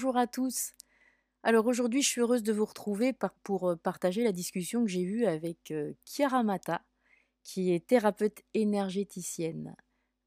Bonjour 0.00 0.16
à 0.16 0.26
tous. 0.26 0.72
Alors 1.42 1.66
aujourd'hui, 1.66 2.00
je 2.00 2.08
suis 2.08 2.22
heureuse 2.22 2.42
de 2.42 2.54
vous 2.54 2.64
retrouver 2.64 3.12
pour 3.42 3.76
partager 3.82 4.24
la 4.24 4.32
discussion 4.32 4.82
que 4.82 4.90
j'ai 4.90 5.02
eue 5.02 5.26
avec 5.26 5.74
Chiara 6.06 6.42
Mata, 6.42 6.80
qui 7.42 7.74
est 7.74 7.86
thérapeute 7.86 8.40
énergéticienne. 8.54 9.76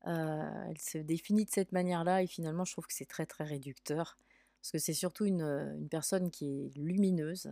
elle 0.06 0.78
se 0.80 1.00
définit 1.00 1.46
de 1.46 1.50
cette 1.50 1.72
manière-là 1.72 2.22
et 2.22 2.28
finalement, 2.28 2.66
je 2.66 2.74
trouve 2.74 2.86
que 2.86 2.94
c'est 2.94 3.08
très 3.08 3.26
très 3.26 3.46
réducteur 3.46 4.20
parce 4.62 4.72
que 4.74 4.78
c'est 4.78 4.94
surtout 4.94 5.26
une, 5.26 5.88
personne 5.90 6.30
qui 6.30 6.46
est 6.46 6.78
lumineuse 6.78 7.52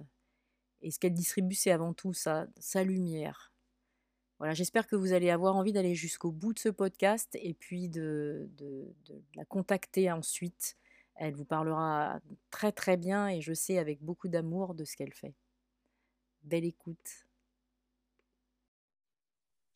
et 0.83 0.91
ce 0.91 0.99
qu'elle 0.99 1.15
distribue, 1.15 1.55
c'est 1.55 1.71
avant 1.71 1.95
tout 1.95 2.13
sa, 2.13 2.45
lumière. 2.83 3.51
Voilà, 4.37 4.53
j'espère 4.53 4.85
que 4.85 4.95
vous 4.95 5.13
allez 5.13 5.31
avoir 5.31 5.55
envie 5.55 5.73
d'aller 5.73 5.95
jusqu'au 5.95 6.31
bout 6.31 6.53
de 6.53 6.59
ce 6.59 6.69
podcast 6.69 7.35
et 7.41 7.55
puis 7.55 7.89
de 7.89 8.47
la 9.33 9.45
contacter 9.45 10.11
ensuite 10.11 10.77
elle 11.21 11.35
vous 11.35 11.45
parlera 11.45 12.19
très 12.49 12.71
très 12.71 12.97
bien 12.97 13.27
et 13.27 13.41
je 13.41 13.53
sais 13.53 13.77
avec 13.77 14.01
beaucoup 14.01 14.27
d'amour 14.27 14.73
de 14.73 14.85
ce 14.85 14.95
qu'elle 14.95 15.13
fait. 15.13 15.35
Belle 16.41 16.65
écoute. 16.65 17.27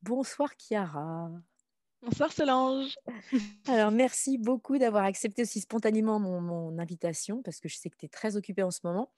Bonsoir 0.02 0.50
Chiara. 0.58 1.30
Bonsoir 2.02 2.34
Solange. 2.34 2.98
Alors 3.68 3.92
merci 3.92 4.40
beaucoup 4.40 4.80
d'avoir 4.80 5.04
accepté 5.04 5.44
aussi 5.44 5.62
spontanément 5.62 6.20
mon, 6.20 6.80
invitation 6.80 7.44
parce 7.44 7.60
que 7.60 7.70
je 7.70 7.78
sais 7.78 7.92
que 7.92 7.98
tu 7.98 8.08
es 8.08 8.10
très 8.10 8.38
occupée 8.38 8.64
en 8.64 8.72
ce 8.72 8.80
moment. 8.84 9.12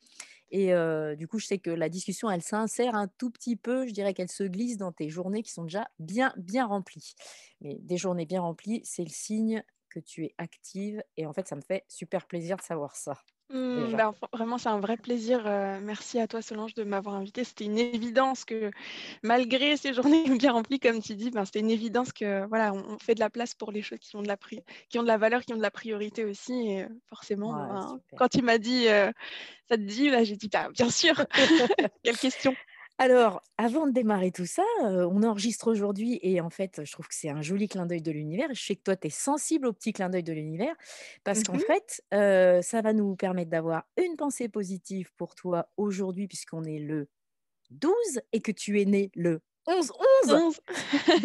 Et 0.52 0.74
euh, 0.74 1.16
du 1.16 1.30
coup, 1.30 1.40
je 1.40 1.46
sais 1.46 1.60
que 1.60 1.70
la 1.70 1.88
discussion, 1.88 2.30
elle 2.30 2.42
s'insère 2.42 2.96
un 2.96 3.08
tout 3.08 3.32
petit 3.32 3.56
peu. 3.56 3.88
Je 3.88 3.94
dirais 3.94 4.14
qu'elle 4.14 4.32
se 4.32 4.44
glisse 4.44 4.76
dans 4.76 4.92
tes 4.92 5.10
journées 5.10 5.44
qui 5.44 5.52
sont 5.52 5.64
déjà 5.64 5.90
bien, 6.00 6.34
bien 6.36 6.66
remplies. 6.66 7.16
Mais 7.62 7.76
des 7.80 7.98
journées 7.98 8.26
bien 8.26 8.42
remplies, 8.42 8.82
c'est 8.84 9.04
le 9.04 9.10
signe 9.10 9.64
que 10.00 10.06
tu 10.06 10.26
es 10.26 10.36
active. 10.38 11.04
Et 11.16 11.26
en 11.26 11.34
fait, 11.34 11.48
ça 11.48 11.56
me 11.56 11.62
fait 11.62 11.84
super 11.88 12.28
plaisir 12.28 12.58
de 12.58 12.62
savoir 12.62 12.96
ça. 12.96 13.18
Mmh, 13.50 13.96
bah, 13.96 14.14
vraiment, 14.34 14.58
c'est 14.58 14.68
un 14.68 14.80
vrai 14.80 14.98
plaisir. 14.98 15.44
merci 15.82 16.20
à 16.20 16.28
toi, 16.28 16.42
Solange, 16.42 16.74
de 16.74 16.84
m'avoir 16.84 17.16
invité. 17.16 17.44
C'était 17.44 17.64
une 17.66 17.78
évidence 17.78 18.44
que, 18.44 18.72
malgré 19.24 19.78
ces 19.78 19.94
journées 20.22 20.30
bien 20.38 20.52
remplies, 20.52 20.80
comme 20.80 21.02
tu 21.02 21.16
dis, 21.16 21.32
ben, 21.32 21.46
c'était 21.46 21.62
une 21.62 21.72
évidence 21.72 22.12
que 22.12 22.46
voilà, 22.48 22.74
on, 22.74 23.00
fait 23.00 23.16
de 23.16 23.22
la 23.22 23.30
place 23.30 23.54
pour 23.54 23.72
les 23.72 23.82
choses 23.82 24.00
qui 24.00 24.16
ont 24.18 24.22
de 24.22 24.28
la, 24.28 24.38
qui 24.90 25.00
ont 25.00 25.04
de 25.04 25.08
la 25.08 25.18
valeur, 25.18 25.46
qui 25.46 25.54
ont 25.54 25.58
de 25.58 25.62
la 25.62 25.72
priorité 25.72 26.26
aussi. 26.26 26.54
Et 26.72 26.86
forcément, 27.08 27.54
ben, 27.54 28.00
quand 28.18 28.28
tu 28.28 28.42
m'as 28.42 28.58
dit 28.58 28.88
ça 29.70 29.76
te 29.76 29.82
dit, 29.82 30.10
là, 30.10 30.24
j'ai 30.24 30.36
dit 30.36 30.50
bah, 30.50 30.70
bien 30.74 30.90
sûr. 30.90 31.16
Quelle 32.04 32.18
question 32.18 32.56
alors, 32.98 33.42
avant 33.58 33.86
de 33.86 33.92
démarrer 33.92 34.32
tout 34.32 34.46
ça, 34.46 34.64
on 34.82 35.22
enregistre 35.24 35.70
aujourd'hui 35.70 36.20
et 36.24 36.42
en 36.42 36.50
fait, 36.50 36.82
je 36.84 36.92
trouve 36.92 37.08
que 37.08 37.14
c'est 37.14 37.30
un 37.30 37.42
joli 37.42 37.68
clin 37.68 37.86
d'œil 37.86 38.02
de 38.02 38.12
l'univers. 38.12 38.48
Je 38.54 38.62
sais 38.62 38.76
que 38.76 38.84
toi, 38.84 38.96
tu 38.96 39.08
es 39.08 39.12
sensible 39.12 39.68
au 39.68 39.74
petit 39.74 39.94
clin 39.94 40.10
d'œil 40.10 40.24
de 40.24 40.34
l'univers 40.34 40.76
parce 41.24 41.44
qu'en 41.44 41.58
mmh 41.58 41.60
fait, 41.60 42.04
ça 42.64 42.82
va 42.82 42.94
nous 42.94 43.16
permettre 43.16 43.52
d'avoir 43.52 43.84
une 44.04 44.16
pensée 44.16 44.50
positive 44.50 45.12
pour 45.16 45.36
toi 45.36 45.70
aujourd'hui 45.78 46.28
puisqu'on 46.28 46.64
est 46.64 46.80
le 46.80 47.08
12 47.70 47.94
et 48.32 48.42
que 48.42 48.52
tu 48.52 48.82
es 48.82 48.86
né 48.86 49.12
le 49.16 49.42
11 49.68 49.92
11. 50.30 50.60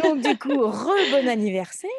Donc 0.03 0.21
du 0.21 0.39
coup, 0.39 0.67
re 0.67 0.95
bon 1.11 1.29
anniversaire. 1.29 1.91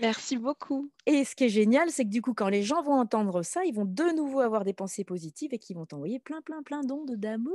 Merci 0.00 0.36
beaucoup. 0.36 0.90
Et 1.06 1.24
ce 1.24 1.34
qui 1.34 1.44
est 1.44 1.48
génial, 1.48 1.90
c'est 1.90 2.04
que 2.04 2.10
du 2.10 2.22
coup, 2.22 2.34
quand 2.34 2.48
les 2.48 2.62
gens 2.62 2.82
vont 2.82 2.98
entendre 2.98 3.42
ça, 3.42 3.64
ils 3.64 3.74
vont 3.74 3.84
de 3.84 4.14
nouveau 4.16 4.40
avoir 4.40 4.64
des 4.64 4.72
pensées 4.72 5.04
positives 5.04 5.52
et 5.52 5.58
qui 5.58 5.74
vont 5.74 5.86
t'envoyer 5.86 6.18
plein, 6.18 6.40
plein, 6.40 6.62
plein 6.62 6.80
d'ondes 6.82 7.16
d'amour. 7.16 7.52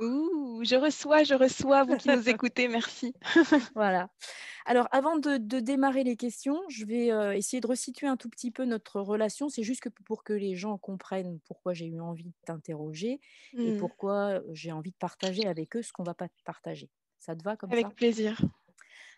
Ouh, 0.00 0.64
je 0.64 0.76
reçois, 0.76 1.24
je 1.24 1.34
reçois, 1.34 1.84
vous 1.84 1.96
qui 1.96 2.08
nous 2.08 2.28
écoutez, 2.28 2.68
merci. 2.68 3.14
voilà. 3.74 4.08
Alors, 4.66 4.88
avant 4.92 5.18
de, 5.18 5.36
démarrer 5.36 6.04
les 6.04 6.16
questions, 6.16 6.62
je 6.68 6.86
vais 6.86 7.10
euh, 7.10 7.36
essayer 7.36 7.60
de 7.60 7.66
resituer 7.66 8.06
un 8.06 8.16
tout 8.16 8.30
petit 8.30 8.50
peu 8.50 8.64
notre 8.64 9.00
relation. 9.00 9.48
C'est 9.48 9.62
juste 9.62 9.82
que 9.82 9.90
pour 9.90 10.24
que 10.24 10.32
les 10.32 10.54
gens 10.54 10.78
comprennent 10.78 11.38
pourquoi 11.46 11.74
j'ai 11.74 11.86
eu 11.86 12.00
envie 12.00 12.24
de 12.24 12.32
t'interroger 12.46 13.20
et 13.52 13.72
mmh. 13.72 13.78
pourquoi 13.78 14.40
j'ai 14.52 14.72
envie 14.72 14.90
de 14.90 14.96
partager 14.96 15.46
avec 15.46 15.76
eux 15.76 15.82
ce 15.82 15.92
qu'on 15.92 16.02
ne 16.02 16.08
va 16.08 16.14
pas 16.14 16.28
partager. 16.44 16.88
Ça 17.18 17.36
te 17.36 17.42
va 17.42 17.56
comme 17.56 17.70
ça? 17.70 17.76
Avec 17.76 17.94
plaisir. 17.94 18.40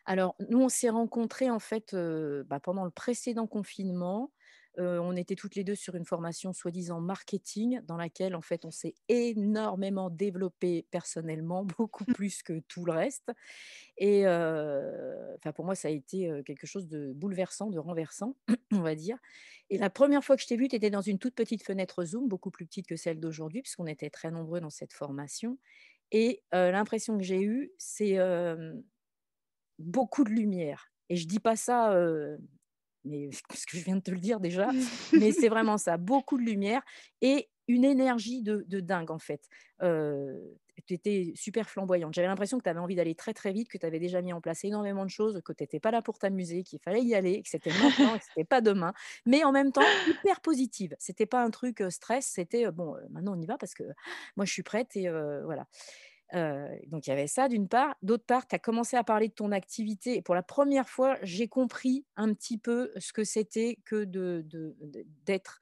Alors, 0.06 0.36
nous, 0.50 0.60
on 0.60 0.68
s'est 0.68 0.88
rencontrés 0.88 1.50
en 1.50 1.58
fait 1.58 1.94
bah, 1.94 2.60
pendant 2.60 2.84
le 2.84 2.90
précédent 2.90 3.48
confinement. 3.48 4.32
on 4.78 5.16
était 5.16 5.34
toutes 5.34 5.56
les 5.56 5.64
deux 5.64 5.74
sur 5.74 5.96
une 5.96 6.04
formation 6.04 6.52
soi-disant 6.52 7.00
marketing 7.00 7.80
dans 7.82 7.96
laquelle 7.96 8.36
en 8.36 8.40
fait 8.40 8.64
on 8.64 8.70
s'est 8.70 8.94
énormément 9.08 10.08
développé 10.08 10.86
personnellement, 10.92 11.64
beaucoup 11.78 12.04
plus 12.04 12.44
que 12.44 12.60
tout 12.68 12.84
le 12.84 12.92
reste. 12.92 13.32
Et 13.98 14.22
pour 15.54 15.64
moi, 15.64 15.74
ça 15.74 15.88
a 15.88 15.90
été 15.90 16.30
quelque 16.46 16.68
chose 16.68 16.86
de 16.86 17.12
bouleversant, 17.12 17.70
de 17.70 17.78
renversant, 17.80 18.36
on 18.72 18.82
va 18.82 18.94
dire. 18.94 19.18
Et 19.70 19.78
la 19.78 19.90
première 19.90 20.22
fois 20.22 20.36
que 20.36 20.42
je 20.42 20.46
t'ai 20.46 20.56
vue, 20.56 20.68
tu 20.68 20.76
étais 20.76 20.90
dans 20.90 21.00
une 21.00 21.18
toute 21.18 21.34
petite 21.34 21.64
fenêtre 21.64 22.04
Zoom, 22.04 22.28
beaucoup 22.28 22.52
plus 22.52 22.66
petite 22.66 22.86
que 22.86 22.94
celle 22.94 23.18
d'aujourd'hui, 23.18 23.62
puisqu'on 23.62 23.88
était 23.88 24.10
très 24.10 24.30
nombreux 24.30 24.60
dans 24.60 24.70
cette 24.70 24.92
formation. 24.92 25.58
Et 26.12 26.44
l'impression 26.52 27.18
que 27.18 27.24
j'ai 27.24 27.42
eue, 27.42 27.72
c'est 27.76 28.18
beaucoup 29.78 30.24
de 30.24 30.30
lumière. 30.30 30.90
Et 31.08 31.16
je 31.16 31.26
dis 31.26 31.40
pas 31.40 31.56
ça, 31.56 31.94
mais 33.06 33.30
parce 33.48 33.64
que 33.64 33.76
je 33.76 33.84
viens 33.84 33.96
de 33.96 34.02
te 34.02 34.10
le 34.10 34.18
dire 34.18 34.40
déjà, 34.40 34.70
mais 35.12 35.32
c'est 35.32 35.48
vraiment 35.48 35.78
ça, 35.78 35.96
beaucoup 35.96 36.38
de 36.38 36.42
lumière 36.42 36.82
et 37.20 37.48
une 37.68 37.84
énergie 37.84 38.42
de, 38.42 38.62
dingue 38.80 39.10
en 39.10 39.18
fait. 39.18 39.48
tu 39.80 40.94
étais 40.94 41.32
super 41.34 41.68
flamboyante. 41.68 42.14
J'avais 42.14 42.28
l'impression 42.28 42.58
que 42.58 42.62
tu 42.62 42.68
avais 42.68 42.78
envie 42.78 42.94
d'aller 42.94 43.16
très 43.16 43.34
très 43.34 43.52
vite, 43.52 43.68
que 43.68 43.76
tu 43.76 43.84
avais 43.84 43.98
déjà 43.98 44.22
mis 44.22 44.32
en 44.32 44.40
place 44.40 44.62
énormément 44.64 45.04
de 45.04 45.10
choses, 45.10 45.40
que 45.44 45.52
tu 45.52 45.64
n'étais 45.64 45.80
pas 45.80 45.90
là 45.90 46.00
pour 46.00 46.16
t'amuser, 46.16 46.62
qu'il 46.62 46.78
fallait 46.78 47.02
y 47.02 47.16
aller, 47.16 47.42
que 47.42 47.48
c'était 47.48 47.72
maintenant, 47.72 48.16
que 48.18 48.24
c'était 48.24 48.44
pas 48.44 48.60
demain, 48.60 48.92
mais 49.24 49.42
en 49.42 49.50
même 49.50 49.72
temps 49.72 49.82
hyper 50.06 50.40
positive. 50.40 50.94
C'était 51.00 51.26
pas 51.26 51.42
un 51.42 51.50
truc 51.50 51.82
stress, 51.90 52.26
c'était 52.26 52.70
bon, 52.70 52.94
maintenant 53.10 53.36
on 53.36 53.40
y 53.40 53.46
va 53.46 53.58
parce 53.58 53.74
que 53.74 53.84
moi 54.36 54.44
je 54.46 54.52
suis 54.52 54.62
prête 54.62 54.94
et 54.94 55.08
voilà 55.44 55.66
donc 56.32 57.06
il 57.06 57.10
y 57.10 57.12
avait 57.12 57.26
ça 57.26 57.48
d'une 57.48 57.68
part. 57.68 57.96
D'autre 58.02 58.24
part, 58.24 58.46
tu 58.46 58.54
as 58.54 58.58
commencé 58.58 58.96
à 58.96 59.04
parler 59.04 59.28
de 59.28 59.34
ton 59.34 59.52
activité 59.52 60.16
et 60.16 60.22
pour 60.22 60.34
la 60.34 60.42
première 60.42 60.88
fois, 60.88 61.18
j'ai 61.22 61.48
compris 61.48 62.04
un 62.16 62.32
petit 62.34 62.58
peu 62.58 62.90
ce 62.96 63.12
que 63.12 63.24
c'était 63.24 63.78
que 63.84 64.04
d'être, 65.24 65.60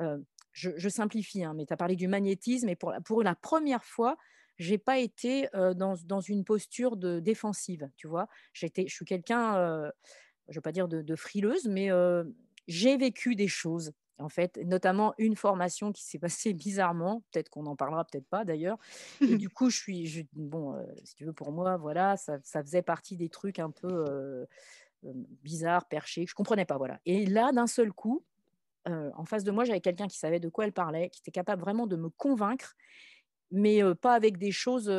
de, 0.00 0.24
je, 0.52 0.88
simplifie, 0.88 1.44
hein, 1.44 1.54
mais 1.54 1.66
tu 1.66 1.72
as 1.72 1.76
parlé 1.76 1.96
du 1.96 2.08
magnétisme 2.08 2.68
et 2.68 2.76
pour, 2.76 3.22
la 3.22 3.34
première 3.34 3.84
fois, 3.84 4.16
j'ai 4.56 4.78
pas 4.78 4.98
été 4.98 5.48
dans, 5.52 5.96
dans, 6.04 6.20
une 6.20 6.44
posture 6.44 6.96
de 6.96 7.18
défensive, 7.18 7.90
tu 7.96 8.06
vois. 8.06 8.28
je 8.52 8.68
suis 8.86 9.04
quelqu'un, 9.04 9.54
je 10.48 10.52
ne 10.52 10.54
veux 10.54 10.60
pas 10.60 10.72
dire 10.72 10.86
de, 10.86 11.02
de 11.02 11.16
frileuse, 11.16 11.66
mais 11.66 11.90
j'ai 12.68 12.96
vécu 12.96 13.34
des 13.34 13.48
choses 13.48 13.92
en 14.18 14.28
fait, 14.28 14.58
notamment 14.64 15.14
une 15.18 15.36
formation 15.36 15.92
qui 15.92 16.04
s'est 16.04 16.18
passée 16.20 16.52
bizarrement, 16.54 17.22
peut-être 17.32 17.48
qu'on 17.48 17.66
en 17.66 17.76
parlera, 17.76 18.04
peut-être 18.04 18.28
pas 18.28 18.44
d'ailleurs. 18.44 18.78
Et 19.20 19.36
du 19.36 19.48
coup, 19.48 19.70
je 19.70 19.76
suis, 19.76 20.28
bon, 20.32 20.74
euh, 20.74 20.84
si 21.04 21.14
tu 21.14 21.24
veux, 21.24 21.32
pour 21.32 21.52
moi, 21.52 21.76
voilà, 21.76 22.16
ça, 22.16 22.38
faisait 22.62 22.82
partie 22.82 23.16
des 23.16 23.28
trucs 23.28 23.58
un 23.58 23.70
peu 23.70 23.88
euh, 23.88 24.46
euh, 25.04 25.12
bizarres, 25.42 25.86
perchés, 25.86 26.24
que 26.24 26.30
je 26.30 26.34
comprenais 26.34 26.64
pas, 26.64 26.78
voilà. 26.78 27.00
Et 27.06 27.26
là, 27.26 27.52
d'un 27.52 27.66
seul 27.66 27.92
coup, 27.92 28.24
en 28.86 29.24
face 29.24 29.44
de 29.44 29.50
moi, 29.50 29.64
j'avais 29.64 29.80
quelqu'un 29.80 30.08
qui 30.08 30.18
savait 30.18 30.40
de 30.40 30.50
quoi 30.50 30.66
elle 30.66 30.72
parlait, 30.72 31.08
qui 31.08 31.20
était 31.20 31.30
capable 31.30 31.62
vraiment 31.62 31.86
de 31.86 31.96
me 31.96 32.10
convaincre 32.10 32.76
mais 33.54 33.82
pas 34.00 34.14
avec 34.14 34.38
des 34.38 34.52
choses 34.52 34.92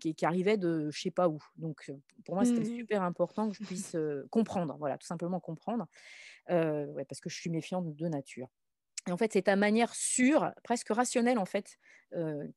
qui, 0.00 0.14
arrivaient 0.24 0.56
de 0.58 0.90
je 0.90 1.00
sais 1.00 1.10
pas 1.10 1.28
où. 1.28 1.38
Donc, 1.56 1.90
pour 2.24 2.34
moi, 2.34 2.44
c'était 2.44 2.64
Mmh 2.64 2.74
super 2.78 3.02
important 3.02 3.48
que 3.48 3.56
je 3.56 3.62
puisse 3.62 3.96
comprendre, 4.30 4.76
voilà, 4.78 4.98
tout 4.98 5.06
simplement 5.06 5.40
comprendre, 5.40 5.86
ouais, 6.48 7.04
parce 7.08 7.20
que 7.20 7.30
je 7.30 7.36
suis 7.36 7.50
méfiante 7.50 7.94
de 7.94 8.08
nature. 8.08 8.48
Et 9.08 9.12
en 9.12 9.16
fait, 9.16 9.32
c'est 9.32 9.42
ta 9.42 9.56
manière 9.56 9.94
sûre, 9.94 10.52
presque 10.62 10.88
rationnelle, 10.90 11.38
en 11.38 11.46
fait, 11.46 11.78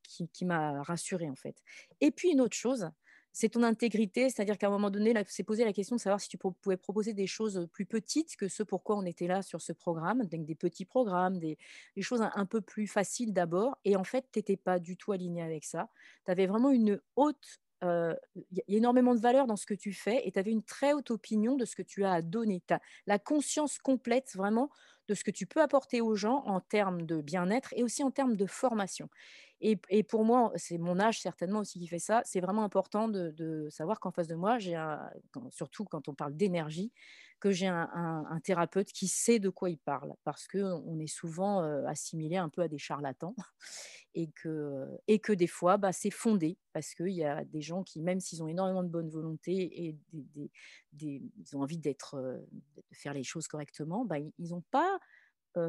qui, 0.04 0.30
qui 0.30 0.46
m'a 0.46 0.82
rassurée, 0.84 1.30
en 1.30 1.36
fait. 1.36 1.58
Et 2.02 2.12
puis, 2.12 2.32
une 2.32 2.42
autre 2.42 2.56
chose, 2.58 2.90
c'est 3.34 3.50
ton 3.50 3.64
intégrité, 3.64 4.30
c'est-à-dire 4.30 4.58
qu'à 4.60 4.68
un 4.68 4.70
moment 4.70 4.92
donné, 4.92 5.14
s'est 5.28 5.44
posé 5.44 5.66
la 5.66 5.74
question 5.74 5.96
de 5.96 6.02
savoir 6.02 6.22
si 6.22 6.30
tu 6.30 6.38
pouvais 6.38 6.78
proposer 6.78 7.14
des 7.14 7.26
choses 7.26 7.68
plus 7.74 7.86
petites 7.86 8.36
que 8.36 8.48
ce 8.48 8.62
pourquoi 8.62 8.96
on 8.96 9.06
était 9.06 9.28
là 9.28 9.42
sur 9.42 9.60
ce 9.60 9.74
programme, 9.74 10.24
donc 10.26 10.46
des 10.46 10.56
petits 10.56 10.86
programmes, 10.86 11.40
des, 11.40 11.58
choses 12.00 12.22
un, 12.22 12.46
peu 12.46 12.62
plus 12.62 12.86
faciles 12.86 13.34
d'abord. 13.34 13.76
Et 13.86 13.96
en 13.96 14.04
fait, 14.04 14.26
tu 14.32 14.40
n'étais 14.40 14.56
pas 14.56 14.78
du 14.78 14.98
tout 14.98 15.12
aligné 15.12 15.42
avec 15.42 15.66
ça. 15.66 15.90
Tu 16.26 16.32
avais 16.32 16.46
vraiment 16.46 16.70
une 16.70 17.02
haute 17.16 17.60
il 17.86 18.58
y 18.70 18.76
a 18.76 18.78
énormément 18.78 19.14
de 19.14 19.20
valeur 19.20 19.46
dans 19.46 19.58
ce 19.58 19.66
que 19.66 19.74
tu 19.74 19.92
fais 19.92 20.26
et 20.26 20.32
tu 20.32 20.40
avais 20.40 20.52
une 20.52 20.64
très 20.64 20.94
haute 20.94 21.12
opinion 21.12 21.58
de 21.58 21.66
ce 21.66 21.76
que 21.76 21.82
tu 21.82 22.06
as 22.06 22.14
à 22.14 22.22
donner. 22.22 22.62
Tu 22.66 22.74
as 22.74 22.80
la 23.08 23.20
conscience 23.20 23.78
complète 23.78 24.32
vraiment 24.36 24.70
de 25.08 25.14
ce 25.14 25.24
que 25.24 25.32
tu 25.32 25.46
peux 25.46 25.62
apporter 25.62 26.02
aux 26.02 26.16
gens 26.16 26.44
en 26.46 26.60
termes 26.60 27.04
de 27.04 27.22
bien-être 27.22 27.74
et 27.76 27.84
aussi 27.84 28.04
en 28.04 28.12
termes 28.12 28.36
de 28.36 28.46
formation. 28.46 29.10
Et, 29.66 30.04
pour 30.04 30.26
moi, 30.26 30.52
c'est 30.58 30.78
mon 30.78 31.00
âge 31.00 31.22
certainement 31.22 31.60
aussi 31.60 31.80
qui 31.80 31.88
fait 31.88 31.98
ça. 31.98 32.22
C'est 32.26 32.42
vraiment 32.42 32.66
important 32.66 33.08
de, 33.08 33.68
savoir 33.70 34.02
qu'en 34.02 34.12
face 34.12 34.28
de 34.28 34.36
moi, 34.36 34.60
j'ai 34.60 34.78
surtout 35.52 35.86
quand 35.86 36.10
on 36.10 36.14
parle 36.14 36.36
d'énergie, 36.36 36.92
que 37.44 37.52
j'ai 37.52 37.68
un, 37.68 38.40
thérapeute 38.42 38.88
qui 38.94 39.10
sait 39.10 39.38
de 39.38 39.50
quoi 39.50 39.70
il 39.70 39.78
parle, 39.78 40.14
parce 40.24 40.48
qu'on 40.48 40.98
est 40.98 41.08
souvent 41.08 41.60
assimilé 41.86 42.38
un 42.38 42.48
peu 42.48 42.62
à 42.62 42.70
des 42.70 42.78
charlatans, 42.78 43.36
et 44.16 44.30
que, 44.32 45.34
des 45.34 45.48
fois, 45.48 45.76
bah, 45.76 45.92
c'est 45.92 46.10
fondé, 46.10 46.58
parce 46.72 46.96
qu'il 46.96 47.10
y 47.10 47.26
a 47.26 47.44
des 47.44 47.60
gens 47.60 47.84
qui, 47.84 48.02
même 48.02 48.22
s'ils 48.22 48.42
ont 48.42 48.48
énormément 48.48 48.82
de 48.82 48.88
bonne 48.88 49.10
volonté 49.10 49.88
et 49.88 49.98
des, 50.14 50.52
ils 50.94 51.58
ont 51.58 51.64
envie 51.64 51.80
d'être, 51.80 52.16
de 52.16 52.82
faire 52.94 53.14
les 53.14 53.24
choses 53.24 53.50
correctement, 53.50 54.06
bah, 54.06 54.20
ils 54.20 54.50
n'ont 54.52 54.64
pas 54.72 54.98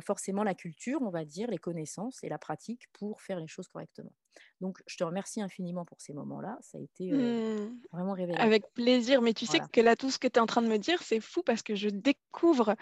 forcément 0.01 0.43
la 0.45 0.55
culture, 0.55 1.01
on 1.03 1.11
va 1.11 1.25
dire, 1.25 1.51
les 1.51 1.59
connaissances 1.59 2.23
et 2.25 2.29
la 2.29 2.39
pratique 2.39 2.89
pour 2.93 3.21
faire 3.21 3.39
les 3.39 3.47
choses 3.47 3.69
correctement. 3.69 4.13
Donc, 4.61 4.83
je 4.87 4.97
te 4.97 5.05
remercie 5.05 5.41
infiniment 5.43 5.85
pour 5.85 6.01
ces 6.01 6.13
moments-là. 6.13 6.59
Ça 6.61 6.79
a 6.79 6.81
été 6.81 7.13
mmh. 7.13 7.79
vraiment 7.93 8.13
révélateur. 8.13 8.45
Avec 8.45 8.65
plaisir. 8.73 9.23
Mais 9.23 9.35
tu 9.35 9.47
sais 9.47 9.61
que 9.73 9.81
là, 9.81 9.97
tout 9.97 10.11
ce 10.11 10.19
que 10.19 10.29
tu 10.29 10.35
es 10.35 10.41
en 10.41 10.47
train 10.47 10.63
de 10.63 10.69
me 10.69 10.79
dire, 10.79 11.03
c'est 11.03 11.21
fou 11.21 11.43
parce 11.43 11.63
que 11.63 11.75
je 11.75 11.89
découvre 11.89 12.75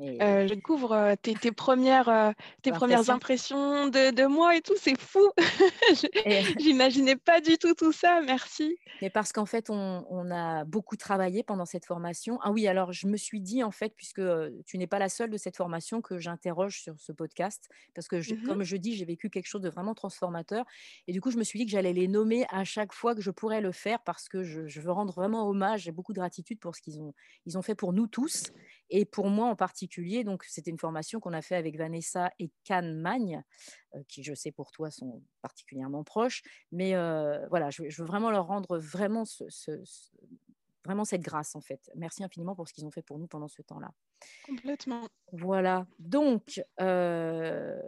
euh, 0.00 0.46
je 0.46 0.54
découvre 0.54 1.14
tes, 1.22 1.34
premières, 1.52 2.34
tes 2.62 2.72
premières 2.72 3.10
impressions 3.10 3.88
de, 3.88 4.26
moi 4.26 4.56
et 4.56 4.60
tout, 4.60 4.74
c'est 4.80 4.98
fou. 4.98 5.30
J'imaginais 6.58 7.16
pas 7.16 7.40
du 7.40 7.58
tout 7.58 7.74
tout 7.74 7.92
ça, 7.92 8.20
merci. 8.24 8.76
Mais 9.02 9.10
parce 9.10 9.32
qu'en 9.32 9.46
fait, 9.46 9.68
on, 9.68 10.30
a 10.30 10.64
beaucoup 10.64 10.96
travaillé 10.96 11.42
pendant 11.42 11.66
cette 11.66 11.84
formation. 11.84 12.38
Ah 12.42 12.52
oui, 12.52 12.66
alors 12.66 12.92
je 12.92 13.06
me 13.06 13.16
suis 13.16 13.40
dit, 13.40 13.62
en 13.62 13.70
fait, 13.70 13.94
puisque 13.96 14.22
tu 14.66 14.78
n'es 14.78 14.86
pas 14.86 14.98
la 14.98 15.08
seule 15.08 15.30
de 15.30 15.36
cette 15.36 15.56
formation 15.56 16.00
que 16.00 16.18
j'interroge 16.18 16.80
sur 16.80 16.98
ce 16.98 17.12
podcast, 17.12 17.68
parce 17.94 18.08
que 18.08 18.16
mmh 18.16 18.42
comme 18.46 18.62
je 18.62 18.76
dis, 18.76 18.94
j'ai 18.94 19.04
vécu 19.04 19.30
quelque 19.30 19.46
chose 19.46 19.60
de 19.60 19.68
vraiment 19.68 19.94
transformateur. 19.94 20.64
Et 21.06 21.12
du 21.12 21.20
coup, 21.20 21.30
je 21.30 21.36
me 21.36 21.44
suis 21.44 21.58
dit 21.58 21.66
que 21.66 21.70
j'allais 21.70 21.92
les 21.92 22.08
nommer 22.08 22.46
à 22.50 22.64
chaque 22.64 22.92
fois 22.92 23.14
que 23.14 23.20
je 23.20 23.30
pourrais 23.30 23.60
le 23.60 23.72
faire, 23.72 24.00
parce 24.00 24.28
que 24.28 24.42
je, 24.42 24.66
je 24.66 24.80
veux 24.80 24.92
rendre 24.92 25.12
vraiment 25.12 25.48
hommage 25.48 25.86
et 25.88 25.92
beaucoup 25.92 26.12
de 26.12 26.18
gratitude 26.18 26.58
pour 26.58 26.74
ce 26.74 26.80
qu'ils 26.80 27.00
ont, 27.00 27.14
ils 27.46 27.58
ont 27.58 27.62
fait 27.62 27.74
pour 27.74 27.92
nous 27.92 28.06
tous 28.06 28.52
et 28.92 29.06
pour 29.06 29.28
moi 29.28 29.48
en 29.48 29.56
particulier. 29.56 30.22
Donc, 30.22 30.44
c'était 30.44 30.70
une 30.70 30.78
formation 30.78 31.18
qu'on 31.18 31.32
a 31.32 31.42
fait 31.42 31.56
avec 31.56 31.76
Vanessa 31.76 32.30
et 32.38 32.52
Can 32.66 32.94
Magne, 32.94 33.42
euh, 33.94 34.02
qui, 34.06 34.22
je 34.22 34.34
sais, 34.34 34.52
pour 34.52 34.70
toi, 34.70 34.90
sont 34.90 35.22
particulièrement 35.40 36.04
proches. 36.04 36.42
Mais 36.70 36.94
euh, 36.94 37.44
voilà, 37.48 37.70
je, 37.70 37.82
veux 37.82 38.06
vraiment 38.06 38.30
leur 38.30 38.46
rendre 38.46 38.78
vraiment 38.78 39.24
vraiment 40.84 41.04
cette 41.04 41.22
grâce 41.22 41.54
en 41.56 41.60
fait. 41.60 41.90
Merci 41.96 42.22
infiniment 42.22 42.54
pour 42.54 42.68
ce 42.68 42.72
qu'ils 42.72 42.84
ont 42.84 42.90
fait 42.90 43.02
pour 43.02 43.18
nous 43.18 43.26
pendant 43.26 43.48
ce 43.48 43.62
temps-là. 43.62 43.92
Complètement. 44.44 45.06
Voilà, 45.34 45.86
donc 45.98 46.62
euh, 46.80 47.80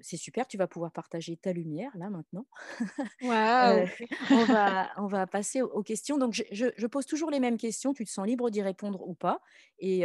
c'est 0.00 0.16
super, 0.16 0.46
tu 0.46 0.56
vas 0.56 0.68
pouvoir 0.68 0.92
partager 0.92 1.36
ta 1.36 1.52
lumière 1.52 1.90
là 1.96 2.10
maintenant. 2.10 2.46
Waouh 3.22 3.88
on, 4.30 4.44
va, 4.44 4.92
on 4.98 5.06
va 5.08 5.26
passer 5.26 5.62
aux, 5.62 5.82
questions. 5.82 6.16
Donc 6.16 6.32
je, 6.32 6.86
pose 6.86 7.06
toujours 7.06 7.32
les 7.32 7.40
mêmes 7.40 7.56
questions, 7.56 7.92
tu 7.92 8.04
te 8.04 8.10
sens 8.10 8.24
libre 8.24 8.50
d'y 8.50 8.62
répondre 8.62 9.02
ou 9.08 9.14
pas 9.14 9.40
et, 9.80 10.04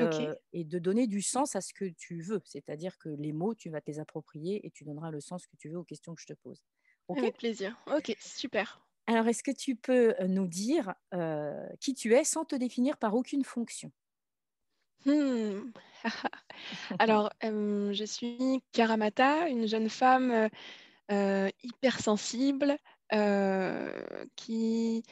et, 0.54 0.64
de 0.64 0.80
donner 0.80 1.06
du 1.06 1.22
sens 1.22 1.56
à 1.56 1.62
ce 1.62 1.72
que 1.72 1.86
tu 1.86 2.22
veux. 2.22 2.42
C'est-à-dire 2.46 2.98
que 2.98 3.10
les 3.10 3.32
mots, 3.32 3.54
tu 3.54 3.70
vas 3.70 3.80
te 3.80 3.92
les 3.92 4.00
approprier 4.00 4.66
et 4.66 4.72
tu 4.72 4.84
donneras 4.84 5.12
le 5.12 5.22
sens 5.22 5.46
que 5.46 5.56
tu 5.56 5.70
veux 5.70 5.78
aux 5.78 5.84
questions 5.84 6.16
que 6.16 6.22
je 6.22 6.28
te 6.28 6.34
pose. 6.34 6.64
Avec 7.16 7.38
plaisir. 7.38 7.78
Ok, 7.96 8.16
super. 8.20 8.82
Alors, 9.06 9.28
est-ce 9.28 9.44
que 9.44 9.52
tu 9.52 9.76
peux 9.76 10.16
nous 10.26 10.48
dire 10.48 10.96
qui 11.80 11.94
tu 11.94 12.16
es 12.16 12.24
sans 12.24 12.44
te 12.44 12.56
définir 12.56 12.98
par 12.98 13.14
aucune 13.14 13.44
fonction? 13.44 13.92
Mmh. 15.08 15.72
Alors, 17.00 17.32
je 17.42 18.04
suis 18.06 18.62
Karamata, 18.74 19.50
une 19.50 19.68
jeune 19.68 19.90
femme 19.90 20.50
hypersensible 21.64 22.78
qui 24.36 25.04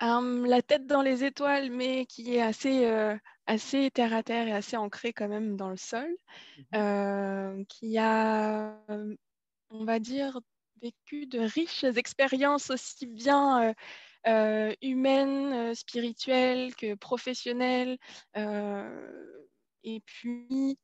a 0.00 0.20
la 0.46 0.62
tête 0.62 0.86
dans 0.86 1.02
les 1.02 1.24
étoiles, 1.24 1.70
mais 1.70 2.06
qui 2.06 2.36
est 2.36 2.42
assez, 2.42 2.86
assez 3.46 3.90
terre 3.92 4.14
à 4.14 4.22
terre 4.22 4.48
et 4.48 4.52
assez 4.52 4.76
ancrée 4.76 5.12
quand 5.12 5.28
même 5.28 5.56
dans 5.56 5.70
le 5.70 5.76
sol, 5.76 6.08
mmh 6.72 7.64
qui 7.68 7.98
a, 7.98 8.76
on 9.70 9.84
va 9.84 9.98
dire, 10.00 10.40
vécu 10.82 11.26
de 11.26 11.40
riches 11.40 11.84
expériences 11.84 12.70
aussi 12.70 13.06
bien 13.06 13.74
euh, 14.26 14.30
euh, 14.70 14.74
humaines, 14.82 15.52
euh, 15.52 15.74
spirituelles 15.74 16.74
que 16.74 16.94
professionnelles. 16.94 17.98
et 19.82 20.00
puis, 20.04 20.78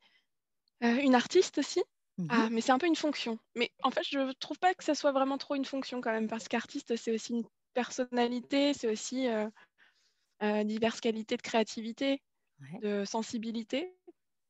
une 0.80 1.14
artiste 1.14 1.58
aussi. 1.58 1.82
Mmh 2.18 2.26
ah, 2.30 2.48
mais 2.50 2.62
c'est 2.62 2.72
un 2.72 2.78
peu 2.78 2.86
une 2.86 2.96
fonction. 2.96 3.38
Mais 3.56 3.70
en 3.82 3.90
fait, 3.90 4.02
je 4.08 4.18
ne 4.18 4.32
trouve 4.32 4.58
pas 4.58 4.72
que 4.74 4.82
ça 4.82 4.94
soit 4.94 5.12
vraiment 5.12 5.36
trop 5.36 5.54
une 5.54 5.66
fonction 5.66 6.00
quand 6.00 6.12
même, 6.12 6.28
parce 6.28 6.48
qu'artiste, 6.48 6.96
c'est 6.96 7.12
aussi 7.12 7.34
une 7.34 7.44
personnalité, 7.74 8.72
c'est 8.72 8.90
aussi 8.90 9.26
diverses 10.64 11.00
qualités 11.00 11.36
de 11.36 11.42
créativité, 11.42 12.22
de 12.80 13.04
sensibilité. 13.04 13.94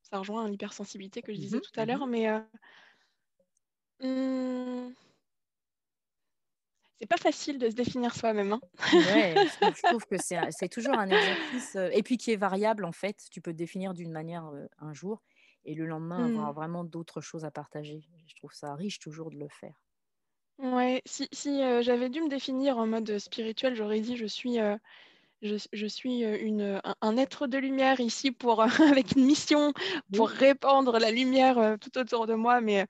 Ça 0.02 0.18
rejoint 0.18 0.48
l'hypersensibilité 0.48 1.22
que 1.22 1.34
je 1.34 1.38
disais 1.38 1.58
mmh 1.58 1.62
tout 1.62 1.80
à 1.80 1.84
mmh 1.84 1.88
l'heure, 1.88 2.06
mais 2.06 2.28
c'est 6.98 7.06
pas 7.06 7.16
facile 7.16 7.58
de 7.58 7.68
se 7.68 7.74
définir 7.74 8.14
soi-même. 8.14 8.52
Hein. 8.52 8.60
je, 8.90 9.82
trouve, 9.82 10.04
que 10.06 10.16
c'est 10.18 10.68
toujours 10.68 10.98
un 10.98 11.08
exercice, 11.08 11.76
et 11.92 12.02
puis 12.02 12.16
qui 12.16 12.32
est 12.32 12.36
variable 12.36 12.84
en 12.84 12.92
fait. 12.92 13.16
Tu 13.30 13.40
peux 13.40 13.52
te 13.52 13.58
définir 13.58 13.94
d'une 13.94 14.12
manière 14.12 14.50
un 14.78 14.94
jour, 14.94 15.22
et 15.64 15.74
le 15.74 15.86
lendemain 15.86 16.24
avoir 16.24 16.52
mmh. 16.52 16.54
vraiment 16.54 16.84
d'autres 16.84 17.20
choses 17.20 17.44
à 17.44 17.50
partager. 17.50 18.02
Je 18.26 18.34
trouve 18.36 18.52
ça 18.52 18.74
riche 18.74 18.98
toujours 18.98 19.30
de 19.30 19.36
le 19.36 19.48
faire. 19.48 19.74
Ouais, 20.58 21.02
si, 21.04 21.28
si 21.32 21.62
euh, 21.62 21.82
j'avais 21.82 22.08
dû 22.08 22.22
me 22.22 22.30
définir 22.30 22.78
en 22.78 22.86
mode 22.86 23.18
spirituel, 23.18 23.74
j'aurais 23.74 24.00
dit 24.00 24.16
je 24.16 24.24
suis, 24.24 24.56
je, 25.42 25.86
suis 25.86 26.22
une, 26.22 26.80
un, 27.02 27.16
être 27.18 27.46
de 27.46 27.58
lumière 27.58 28.00
ici 28.00 28.30
pour, 28.30 28.62
avec 28.80 29.16
une 29.16 29.26
mission 29.26 29.74
pour 30.14 30.30
répandre 30.30 30.98
la 30.98 31.10
lumière 31.10 31.76
tout 31.78 31.98
autour 31.98 32.26
de 32.26 32.32
moi, 32.32 32.62
mais 32.62 32.86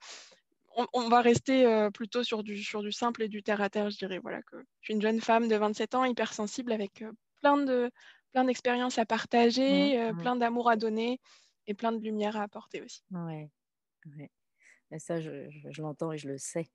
on, 0.93 1.09
va 1.09 1.21
rester 1.21 1.65
euh, 1.65 1.89
plutôt 1.89 2.23
sur 2.23 2.43
du, 2.43 2.63
sur 2.63 2.81
du 2.81 2.91
simple 2.91 3.23
et 3.23 3.27
du 3.27 3.43
terre 3.43 3.61
à 3.61 3.69
terre, 3.69 3.89
je 3.89 3.97
dirais. 3.97 4.19
Voilà, 4.19 4.41
que 4.43 4.57
je 4.57 4.85
suis 4.85 4.93
une 4.93 5.01
jeune 5.01 5.21
femme 5.21 5.47
de 5.47 5.55
27 5.55 5.95
ans, 5.95 6.05
hypersensible, 6.05 6.71
avec 6.71 7.01
euh, 7.01 7.11
plein 7.41 7.57
de 7.57 7.91
plein 8.33 8.43
d'expériences 8.43 8.99
à 8.99 9.05
partager, 9.05 9.97
mmh, 9.97 9.99
euh, 9.99 10.13
mmh. 10.13 10.17
plein 10.17 10.35
d'amour 10.35 10.69
à 10.69 10.75
donner 10.75 11.19
et 11.65 11.73
plein 11.73 11.91
de 11.91 11.99
lumière 11.99 12.37
à 12.37 12.43
apporter 12.43 12.81
aussi. 12.81 13.01
Ouais, 13.11 13.49
ouais. 14.17 14.29
ça, 14.99 15.19
je, 15.19 15.49
l'entends 15.81 16.11
et 16.11 16.17
je 16.17 16.27
le 16.27 16.37
sais. 16.37 16.69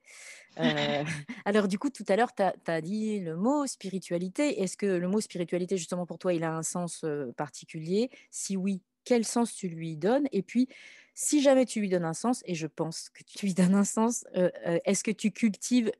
alors, 1.44 1.68
du 1.68 1.78
coup, 1.78 1.90
tout 1.90 2.04
à 2.08 2.16
l'heure, 2.16 2.34
tu 2.34 2.42
as, 2.42 2.80
dit 2.80 3.20
le 3.20 3.36
mot 3.36 3.66
spiritualité. 3.66 4.62
Est-ce 4.62 4.76
que 4.76 4.86
le 4.86 5.08
mot 5.08 5.20
spiritualité, 5.20 5.76
justement, 5.76 6.06
pour 6.06 6.18
toi, 6.18 6.34
il 6.34 6.42
a 6.42 6.52
un 6.52 6.62
sens 6.62 7.04
particulier? 7.36 8.10
Si 8.30 8.56
oui, 8.56 8.82
quel 9.04 9.24
sens 9.24 9.54
tu 9.54 9.68
lui 9.68 9.96
donnes? 9.96 10.28
Et 10.32 10.42
puis, 10.42 10.68
si 11.14 11.42
jamais 11.42 11.66
tu 11.66 11.80
lui 11.80 11.88
donnes 11.88 12.04
un 12.04 12.14
sens, 12.14 12.42
et 12.46 12.54
je 12.54 12.66
pense 12.66 13.10
que 13.10 13.22
tu 13.24 13.46
lui 13.46 13.54
donnes 13.72 13.74
un 13.74 13.84
sens, 13.84 14.24
euh, 14.36 14.50
euh, 14.66 14.78
est-ce 14.84 15.04
que 15.04 15.10
tu 15.10 15.30
cultives 15.30 15.92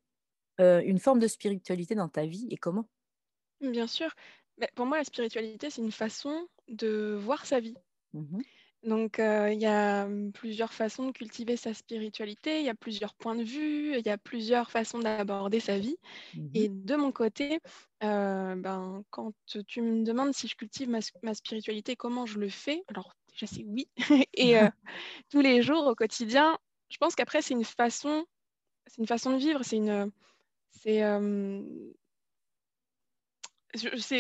euh, 0.61 0.83
une 0.85 0.99
forme 0.99 1.19
de 1.19 1.29
spiritualité 1.29 1.95
dans 1.95 2.09
ta 2.09 2.27
vie 2.27 2.47
et 2.51 2.57
comment? 2.57 2.89
Bien 3.61 3.87
sûr. 3.87 4.11
Mais 4.59 4.69
pour 4.75 4.87
moi, 4.87 4.99
la 4.99 5.05
spiritualité, 5.05 5.71
c'est 5.71 5.83
une 5.83 5.93
façon 5.93 6.47
de 6.69 7.17
voir 7.19 7.47
sa 7.47 7.61
vie. 7.61 7.75
Mmh 8.13 8.41
Donc, 8.83 9.19
il 9.19 9.61
y 9.61 9.67
a 9.67 10.07
mmh, 10.07 10.33
plusieurs 10.33 10.73
façons 10.73 11.07
de 11.07 11.13
cultiver 11.13 11.57
sa 11.57 11.73
spiritualité, 11.73 12.59
il 12.59 12.67
y 12.67 12.69
a 12.69 12.75
plusieurs 12.75 13.15
points 13.15 13.37
de 13.37 13.45
vue, 13.45 13.97
il 13.97 14.05
y 14.05 14.11
a 14.11 14.19
plusieurs 14.19 14.71
façons 14.71 14.99
d'aborder 14.99 15.61
sa 15.61 15.79
vie. 15.79 15.97
Mmh 16.35 16.49
et 16.55 16.69
de 16.69 16.97
mon 16.97 17.13
côté, 17.13 17.61
ben, 18.01 19.05
quand 19.11 19.33
tu 19.67 19.81
me 19.81 20.05
demandes 20.05 20.35
si 20.35 20.49
je 20.49 20.57
cultive 20.57 20.91
ma, 20.91 20.99
ma, 21.23 21.35
spiritualité, 21.35 21.97
comment 21.97 22.27
je 22.27 22.39
le 22.39 22.49
fais, 22.49 22.85
alors 22.89 23.15
je 23.33 23.47
sais 23.47 23.65
oui. 23.67 23.89
et 24.35 24.59
euh, 24.59 24.69
tous 25.31 25.41
les 25.41 25.63
jours, 25.63 25.87
au 25.87 25.95
quotidien, 25.95 26.59
je 26.91 26.99
pense 26.99 27.15
qu'après, 27.15 27.43
c'est 27.43 27.55
une 27.55 27.65
façon, 27.65 28.27
c'est 28.87 28.99
une 28.99 29.07
façon 29.09 29.33
de 29.33 29.39
vivre, 29.39 29.63
c'est 29.65 29.77
une, 29.77 30.13
c'est 30.73 31.03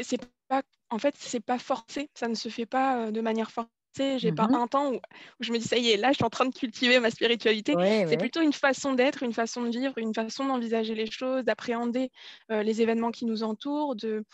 c'est 0.02 0.18
pas 0.48 0.62
en 0.90 0.98
fait 0.98 1.14
c'est 1.18 1.40
pas 1.40 1.58
forcé. 1.58 2.10
Ça 2.14 2.28
ne 2.28 2.34
se 2.34 2.48
fait 2.48 2.66
pas 2.66 3.10
de 3.10 3.20
manière 3.20 3.50
forcée. 3.50 3.70
J'ai 4.18 4.32
pas 4.32 4.48
Mmh 4.48 4.54
un 4.54 4.66
temps 4.68 4.90
où, 4.94 5.00
je 5.40 5.52
me 5.52 5.58
dis 5.58 5.68
ça 5.68 5.76
y 5.76 5.90
est 5.90 5.98
là 5.98 6.12
je 6.12 6.14
suis 6.14 6.24
en 6.24 6.30
train 6.30 6.46
de 6.46 6.54
cultiver 6.54 6.98
ma 6.98 7.10
spiritualité. 7.10 7.76
Ouais, 7.76 8.06
c'est 8.06 8.16
ouais. 8.16 8.16
plutôt 8.16 8.40
une 8.40 8.54
façon 8.54 8.94
d'être 8.94 9.22
une 9.22 9.34
façon 9.34 9.62
de 9.64 9.68
vivre 9.68 9.92
une 9.98 10.14
façon 10.14 10.46
d'envisager 10.46 10.94
les 10.94 11.10
choses 11.10 11.44
d'appréhender 11.44 12.10
les 12.48 12.80
événements 12.80 13.10
qui 13.10 13.26
nous 13.26 13.42
entourent 13.42 13.94
de 13.96 14.24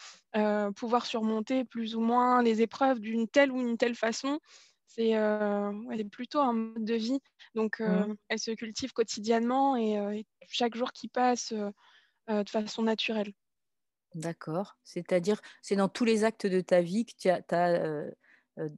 pouvoir 0.77 1.07
surmonter 1.07 1.65
plus 1.65 1.97
ou 1.97 2.01
moins 2.01 2.41
les 2.43 2.63
épreuves 2.63 3.01
d'une 3.01 3.27
telle 3.27 3.51
ou 3.51 3.61
une 3.61 3.77
telle 3.77 3.97
façon 3.97 4.39
c'est 4.89 5.15
plutôt 6.11 6.41
un 6.41 6.53
mode 6.53 6.85
de 6.85 6.95
vie 6.95 7.21
donc 7.55 7.81
Mmh. 7.81 8.15
elle 8.29 8.39
se 8.39 8.51
cultive 8.53 8.93
quotidiennement 8.93 9.77
et, 9.77 9.93
et 10.21 10.27
chaque 10.49 10.77
jour 10.77 10.93
qui 10.93 11.09
passe 11.09 11.53
de 12.29 12.51
façon 12.51 12.83
naturelle 12.83 13.33
D'accord. 14.15 14.79
C'est-à-dire, 14.85 15.41
c'est 15.63 15.77
dans 15.77 15.89
tous 15.89 16.05
les 16.05 16.25
actes 16.25 16.47
de 16.47 16.61
ta 16.61 16.81
vie 16.81 17.05
que 17.05 17.13
tu 17.19 17.29
as 17.29 17.43
as, 17.51 18.05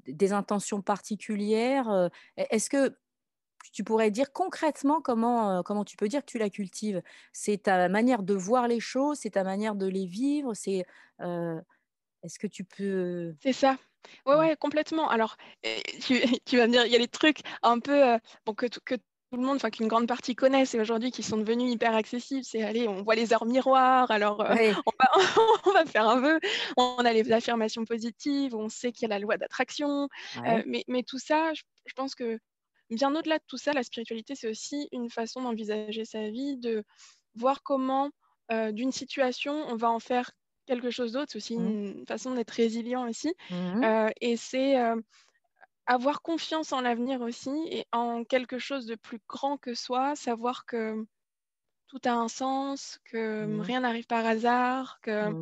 des 0.07 0.33
intentions 0.33 0.83
particulières? 0.83 2.11
Est 2.37 2.49
est-ce 2.51 2.69
que 2.71 2.97
tu 3.73 3.85
pourrais 3.85 4.11
dire 4.11 4.33
concrètement 4.33 5.01
comment, 5.03 5.63
comment 5.63 5.85
tu 5.85 5.97
peux 5.97 6.09
dire 6.09 6.23
que 6.23 6.31
tu 6.31 6.39
la 6.39 6.51
cultives? 6.51 7.03
C'est 7.33 7.65
ta 7.65 7.89
manière 7.89 8.23
de 8.25 8.35
voir 8.35 8.69
les 8.69 8.81
choses? 8.81 9.19
C'est 9.21 9.31
ta 9.31 9.45
manière 9.45 9.77
de 9.77 9.87
les 9.87 10.07
vivre? 10.07 10.55
C'est, 10.55 10.85
est-ce 12.23 12.39
que 12.39 12.47
tu 12.47 12.65
peux 12.65 13.35
C'est 13.43 13.53
ça. 13.53 13.77
Ouais, 14.27 14.35
ouais. 14.35 14.57
complètement. 14.59 15.09
Alors, 15.09 15.37
tu 16.03 16.21
tu 16.47 16.57
vas 16.57 16.67
me 16.67 16.73
dire, 16.73 16.85
il 16.87 16.93
y 16.93 16.97
a 16.97 16.99
les 16.99 17.09
trucs 17.09 17.41
un 17.63 17.79
peu, 17.81 18.15
heu, 18.17 18.19
bon, 18.47 18.55
que 18.55 18.67
tout 18.67 18.81
que 18.85 18.95
tout 18.97 19.37
le 19.39 19.43
monde, 19.47 19.57
enfin 19.57 19.71
qu'une 19.71 19.87
grande 19.89 20.09
partie 20.09 20.35
connaissent 20.35 20.75
et 20.75 20.81
aujourd'hui 20.81 21.13
qui 21.13 21.23
sont 21.23 21.37
devenus 21.39 21.73
hyper 21.73 21.95
accessibles. 21.95 22.45
C'est, 22.45 22.63
allez, 22.65 22.89
on 22.89 23.03
voit 23.03 23.15
les 23.15 23.33
heures 23.33 23.47
miroirs, 23.47 24.11
alors, 24.11 24.41
Ouais. 24.49 24.83
on 24.87 24.91
va 25.01 25.09
on 25.67 25.73
va 25.73 25.87
faire 25.87 26.09
un 26.09 26.21
vœu, 26.21 26.41
on 26.77 26.97
a 26.99 27.13
les 27.13 27.31
affirmations 27.33 27.85
positives, 27.85 28.55
on 28.55 28.69
sait 28.69 28.93
qu'il 28.93 29.03
y 29.09 29.13
a 29.13 29.15
la 29.15 29.19
loi 29.21 29.37
d'attraction, 29.39 30.09
Ouais. 30.35 30.65
mais 30.67 30.85
mais 30.89 31.03
tout 31.03 31.19
ça, 31.19 31.55
je 31.55 31.63
je 31.87 31.93
pense 31.95 32.15
que 32.15 32.39
bien 32.91 33.15
au-delà 33.15 33.39
de 33.39 33.45
tout 33.47 33.57
ça, 33.59 33.73
la 33.73 33.83
spiritualité, 33.85 34.35
c'est 34.35 34.49
aussi 34.49 34.89
une 34.93 35.11
façon 35.11 35.43
d'envisager 35.43 36.05
sa 36.05 36.29
vie, 36.31 36.57
de 36.59 36.85
voir 37.35 37.63
comment, 37.63 38.11
d'une 38.73 38.93
situation, 38.93 39.53
on 39.69 39.77
va 39.77 39.91
en 39.91 40.01
faire 40.01 40.31
quelque 40.71 40.91
chose 40.93 41.13
d'autre. 41.13 41.29
C'est 41.33 41.39
aussi 41.39 41.55
Mmh. 41.57 41.73
une 41.97 42.07
façon 42.09 42.35
d'être 42.35 42.53
résilient 42.53 43.09
aussi, 43.09 43.35
Mmh 43.49 43.75
mh. 43.77 43.87
heu, 43.87 44.09
et 44.23 44.37
c'est, 44.39 44.81
heu, 44.81 45.03
avoir 45.87 46.23
confiance 46.23 46.73
en 46.73 46.83
l'avenir 46.83 47.21
aussi 47.23 47.51
et 47.71 47.87
en 47.93 48.25
quelque 48.25 48.59
chose 48.59 48.87
de 48.87 48.97
plus 48.97 49.21
grand 49.29 49.59
que 49.59 49.75
soi, 49.75 50.17
savoir 50.17 50.67
que 50.67 51.05
tout 51.89 52.01
a 52.07 52.13
un 52.13 52.29
sens, 52.29 52.99
que, 53.07 53.47
mmh, 53.47 53.61
rien 53.63 53.81
n'arrive 53.83 54.07
par 54.07 54.27
hasard, 54.27 55.01
que 55.03 55.35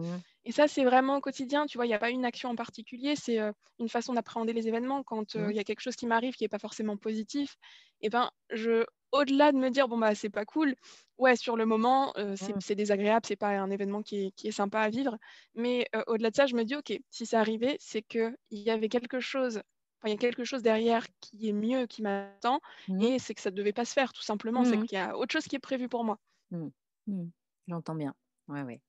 et 0.48 0.52
ça, 0.52 0.68
c'est 0.68 0.84
vraiment 0.84 1.18
au 1.18 1.22
quotidien, 1.22 1.66
tu 1.66 1.78
vois? 1.78 1.86
Il 1.86 1.90
y 1.90 1.94
a 1.94 2.00
pas 2.00 2.10
une 2.10 2.24
action 2.26 2.50
en 2.50 2.56
particulier, 2.56 3.16
c'est, 3.16 3.40
heu, 3.40 3.52
une 3.80 3.90
façon 3.90 4.14
d'appréhender 4.14 4.54
les 4.54 4.68
événements. 4.68 5.04
Quand, 5.04 5.36
heu, 5.36 5.50
Mmh. 5.50 5.52
il 5.52 5.56
y 5.56 5.60
a 5.60 5.64
quelque 5.64 5.82
chose 5.82 5.96
qui 5.96 6.06
m'arrive 6.08 6.34
qui 6.36 6.44
est 6.44 6.48
pas 6.48 6.58
forcément 6.60 6.96
positif 6.98 7.56
et 8.02 8.10
ben, 8.10 8.30
je 8.50 8.84
au-delà 9.12 9.52
de 9.52 9.58
me 9.58 9.70
dire: 9.70 9.88
«Bon, 9.88 9.98
bah, 9.98 10.14
c'est 10.16 10.30
pas 10.30 10.46
cool», 10.46 10.76
ouais, 11.18 11.36
sur 11.36 11.56
le 11.56 11.66
moment, 11.66 12.12
heu, 12.18 12.36
c'est 12.36 12.54
Mmh. 12.54 12.60
c'est 12.60 12.74
désagréable, 12.76 13.26
c'est 13.26 13.36
pas 13.36 13.50
un 13.58 13.70
événement 13.70 14.02
qui 14.02 14.26
est 14.28 14.32
qui 14.32 14.48
est 14.48 14.52
sympa 14.52 14.80
à 14.80 14.90
vivre, 14.90 15.18
mais, 15.54 15.88
au-delà 16.08 16.30
de 16.30 16.36
ça, 16.36 16.46
je 16.46 16.56
me 16.56 16.64
dis: 16.64 16.76
«OK, 16.76 16.92
si 17.10 17.26
c'est 17.26 17.36
arrivé, 17.36 17.76
c'est 17.80 18.02
qu'il 18.02 18.36
y 18.52 18.70
avait 18.70 18.88
quelque 18.90 19.20
chose, 19.20 19.58
enfin, 20.02 20.08
il 20.08 20.10
y 20.12 20.14
a 20.14 20.18
quelque 20.18 20.44
chose 20.44 20.62
derrière 20.62 21.06
qui 21.20 21.48
est 21.48 21.52
mieux, 21.54 21.86
qui 21.86 22.02
m'attend 22.02 22.60
Mmh. 22.88 23.04
et 23.04 23.18
c'est 23.20 23.34
que 23.34 23.42
ça 23.42 23.50
devait 23.52 23.72
pas 23.74 23.86
se 23.86 23.94
faire 23.94 24.12
tout 24.14 24.22
simplement, 24.22 24.64
c'est 24.64 24.78
qu'il 24.78 24.96
y 24.98 25.00
a 25.00 25.16
autre 25.18 25.32
chose 25.32 25.44
qui 25.46 25.56
est 25.56 25.58
prévu 25.60 25.88
pour 25.88 26.04
moi». 26.04 26.18
Mmh. 26.50 27.30
J'entends 27.66 27.94
bien. 27.94 28.14
Ouais, 28.48 28.62
ouais. 28.62 28.80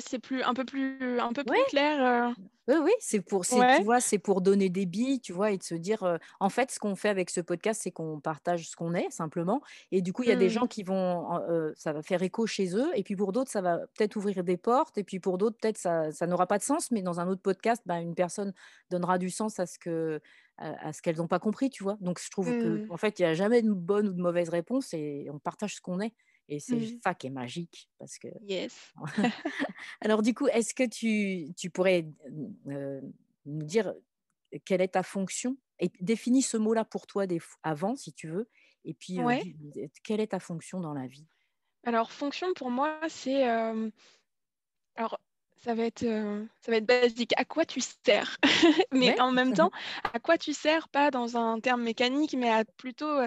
C'est 0.00 0.18
plus 0.18 0.42
un 0.42 0.54
peu 0.54 0.64
plus 0.64 1.20
un 1.20 1.32
peu 1.32 1.44
Ouais! 1.44 1.54
plus 1.54 1.64
clair, 1.64 2.32
heu? 2.32 2.34
Oui, 2.68 2.74
oui, 2.82 2.92
c'est 3.00 3.20
pour 3.20 3.44
c'est 3.44 3.66
tu 3.66 3.80
Ouais? 3.80 3.84
vois, 3.84 4.00
c'est 4.00 4.18
pour 4.18 4.40
donner 4.40 4.70
des 4.70 4.86
billes, 4.86 5.20
tu 5.20 5.32
vois? 5.32 5.52
Et 5.52 5.58
de 5.58 5.62
se 5.62 5.74
dire, 5.76 6.02
heu, 6.04 6.18
en 6.40 6.48
fait, 6.50 6.70
ce 6.72 6.80
qu'on 6.80 6.96
fait 6.96 7.08
avec 7.08 7.30
ce 7.30 7.40
podcast, 7.40 7.80
c'est 7.84 7.92
qu'on 7.92 8.20
partage 8.20 8.68
ce 8.70 8.76
qu'on 8.76 8.94
est 8.94 9.10
simplement 9.10 9.60
et 9.92 10.02
du 10.02 10.12
coup, 10.12 10.24
il 10.24 10.28
y 10.28 10.32
a 10.32 10.36
des 10.36 10.48
Mmh. 10.48 10.50
gens 10.50 10.66
qui 10.66 10.82
vont 10.82 10.94
en 11.28 11.40
heu, 11.50 11.74
ça 11.76 11.92
va 11.92 12.02
faire 12.02 12.22
écho 12.22 12.46
chez 12.46 12.76
eux 12.76 12.90
et 12.96 13.04
puis 13.04 13.16
pour 13.16 13.32
d'autres, 13.32 13.50
ça 13.52 13.62
va 13.62 13.78
peut-être 13.96 14.16
ouvrir 14.16 14.44
des 14.44 14.56
portes 14.56 14.98
et 14.98 15.04
puis 15.04 15.20
pour 15.20 15.38
d'autres, 15.38 15.56
peut-être 15.60 15.78
ça 15.78 16.10
ça 16.12 16.26
n'aura 16.26 16.46
pas 16.48 16.58
de 16.58 16.64
sens, 16.64 16.90
mais 16.90 17.02
dans 17.02 17.20
un 17.20 17.28
autre 17.28 17.42
podcast, 17.42 17.82
bah, 17.86 18.00
une 18.00 18.14
personne 18.16 18.52
donnera 18.90 19.18
du 19.18 19.30
sens 19.30 19.60
à 19.60 19.66
ce 19.66 19.78
que 19.78 20.20
à 20.58 20.92
ce 20.92 21.02
qu'elles 21.02 21.20
ont 21.22 21.28
pas 21.28 21.38
compris, 21.38 21.70
tu 21.70 21.82
vois? 21.84 21.96
Donc 22.00 22.18
je 22.20 22.30
trouve 22.30 22.54
Mmh. 22.64 22.88
qu'en 22.88 22.96
fait, 22.96 23.18
il 23.18 23.22
y 23.22 23.24
a 23.26 23.34
jamais 23.34 23.62
de 23.62 23.70
bonne 23.72 24.08
ou 24.08 24.12
de 24.14 24.20
mauvaise 24.22 24.48
réponse 24.48 24.94
et 24.94 25.28
on 25.32 25.38
partage 25.38 25.76
ce 25.76 25.80
qu'on 25.80 26.00
est 26.00 26.14
et 26.48 26.60
c'est 26.60 26.80
Mmh. 26.80 27.00
ça 27.04 27.14
qui 27.14 27.28
est 27.28 27.30
magique 27.30 27.90
parce 27.98 28.18
que 28.18 28.28
Yes. 28.40 28.94
alors 30.00 30.22
du 30.22 30.34
coup, 30.34 30.48
est-ce 30.48 30.74
que 30.74 30.84
tu 30.88 31.54
tu 31.56 31.70
pourrais, 31.70 32.08
heu, 32.68 33.02
nous 33.46 33.64
dire 33.66 33.94
quelle 34.66 34.80
est 34.82 34.90
ta 34.90 35.02
fonction? 35.04 35.58
Et 35.80 35.90
définis 36.00 36.42
ce 36.42 36.56
mot-là 36.58 36.84
pour 36.86 37.06
toi 37.06 37.26
des 37.26 37.40
avant, 37.64 37.96
si 37.96 38.12
tu 38.14 38.28
veux 38.28 38.48
et 38.84 38.94
puis, 38.94 39.16
Ouais. 39.16 39.46
dis 39.54 39.54
quelle 40.04 40.20
est 40.20 40.28
ta 40.28 40.40
fonction 40.40 40.80
dans 40.80 40.94
la 40.94 41.06
vie? 41.08 41.28
Alors 41.84 42.12
fonction 42.12 42.52
pour 42.52 42.70
moi, 42.70 42.98
c'est, 43.08 43.44
alors 44.94 45.18
ça 45.56 45.74
va 45.74 45.84
être, 45.84 46.04
ça 46.60 46.70
va 46.70 46.76
être 46.78 46.86
basique. 46.86 47.32
À 47.36 47.44
quoi 47.44 47.64
tu 47.64 47.80
sers? 47.80 48.36
Mais 48.92 49.12
Ouais. 49.12 49.20
en 49.20 49.32
même 49.32 49.52
temps, 49.52 49.70
à 50.04 50.20
quoi 50.20 50.38
tu 50.38 50.52
sers, 50.52 50.88
pas 50.88 51.10
dans 51.10 51.36
un 51.36 51.60
terme 51.60 51.82
mécanique, 51.82 52.34
mais 52.34 52.50
à 52.50 52.64
plutôt, 52.64 53.20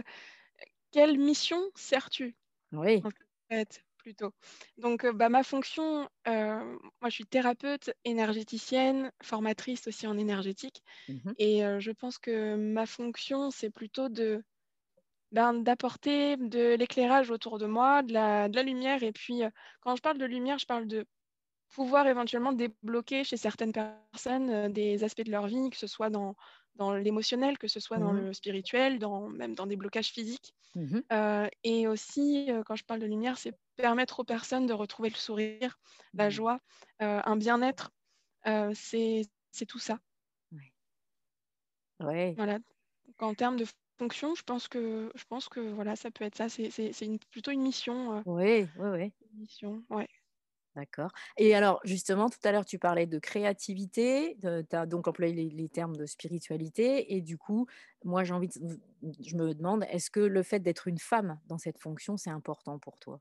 quelle 0.91 1.19
mission 1.19 1.61
sers-tu? 1.75 2.35
Oui. 2.71 3.03
En 3.03 3.09
fait, 3.49 3.83
plutôt. 3.97 4.31
Donc, 4.77 5.03
heu, 5.05 5.11
bah, 5.13 5.29
ma 5.29 5.43
fonction, 5.43 6.09
heu, 6.27 6.79
moi 7.01 7.09
je 7.09 7.15
suis 7.15 7.25
thérapeute, 7.25 7.91
énergéticienne, 8.05 9.11
formatrice 9.23 9.87
aussi 9.87 10.07
en 10.07 10.17
énergétique 10.17 10.83
Mmh 11.07 11.21
mh. 11.25 11.35
et 11.37 11.63
heu, 11.65 11.79
je 11.81 11.91
pense 11.91 12.19
que 12.19 12.55
ma 12.55 12.85
fonction, 12.87 13.51
c'est 13.51 13.71
plutôt 13.71 14.09
de 14.09 14.43
Ben, 15.31 15.53
d'apporter 15.63 16.37
de 16.37 16.75
l'éclairage 16.75 17.31
autour 17.31 17.59
de 17.59 17.67
moi, 17.67 18.03
de 18.03 18.13
la 18.13 18.49
de 18.49 18.55
la 18.55 18.63
lumière 18.63 19.03
et 19.03 19.11
puis, 19.13 19.41
quand 19.81 19.95
je 19.95 20.01
parle 20.01 20.17
de 20.19 20.25
lumière, 20.25 20.57
je 20.59 20.65
parle 20.67 20.87
de 20.87 21.05
pouvoir 21.69 22.07
éventuellement 22.07 22.53
débloquer 22.53 23.23
chez 23.23 23.37
certaines 23.37 23.73
personnes, 23.73 24.49
heu, 24.51 24.69
des 24.69 25.03
aspects 25.03 25.23
de 25.23 25.31
leur 25.31 25.47
vie, 25.47 25.69
que 25.69 25.77
ce 25.77 25.87
soit 25.87 26.09
dans 26.09 26.35
dans 26.75 26.93
l'émotionnel, 26.93 27.57
que 27.57 27.67
ce 27.67 27.79
soit 27.81 27.99
dans 27.99 28.11
Mmh 28.11 28.13
le 28.13 28.33
spirituel, 28.33 28.99
dans 28.99 29.27
même 29.29 29.55
dans 29.55 29.67
des 29.67 29.75
blocages 29.77 30.09
physiques, 30.11 30.53
Mmh 30.75 31.03
heu 31.13 31.49
et 31.63 31.87
aussi, 31.87 32.47
heu, 32.51 32.63
quand 32.65 32.75
je 32.75 32.85
parle 32.85 33.01
de 33.01 33.05
lumière, 33.07 33.37
c'est 33.37 33.53
permettre 33.77 34.19
aux 34.21 34.23
personnes 34.25 34.67
de 34.67 34.73
retrouver 34.73 35.09
le 35.09 35.15
sourire, 35.15 35.79
la 36.17 36.29
Mmh. 36.29 36.31
joie, 36.31 36.59
un 36.99 37.37
bien-être, 37.37 37.91
c'est 38.73 39.25
tout 39.67 39.79
ça. 39.79 39.99
Ouais. 42.01 42.37
Voilà, 42.37 42.57
donc 42.59 43.21
en 43.21 43.33
termes 43.35 43.57
de 43.57 43.65
fonction, 43.99 44.33
je 44.35 44.43
pense 44.43 44.67
que 44.67 45.11
je 45.15 45.23
pense 45.25 45.49
que 45.49 45.59
voilà, 45.59 45.95
ça 45.95 46.09
peut 46.11 46.23
être 46.25 46.35
ça. 46.35 46.49
C'est 46.49 46.69
une 47.01 47.19
plutôt 47.19 47.51
une 47.51 47.61
mission, 47.61 48.23
Oui, 48.25 48.71
oui, 48.75 48.87
oui. 48.91 49.13
une 49.21 49.39
mission, 49.41 49.83
ouais. 49.89 50.09
D'accord 50.79 51.11
et 51.37 51.55
alors 51.55 51.79
justement, 51.83 52.29
tout 52.29 52.37
à 52.43 52.51
l'heure, 52.51 52.63
tu 52.63 52.77
parlais 52.79 53.07
de 53.07 53.17
créativité, 53.19 54.37
tu 54.41 54.75
as 54.75 54.85
donc 54.85 55.07
employé 55.07 55.33
les 55.49 55.67
termes 55.67 55.95
de 55.97 56.05
spiritualité 56.05 57.15
et 57.15 57.21
du 57.21 57.37
coup, 57.37 57.65
moi, 58.05 58.23
j'ai 58.23 58.33
envie 58.33 58.47
de 58.49 58.79
je 59.19 59.35
me 59.35 59.53
demande, 59.55 59.83
est-ce 59.89 60.11
que 60.11 60.19
le 60.19 60.43
fait 60.43 60.59
d'être 60.59 60.87
une 60.87 60.99
femme 60.99 61.39
dans 61.47 61.57
cette 61.57 61.79
fonction, 61.79 62.17
c'est 62.17 62.29
important 62.29 62.77
pour 62.79 62.99
toi? 62.99 63.19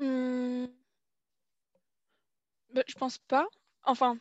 Mmh, 0.00 0.66
bah, 2.74 2.82
je 2.86 2.94
pense 2.94 3.18
pas. 3.18 3.46
Enfin, 3.84 4.18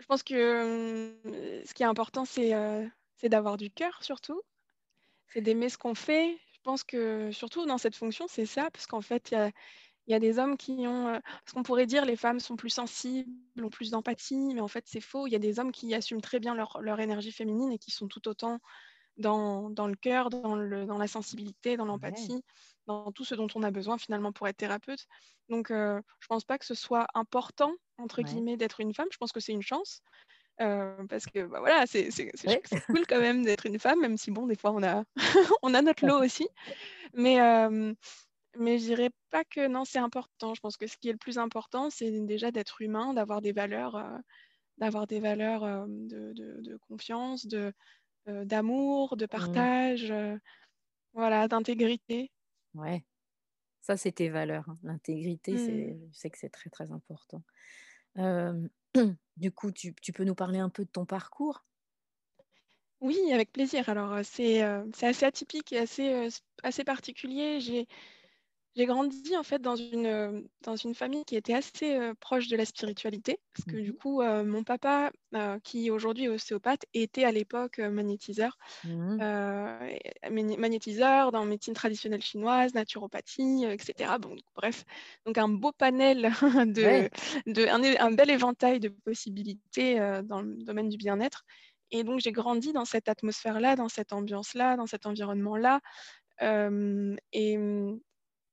je 0.00 0.06
pense 0.06 0.22
que, 0.22 1.14
mmh, 1.62 1.66
ce 1.66 1.74
qui 1.74 1.84
est 1.84 1.86
important, 1.86 2.26
c'est, 2.26 2.54
heu, 2.54 2.90
c'est 3.16 3.28
d'avoir 3.30 3.56
du 3.58 3.70
cœur 3.70 4.02
surtout, 4.04 4.42
c'est 5.28 5.42
d'aimer 5.42 5.68
ce 5.70 5.78
qu'on 5.78 5.94
fait. 5.96 6.38
Je 6.54 6.60
pense 6.62 6.84
que 6.84 7.32
surtout 7.32 7.66
dans 7.66 7.78
cette 7.78 7.96
fonction, 7.96 8.26
c'est 8.28 8.46
ça, 8.46 8.70
parce 8.72 8.86
qu'en 8.86 9.02
fait, 9.02 9.30
il 9.32 9.34
y 9.34 9.38
a 9.38 9.52
il 10.06 10.12
y 10.12 10.14
a 10.14 10.18
des 10.18 10.38
hommes 10.38 10.56
qui 10.56 10.72
ont, 10.86 11.08
heu 11.16 11.20
parce 11.44 11.52
qu'on 11.54 11.62
pourrait 11.62 11.86
dire 11.86 12.04
les 12.04 12.16
femmes 12.16 12.40
sont 12.40 12.56
plus 12.56 12.70
sensibles, 12.70 13.30
ont 13.64 13.70
plus 13.70 13.90
d'empathie, 13.90 14.54
mais 14.54 14.60
en 14.60 14.68
fait, 14.68 14.84
c'est 14.86 15.00
faux. 15.00 15.26
Il 15.26 15.32
y 15.32 15.36
a 15.36 15.38
des 15.38 15.58
hommes 15.60 15.72
qui 15.72 15.94
assument 15.94 16.20
très 16.20 16.40
bien 16.40 16.54
leur 16.54 16.80
leur 16.82 17.00
énergie 17.00 17.32
féminine 17.32 17.72
et 17.72 17.78
qui 17.78 17.90
sont 17.92 18.08
tout 18.08 18.26
autant 18.28 18.58
dans 19.18 19.70
dans 19.70 19.86
le 19.88 19.94
cœur, 19.96 20.30
dans 20.30 20.56
le 20.56 20.86
dans 20.86 20.98
la 20.98 21.08
sensibilité, 21.08 21.76
dans 21.76 21.86
Ouais. 21.88 22.32
l'empathie, 22.32 22.42
dans 22.86 23.12
tout 23.12 23.24
ce 23.24 23.34
dont 23.34 23.48
on 23.54 23.62
a 23.62 23.70
besoin 23.70 23.98
finalement 23.98 24.32
pour 24.32 24.48
être 24.48 24.56
thérapeute. 24.56 25.06
Donc 25.48 25.70
heu, 25.70 26.00
je 26.20 26.26
pense 26.28 26.44
pas 26.44 26.58
que 26.58 26.64
ce 26.66 26.74
soit 26.74 27.06
«important» 27.14 27.72
entre 27.98 28.22
Ouais. 28.22 28.42
guillemets 28.42 28.56
d'être 28.56 28.80
une 28.80 28.94
femme, 28.94 29.08
je 29.12 29.18
pense 29.18 29.32
que 29.32 29.40
c'est 29.40 29.52
une 29.52 29.62
chance, 29.62 30.00
heu, 30.60 30.96
parce 31.10 31.26
que, 31.26 31.46
bah, 31.46 31.60
voilà, 31.60 31.86
c'est 31.86 32.10
Ouais. 32.46 32.62
cool 32.90 33.06
quand 33.08 33.20
même 33.20 33.44
d'être 33.44 33.66
une 33.66 33.78
femme, 33.78 34.00
même 34.00 34.16
si 34.18 34.30
bon, 34.30 34.46
des 34.46 34.56
fois 34.56 34.72
on 34.72 34.82
a 34.82 35.04
on 35.62 35.74
a 35.74 35.82
notre 35.82 36.06
lot 36.06 36.18
aussi. 36.24 36.48
Mais 37.14 37.34
hem, 37.36 37.94
mais 38.58 38.78
je 38.78 38.84
dirais 38.86 39.10
pas 39.30 39.44
que 39.44 39.66
non, 39.68 39.84
c'est 39.84 39.98
important. 39.98 40.54
Je 40.54 40.60
pense 40.60 40.76
que 40.76 40.86
ce 40.86 40.96
qui 40.98 41.08
est 41.08 41.12
le 41.12 41.18
plus 41.18 41.38
important, 41.38 41.90
c'est 41.90 42.10
déjà 42.26 42.50
d'être 42.50 42.82
humain, 42.82 43.14
d'avoir 43.14 43.40
des 43.42 43.52
valeurs, 43.52 43.96
heu, 43.96 44.18
d'avoir 44.78 45.06
des 45.08 45.20
valeurs, 45.20 45.66
hem, 45.66 46.08
de 46.08 46.32
de 46.34 46.60
de 46.62 46.76
confiance, 46.78 47.46
de, 47.46 47.72
heu, 48.28 48.44
d'amour, 48.46 49.16
de 49.18 49.26
Mmh. 49.36 49.66
partage, 49.66 50.12
voilà, 51.14 51.48
d'intégrité. 51.48 52.30
Ouais. 52.74 53.04
Ça, 53.80 53.96
c'est 53.96 54.12
tes 54.12 54.30
valeurs, 54.30 54.68
hein. 54.70 54.78
L'intégrité, 54.82 55.56
Mmh. 55.56 55.58
c'est 55.58 55.98
je 56.12 56.18
sais 56.18 56.30
que 56.30 56.38
c'est 56.38 56.50
très, 56.50 56.70
très 56.70 56.92
important. 56.92 57.44
Du 59.36 59.52
coup, 59.52 59.72
tu 59.72 59.94
tu 59.94 60.12
peux 60.12 60.24
nous 60.24 60.34
parler 60.34 60.58
un 60.58 60.68
peu 60.70 60.84
de 60.84 60.90
ton 60.90 61.06
parcours? 61.06 61.64
Oui, 63.00 63.32
avec 63.32 63.50
plaisir. 63.52 63.88
Alors, 63.88 64.24
c'est, 64.24 64.62
assez 65.02 65.24
atypique 65.26 65.72
et 65.72 65.78
assez, 65.78 66.28
assez 66.62 66.84
particulier. 66.84 67.60
J'ai 67.60 67.88
j'ai 68.76 68.86
grandi 68.86 69.36
en 69.36 69.42
fait 69.42 69.60
dans 69.60 69.76
une, 69.76 70.06
heu, 70.06 70.48
dans 70.62 70.76
une 70.76 70.94
famille 70.94 71.24
qui 71.24 71.36
était 71.36 71.54
assez, 71.54 71.94
heu, 71.96 72.14
proche 72.14 72.48
de 72.48 72.56
la 72.56 72.64
spiritualité. 72.64 73.38
Parce 73.54 73.64
que 73.66 73.76
Mmh 73.76 73.78
du 73.78 73.92
mh. 73.92 73.94
coup, 73.94 74.22
heu, 74.22 74.44
mon 74.44 74.64
papa, 74.64 75.12
heu, 75.34 75.58
qui 75.64 75.90
aujourd'hui 75.90 76.24
est 76.24 76.28
ostéopathe, 76.28 76.86
était 76.94 77.24
à 77.24 77.32
l'époque, 77.32 77.78
magnétiseur. 77.78 78.56
Mmh 78.84 79.24
magnétiseur 80.58 81.32
dans 81.32 81.44
médecine 81.44 81.74
traditionnelle 81.74 82.22
chinoise, 82.22 82.74
naturopathie, 82.74 83.64
heu, 83.66 83.72
et 83.72 83.78
cetera. 83.78 84.18
Bon, 84.18 84.36
bref, 84.54 84.84
donc 85.26 85.38
un 85.38 85.48
beau 85.48 85.72
panel 85.72 86.30
de 86.66 86.82
Ouais. 86.82 87.10
de 87.46 87.66
un 88.00 88.12
bel 88.12 88.30
éventail 88.30 88.80
de 88.80 88.88
possibilités, 88.88 89.96
dans 90.24 90.42
le 90.42 90.56
domaine 90.64 90.88
du 90.88 90.96
bien-être 90.96 91.44
et 91.94 92.04
donc 92.04 92.20
j'ai 92.20 92.32
grandi 92.32 92.72
dans 92.72 92.86
cette 92.86 93.08
atmosphère-là, 93.10 93.76
dans 93.76 93.88
cette 93.90 94.12
ambiance-là, 94.14 94.76
dans 94.76 94.86
cet 94.86 95.04
environnement-là. 95.06 95.80
Et 97.32 97.58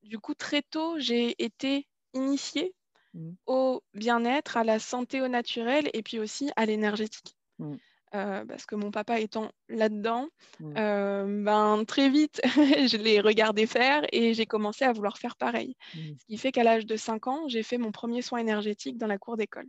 du 0.04 0.20
coup, 0.20 0.34
très 0.36 0.62
tôt, 0.62 1.00
j'ai 1.00 1.42
été 1.44 1.88
initiée 2.14 2.76
Mmh. 3.14 3.36
au 3.48 3.84
bien-être, 3.94 4.58
à 4.58 4.64
la 4.66 4.80
santé 4.80 5.22
au 5.22 5.28
naturel 5.30 5.90
et 5.94 6.04
puis 6.04 6.20
aussi 6.20 6.52
à 6.58 6.66
l'énergétique. 6.66 7.38
Mmh. 7.60 7.80
Heu, 8.16 8.46
parce 8.48 8.66
que 8.66 8.76
mon 8.76 8.92
papa 8.92 9.20
étant 9.20 9.52
là-dedans, 9.70 10.30
Mmh. 10.60 10.80
heu, 10.80 11.44
ben, 11.44 11.86
très 11.88 12.10
vite, 12.10 12.42
je 12.46 12.98
l'ai 12.98 13.22
regardé 13.22 13.68
faire 13.68 14.04
et 14.14 14.34
j'ai 14.34 14.46
commencé 14.48 14.86
à 14.86 14.94
vouloir 14.94 15.18
faire 15.20 15.38
pareil. 15.38 15.76
Ce 16.20 16.26
qui 16.28 16.38
fait 16.38 16.52
qu'à 16.52 16.64
l'âge 16.64 16.86
de 16.88 16.98
5 16.98 17.28
ans, 17.28 17.48
j'ai 17.48 17.64
fait 17.64 17.78
mon 17.80 17.92
premier 17.92 18.22
soin 18.24 18.40
énergétique 18.40 18.98
dans 18.98 19.08
la 19.08 19.18
cour 19.20 19.38
d'école. 19.38 19.68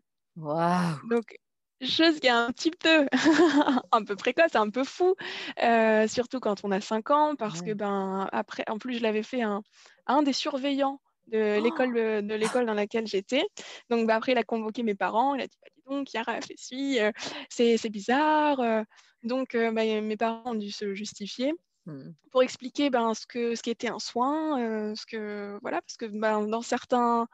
Donc 1.03 1.37
chose 1.83 2.21
qui 2.21 2.27
est 2.27 2.31
un 2.31 2.51
petit 2.53 2.71
peu 2.71 3.07
un 3.93 4.05
peu 4.05 4.17
précoce, 4.17 4.55
un 4.55 4.71
peu 4.71 4.85
fou, 4.85 5.15
heu, 5.63 6.07
surtout 6.09 6.41
quand 6.41 6.61
on 6.65 6.71
a 6.73 6.81
5 6.81 7.11
ans 7.11 7.35
parce 7.37 7.63
que, 7.63 7.73
ben, 7.75 8.29
après 8.33 8.65
en 8.69 8.79
plus 8.79 8.99
je 8.99 9.03
l'avais 9.03 9.23
fait 9.23 9.43
à 9.43 9.61
un 10.07 10.23
des 10.23 10.33
surveillants 10.33 11.01
de 11.29 11.59
l'école, 11.61 11.97
heu, 11.97 12.23
de 12.23 12.35
l'école 12.35 12.67
dans 12.67 12.75
laquelle 12.75 13.07
j'étais. 13.07 13.45
Donc, 13.91 14.07
bah, 14.07 14.17
après 14.17 14.33
il 14.33 14.39
a 14.39 14.45
convoqué 14.45 14.83
mes 14.83 14.95
parents, 14.95 15.35
il 15.35 15.43
a 15.43 15.47
dit: 15.47 15.57
«Bah, 15.63 15.69
dis 15.77 15.83
donc 15.87 16.09
Chiara, 16.09 16.41
fais 16.43 16.55
ci, 16.57 16.99
heu, 17.01 17.13
c'est 17.51 17.77
c'est 17.77 17.91
bizarre», 17.91 18.61
heu, 18.61 18.85
donc, 19.23 19.55
bah, 19.57 19.71
mes 20.01 20.17
parents 20.17 20.53
ont 20.53 20.55
dû 20.55 20.71
se 20.73 20.95
justifier 20.95 21.53
Mmh. 21.87 22.15
pour 22.31 22.43
expliquer, 22.45 22.91
ben, 22.91 23.13
ce 23.15 23.27
que 23.27 23.55
ce 23.57 23.63
qu'était 23.63 23.89
un 23.89 23.99
soin, 23.99 24.95
ce 24.95 25.05
que 25.07 25.59
voilà, 25.63 25.83
parce 25.83 25.97
que, 25.97 26.07
ben, 26.07 26.47
dans 26.47 26.63
certains 26.63 27.27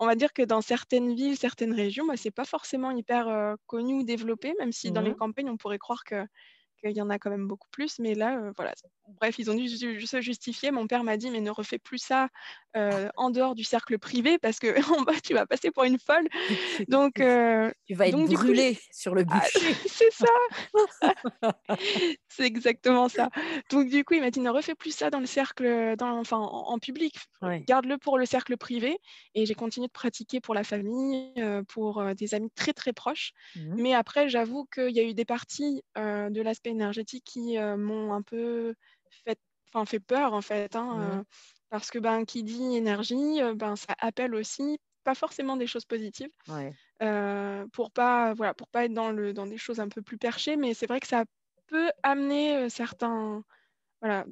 on 0.00 0.06
va 0.06 0.16
dire 0.16 0.32
que 0.32 0.42
dans 0.42 0.62
certaines 0.62 1.14
villes, 1.14 1.36
certaines 1.38 1.74
régions, 1.74 2.06
bah, 2.06 2.16
c'est 2.16 2.30
pas 2.32 2.44
forcément 2.46 2.90
hyper, 2.92 3.56
connu 3.66 3.94
ou 3.94 4.04
développé, 4.04 4.54
même 4.58 4.72
si 4.72 4.92
dans 4.92 5.02
les 5.02 5.12
Mmh. 5.12 5.20
campagnes, 5.20 5.50
on 5.50 5.56
pourrait 5.58 5.78
croire 5.78 6.04
que 6.04 6.26
qu'il 6.80 6.96
y 6.96 7.02
en 7.02 7.10
a 7.10 7.18
quand 7.18 7.30
même 7.30 7.46
beaucoup 7.48 7.68
plus, 7.70 7.98
mais 7.98 8.14
là, 8.14 8.38
heu, 8.38 8.52
voilà. 8.56 8.74
Bref, 9.20 9.38
ils 9.38 9.50
ont 9.50 9.54
dû 9.54 9.68
se 9.68 10.20
justifier. 10.20 10.70
Mon 10.70 10.86
père 10.86 11.04
m'a 11.04 11.16
dit: 11.16 11.30
«Mais 11.30 11.40
ne 11.40 11.50
refais 11.50 11.78
plus 11.78 11.98
ça, 11.98 12.28
heu, 12.76 13.10
en 13.16 13.30
dehors 13.30 13.54
du 13.54 13.64
cercle 13.64 13.98
privé 13.98 14.38
parce 14.38 14.58
que 14.58 14.68
en 15.00 15.02
bas, 15.02 15.20
tu 15.22 15.34
vas 15.34 15.46
passer 15.46 15.70
pour 15.70 15.84
une 15.84 15.98
folle». 15.98 16.28
Donc 16.88 17.20
heu, 17.20 17.72
tu 17.86 17.94
vas 17.94 18.08
être 18.08 18.18
donc 18.18 18.28
du 18.28 18.38
coup, 18.38 18.52
brûlée 18.52 18.78
sur 18.92 19.14
le 19.14 19.24
ah, 19.28 19.48
bûcher. 19.54 19.76
c'est 19.86 20.12
ça! 20.12 20.28
C'est 22.28 22.44
exactement 22.44 23.08
ça. 23.08 23.28
Donc 23.70 23.88
du 23.88 24.04
coup, 24.04 24.14
il 24.14 24.20
m'a 24.20 24.30
dit: 24.30 24.40
«Ne 24.40 24.50
refais 24.50 24.74
plus 24.74 24.94
ça 24.94 25.10
dans 25.10 25.20
le 25.20 25.26
cercle, 25.26 25.96
dans 25.96 26.18
enfin 26.18 26.38
en 26.38 26.70
en 26.70 26.78
public, 26.78 27.16
Ouais. 27.42 27.68
garde-le 27.68 27.98
pour 27.98 28.18
le 28.18 28.26
cercle 28.26 28.56
privé» 28.56 28.98
et 29.34 29.46
j'ai 29.46 29.54
continué 29.54 29.86
de 29.86 29.92
pratiquer 29.92 30.40
pour 30.40 30.54
la 30.54 30.64
famille, 30.64 31.32
pour, 31.68 32.02
des 32.14 32.34
amis 32.34 32.50
très, 32.54 32.72
très 32.72 32.92
proches. 32.92 33.32
Mmh. 33.54 33.80
Mais 33.80 33.94
après, 33.94 34.28
j'avoue 34.28 34.66
qu'il 34.72 34.90
y 34.90 35.00
a 35.00 35.04
eu 35.04 35.14
des 35.14 35.24
parties, 35.24 35.82
de 35.96 36.42
l'aspect 36.42 36.69
énergétique 36.70 37.24
qui, 37.24 37.58
heu, 37.58 37.76
m'ont 37.76 38.12
un 38.14 38.22
peu 38.22 38.74
fait 39.26 39.38
fait 39.86 40.00
peur 40.00 40.34
en 40.34 40.42
fait, 40.42 40.76
hein, 40.76 40.90
Mmh. 40.92 41.20
heu, 41.20 41.24
parce 41.70 41.90
que, 41.92 41.98
ben, 42.00 42.24
qui 42.26 42.42
dit 42.44 42.76
énergie, 42.76 43.40
heu, 43.42 43.54
ben, 43.54 43.76
ça 43.76 43.94
appelle 43.98 44.34
aussi 44.34 44.78
pas 45.04 45.14
forcément 45.14 45.56
des 45.56 45.66
choses 45.68 45.86
positives, 45.86 46.30
Ouais. 46.48 46.78
pour 47.72 47.90
pas 47.92 48.34
voilà, 48.34 48.54
pour 48.54 48.68
pas 48.68 48.84
être 48.84 48.92
dans 48.94 49.10
le 49.12 49.32
dans 49.32 49.46
des 49.46 49.58
choses 49.58 49.80
un 49.80 49.88
peu 49.88 50.02
plus 50.02 50.18
perchées, 50.18 50.56
mais 50.56 50.74
c'est 50.74 50.86
vrai 50.86 51.00
que 51.00 51.06
ça 51.06 51.24
peut 51.66 51.90
amener, 52.02 52.68
certains 52.70 53.44
voilà, 54.02 54.26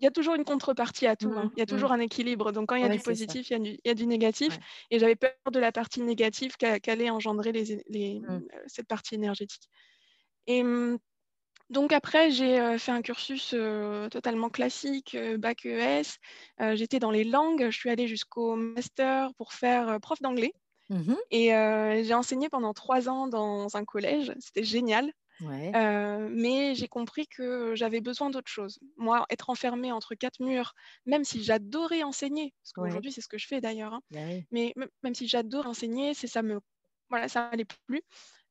il 0.00 0.04
y 0.04 0.08
a 0.08 0.12
toujours 0.12 0.34
une 0.36 0.44
contrepartie 0.44 1.06
à 1.08 1.16
tout, 1.16 1.32
Mmh. 1.32 1.38
hein. 1.38 1.52
Il 1.56 1.60
y 1.60 1.62
a 1.62 1.66
Mmh. 1.68 1.68
toujours 1.68 1.92
un 1.92 2.00
équilibre. 2.00 2.52
Donc 2.52 2.68
quand 2.70 2.76
il 2.76 2.82
y 2.82 2.86
a 2.86 2.88
Ouais, 2.88 2.90
du 2.90 3.00
positif, 3.00 3.50
il 3.50 3.54
y 3.54 3.56
a 3.56 3.60
du 3.60 3.70
il 3.84 3.88
y 3.88 3.90
a 3.90 3.94
du 3.94 4.06
négatif 4.06 4.56
Ouais. 4.56 4.64
et 4.90 4.98
j'avais 5.00 5.16
peur 5.16 5.32
de 5.52 5.60
la 5.60 5.72
partie 5.72 6.02
négative 6.02 6.56
qu'a 6.58 6.80
qu'allait 6.80 7.10
engendrer 7.10 7.52
les 7.52 7.82
les, 7.88 8.20
Mmh. 8.26 8.40
mmh, 8.40 8.48
cette 8.68 8.88
partie 8.88 9.16
énergétique 9.16 9.68
et 10.46 10.62
mmh, 10.64 10.98
donc 11.70 11.92
après 11.92 12.30
j'ai, 12.30 12.78
fait 12.78 12.92
un 12.92 13.02
cursus, 13.02 13.54
totalement 14.10 14.50
classique, 14.50 15.16
bac 15.38 15.64
ES. 15.66 16.18
J'étais 16.74 16.98
dans 16.98 17.10
les 17.10 17.24
langues, 17.24 17.66
je 17.70 17.76
suis 17.76 17.90
allée 17.90 18.08
jusqu'au 18.08 18.56
master 18.56 19.34
pour 19.34 19.52
faire, 19.52 19.98
prof 20.00 20.20
d'anglais 20.20 20.52
Mmh 20.90 21.04
mh. 21.12 21.16
et 21.30 21.48
j'ai 22.04 22.14
enseigné 22.14 22.48
pendant 22.48 22.74
3 22.74 23.08
ans 23.08 23.28
dans 23.28 23.76
un 23.76 23.84
collège. 23.84 24.32
C'était 24.40 24.64
génial. 24.64 25.12
Ouais. 25.40 25.72
Mais 26.30 26.74
j'ai 26.74 26.88
compris 26.88 27.26
que 27.28 27.74
j'avais 27.74 28.00
besoin 28.00 28.30
d'autre 28.30 28.50
chose. 28.50 28.78
Moi, 28.96 29.26
être 29.30 29.50
enfermée 29.50 29.92
entre 29.92 30.14
4 30.14 30.40
murs, 30.40 30.74
même 31.06 31.24
si 31.24 31.42
j'adorais 31.44 32.02
enseigner, 32.02 32.54
parce 32.62 32.72
Ouais. 32.76 32.88
qu'aujourd'hui 32.88 33.12
c'est 33.12 33.20
ce 33.20 33.28
que 33.28 33.38
je 33.38 33.46
fais 33.46 33.60
d'ailleurs, 33.60 33.94
hein, 33.94 34.02
Bah 34.10 34.20
mais 34.50 34.74
même 35.02 35.14
si 35.14 35.28
j'adore 35.28 35.66
enseigner, 35.66 36.14
c'est 36.14 36.26
ça 36.26 36.42
me 36.42 36.60
voilà, 37.10 37.28
ça 37.28 37.48
m'allait 37.50 37.66
plus. 37.86 38.02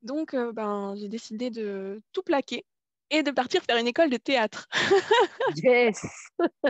Donc 0.04 0.36
ben, 0.36 0.96
j'ai 0.98 1.10
décidé 1.10 1.50
de 1.52 2.02
tout 2.14 2.24
plaquer 2.24 2.66
et 3.10 3.24
de 3.24 3.32
partir 3.32 3.64
faire 3.64 3.78
une 3.78 3.88
école 3.88 4.10
de 4.10 4.18
théâtre 4.18 4.68
Yes! 5.64 6.02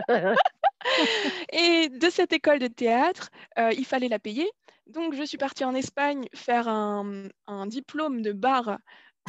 et 1.52 1.88
de 1.88 2.10
cette 2.10 2.32
école 2.32 2.58
de 2.58 2.66
théâtre, 2.68 3.30
heu, 3.58 3.70
il 3.76 3.84
fallait 3.86 4.08
la 4.08 4.18
payer. 4.18 4.50
Donc 4.86 5.14
je 5.14 5.22
suis 5.24 5.38
partie 5.38 5.64
en 5.64 5.74
Espagne 5.74 6.28
faire 6.34 6.68
un, 6.68 7.28
un 7.46 7.66
diplôme 7.66 8.22
de 8.22 8.32
bar 8.32 8.78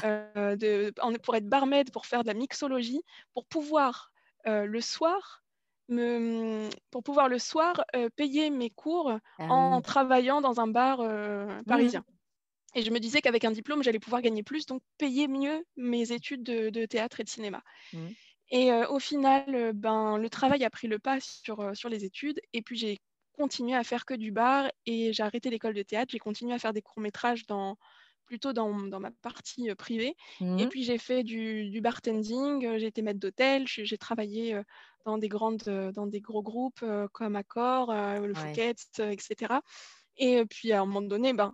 de 0.04 0.94
en 1.02 1.14
pour 1.16 1.36
être 1.36 1.48
barmaid, 1.50 1.92
pour 1.92 2.06
faire 2.06 2.24
de 2.24 2.28
la 2.30 2.34
mixologie, 2.34 3.02
pour 3.34 3.46
pouvoir, 3.48 4.12
heu, 4.48 4.66
le 4.66 4.82
soir 4.82 5.44
me 5.90 6.70
pour 6.92 7.04
pouvoir 7.04 7.30
le 7.30 7.40
soir, 7.40 7.84
payer 8.16 8.50
mes 8.52 8.70
cours 8.70 9.14
Ah 9.38 9.50
en 9.50 9.82
travaillant 9.82 10.42
dans 10.42 10.60
un 10.62 10.68
bar, 10.68 11.00
Mmh 11.66 11.80
mh. 11.90 11.94
parisien 11.94 12.04
et 12.76 12.84
je 12.84 12.92
me 12.92 13.00
disais 13.00 13.22
qu'avec 13.22 13.46
un 13.46 13.52
diplôme, 13.52 13.84
j'allais 13.84 14.00
pouvoir 14.00 14.22
gagner 14.22 14.44
plus, 14.44 14.66
donc 14.66 14.82
payer 14.98 15.28
mieux 15.28 15.66
mes 15.78 16.12
études 16.12 16.44
de 16.44 16.70
de 16.70 16.86
théâtre 16.86 17.20
et 17.20 17.24
de 17.24 17.30
cinéma 17.30 17.64
Mmh. 17.92 18.14
et 18.50 18.72
heu, 18.72 18.88
au 18.90 19.00
final, 19.00 19.54
heu, 19.56 19.74
ben, 19.74 20.18
le 20.18 20.30
travail 20.30 20.64
a 20.64 20.70
pris 20.70 20.88
le 20.88 21.00
pas 21.00 21.20
sur, 21.22 21.62
heu, 21.62 21.76
sur 21.76 21.90
les 21.90 22.06
études 22.06 22.40
et 22.54 22.62
puis 22.62 22.78
j'ai 22.78 22.98
continué 23.34 23.76
à 23.76 23.84
faire 23.84 24.06
que 24.06 24.14
du 24.16 24.32
bar 24.32 24.70
et 24.86 25.14
j'ai 25.14 25.24
arrêté 25.24 25.50
l'école 25.50 25.74
de 25.76 25.84
théâtre. 25.84 26.12
J'ai 26.12 26.20
continué 26.20 26.54
à 26.54 26.60
faire 26.60 26.74
des 26.74 26.82
courts 26.82 27.02
métrages 27.02 27.46
dans 27.48 27.78
plutôt 28.26 28.54
dans 28.54 28.74
dans 28.88 29.00
ma 29.00 29.12
partie, 29.12 29.74
privée 29.76 30.16
et 30.58 30.68
Mmh. 30.68 30.70
puis 30.70 30.84
j'ai 30.84 30.98
fait 31.00 31.24
du 31.24 31.70
du 31.70 31.82
bartending, 31.82 32.78
j'ai 32.80 32.88
été 32.88 33.02
maître 33.02 33.20
d'hôtel, 33.20 33.66
j'ai 33.68 33.98
travaillé, 33.98 34.60
dans 35.06 35.18
des 35.18 35.30
grandes, 35.30 35.64
dans 35.96 36.08
des 36.08 36.22
gros 36.22 36.44
groupes, 36.44 36.84
comme 37.14 37.36
Accor, 37.36 37.92
le 37.94 38.34
Ouais. 38.34 38.60
Fouquet's, 38.60 38.90
heu, 39.00 39.12
et 40.18 40.46
puis 40.46 40.72
à 40.72 40.82
un 40.82 40.86
moment 40.86 41.02
donné, 41.02 41.34
ben, 41.34 41.54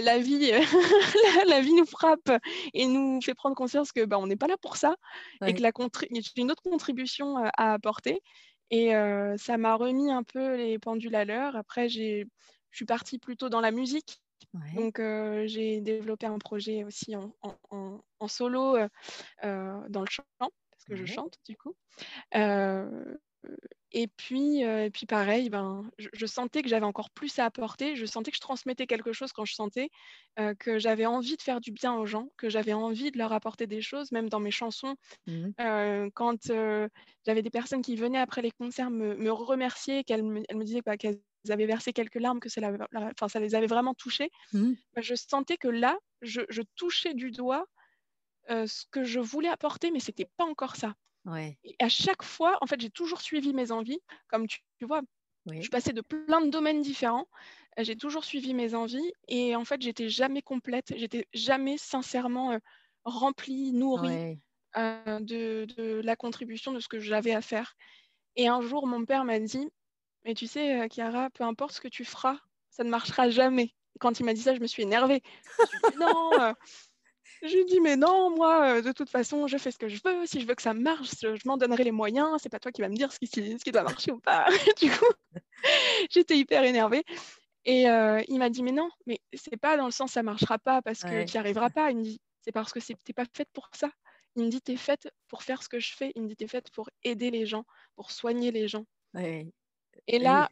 la 0.00 0.18
vie 0.18 0.50
la 0.50 0.60
la 1.48 1.60
vie 1.60 1.74
nous 1.74 1.86
frappe 1.86 2.30
et 2.74 2.86
nous 2.86 3.20
fait 3.22 3.34
prendre 3.34 3.56
conscience 3.56 3.92
que, 3.92 4.04
ben, 4.04 4.18
on 4.18 4.26
n'est 4.26 4.36
pas 4.36 4.46
là 4.48 4.56
pour 4.60 4.76
ça 4.76 4.96
et 5.46 5.54
que 5.54 5.62
la 5.62 5.72
j'ai 6.12 6.42
une 6.42 6.50
autre 6.52 6.62
contribution, 6.62 7.38
heu, 7.38 7.48
à 7.56 7.72
apporter 7.74 8.20
et 8.70 8.90
ça 9.38 9.58
m'a 9.58 9.74
remis 9.76 10.10
un 10.12 10.22
peu 10.24 10.56
les 10.56 10.78
pendules 10.78 11.14
à 11.16 11.24
l'heure. 11.24 11.56
Après 11.56 11.88
j'ai 11.88 12.26
je 12.70 12.76
suis 12.78 12.86
partie 12.86 13.18
plutôt 13.18 13.48
dans 13.48 13.60
la 13.60 13.72
musique, 13.72 14.22
Ouais. 14.54 14.80
donc 14.80 15.00
j'ai 15.46 15.80
développé 15.82 16.26
un 16.26 16.38
projet 16.38 16.84
aussi 16.84 17.16
en 17.16 17.34
en 17.42 17.56
en 17.70 18.00
en 18.20 18.28
solo, 18.28 18.78
dans 19.42 20.00
le 20.02 20.06
chant, 20.10 20.24
parce 20.40 20.84
que 20.88 20.96
je 20.96 21.06
chante 21.06 21.38
du 21.48 21.56
coup. 21.56 21.74
Heu 23.94 24.00
et 24.00 24.06
puis, 24.08 24.64
heu 24.64 24.84
et 24.84 24.90
puis 24.90 25.06
pareil, 25.06 25.50
ben, 25.50 25.90
je 25.98 26.08
je 26.12 26.26
sentais 26.26 26.62
que 26.62 26.68
j'avais 26.68 26.86
encore 26.86 27.10
plus 27.10 27.38
à 27.38 27.44
apporter. 27.46 27.96
Je 27.96 28.06
sentais 28.06 28.30
que 28.30 28.36
je 28.36 28.40
transmettais 28.40 28.86
quelque 28.86 29.12
chose 29.12 29.32
quand 29.32 29.44
je 29.44 29.54
sentais, 29.54 29.90
heu, 30.38 30.54
que 30.58 30.78
j'avais 30.78 31.06
envie 31.06 31.36
de 31.36 31.42
faire 31.42 31.60
du 31.60 31.72
bien 31.72 31.94
aux 31.94 32.06
gens, 32.06 32.28
que 32.36 32.48
j'avais 32.50 32.72
envie 32.72 33.10
de 33.10 33.18
leur 33.18 33.32
apporter 33.32 33.66
des 33.66 33.80
choses, 33.82 34.12
même 34.12 34.28
dans 34.28 34.40
mes 34.40 34.50
chansons. 34.50 34.96
Mmh 35.26 35.46
mh. 35.48 35.54
Heu, 35.60 36.10
quand, 36.14 36.50
j'avais 37.26 37.42
des 37.42 37.50
personnes 37.50 37.82
qui 37.82 37.96
venaient 37.96 38.18
après 38.20 38.42
les 38.42 38.52
concerts 38.52 38.90
me 38.90 39.16
me 39.16 39.32
remercier, 39.32 40.04
qu'elles 40.04 40.24
me 40.24 40.64
disaient, 40.64 40.82
bah, 40.86 40.96
qu'elles 40.98 41.20
avaient 41.50 41.66
versé 41.66 41.92
quelques 41.92 42.16
larmes, 42.16 42.40
que 42.40 42.48
ça 42.50 42.60
la 42.62 42.72
la 42.92 43.10
enfin, 43.16 43.28
ça 43.28 43.40
les 43.40 43.54
avait 43.56 43.66
vraiment 43.68 43.94
touchées, 43.94 44.30
Mmh. 44.52 44.80
bah, 44.94 45.02
je 45.02 45.14
sentais 45.16 45.58
que 45.58 45.68
là, 45.68 45.98
je 46.22 46.42
je 46.50 46.62
touchais 46.76 47.14
du 47.14 47.30
doigt, 47.32 47.66
ce 48.50 48.84
que 48.92 49.04
je 49.04 49.20
voulais 49.20 49.48
apporter, 49.50 49.90
mais 49.92 50.00
c'était 50.00 50.28
pas 50.38 50.44
encore 50.46 50.76
ça. 50.76 50.94
Ouais. 51.26 51.58
Et 51.64 51.76
à 51.78 51.88
chaque 51.88 52.22
fois, 52.22 52.58
en 52.60 52.66
fait, 52.66 52.80
j'ai 52.80 52.90
toujours 52.90 53.20
suivi 53.20 53.52
mes 53.52 53.72
envies, 53.72 54.00
comme 54.28 54.46
tu 54.46 54.60
tu 54.78 54.86
vois? 54.86 55.02
Je 55.46 55.60
suis 55.60 55.70
passée 55.70 55.92
de 55.92 56.00
plein 56.00 56.40
de 56.42 56.50
domaines 56.50 56.82
différents. 56.82 57.26
J'ai 57.78 57.96
toujours 57.96 58.24
suivi 58.24 58.54
mes 58.54 58.74
envies 58.74 59.12
et 59.28 59.56
en 59.56 59.64
fait, 59.64 59.80
j'étais 59.80 60.08
jamais 60.08 60.42
complète, 60.42 60.92
j'étais 60.96 61.26
jamais 61.32 61.78
sincèrement 61.78 62.58
remplie, 63.04 63.72
nourrie 63.72 64.38
de, 64.74 65.64
de, 65.76 66.00
la 66.04 66.16
contribution 66.16 66.72
de 66.72 66.80
ce 66.80 66.88
que 66.88 67.00
j'avais 67.00 67.32
à 67.32 67.40
faire. 67.40 67.74
Et 68.36 68.48
un 68.48 68.60
jour, 68.60 68.86
mon 68.86 69.04
père 69.04 69.24
m'a 69.24 69.38
dit, 69.38 69.68
mais 70.24 70.34
tu 70.34 70.46
sais, 70.46 70.88
Chiara, 70.90 71.30
peu 71.30 71.44
importe 71.44 71.72
ce 71.72 71.80
que 71.80 71.88
tu 71.88 72.04
feras, 72.04 72.36
ça 72.70 72.84
ne 72.84 72.90
marchera 72.90 73.30
jamais. 73.30 73.74
Quand 73.98 74.20
il 74.20 74.24
m'a 74.24 74.34
dit 74.34 74.42
ça, 74.42 74.54
je 74.54 74.60
me 74.60 74.66
suis 74.66 74.82
énervée. 74.82 75.22
Je 75.58 75.98
non, 75.98 76.54
je 77.42 77.56
lui 77.56 77.64
dis, 77.64 77.80
mais 77.80 77.96
non, 77.96 78.34
moi, 78.34 78.82
de 78.82 78.92
toute 78.92 79.08
façon, 79.08 79.46
je 79.46 79.56
fais 79.56 79.70
ce 79.70 79.78
que 79.78 79.88
je 79.88 80.00
veux. 80.04 80.26
Si 80.26 80.40
je 80.40 80.46
veux 80.46 80.54
que 80.54 80.62
ça 80.62 80.74
marche, 80.74 81.10
je 81.20 81.48
m'en 81.48 81.56
donnerai 81.56 81.84
les 81.84 81.90
moyens. 81.90 82.28
C'est 82.42 82.48
pas 82.48 82.58
toi 82.58 82.72
qui 82.72 82.82
vas 82.82 82.88
me 82.88 82.96
dire 82.96 83.12
ce 83.12 83.18
qui, 83.18 83.26
ce 83.26 83.64
qui 83.64 83.72
doit 83.72 83.82
marcher 83.82 84.12
ou 84.12 84.18
pas. 84.18 84.46
du 84.80 84.90
coup, 84.90 85.12
j'étais 86.10 86.36
hyper 86.36 86.64
énervée. 86.64 87.04
Et 87.64 87.82
il 87.82 88.38
m'a 88.38 88.50
dit, 88.50 88.62
mais 88.62 88.72
non, 88.72 88.90
mais 89.06 89.20
c'est 89.32 89.56
pas 89.56 89.76
dans 89.76 89.86
le 89.86 89.90
sens 89.90 90.12
ça 90.12 90.22
marchera 90.22 90.58
pas 90.58 90.82
parce 90.82 91.02
que 91.02 91.24
tu 91.24 91.32
n'y 91.32 91.38
arriveras 91.38 91.70
pas. 91.70 91.90
Il 91.90 91.98
me 91.98 92.02
dit, 92.02 92.20
c'est 92.42 92.52
parce 92.52 92.72
que 92.72 92.78
tu 92.78 92.92
n'es 92.92 93.14
pas 93.14 93.26
faite 93.34 93.48
pour 93.52 93.68
ça. 93.72 93.90
Il 94.36 94.44
me 94.44 94.50
dit, 94.50 94.60
tu 94.62 94.72
es 94.72 94.76
faite 94.76 95.08
pour 95.28 95.42
faire 95.42 95.62
ce 95.62 95.68
que 95.68 95.80
je 95.80 95.94
fais. 95.94 96.12
Il 96.14 96.22
me 96.22 96.28
dit, 96.28 96.36
tu 96.36 96.44
es 96.44 96.48
faite 96.48 96.70
pour 96.70 96.88
aider 97.02 97.30
les 97.30 97.46
gens, 97.46 97.64
pour 97.96 98.10
soigner 98.10 98.50
les 98.50 98.68
gens. 98.68 98.84
Et 100.06 100.18
là, 100.18 100.48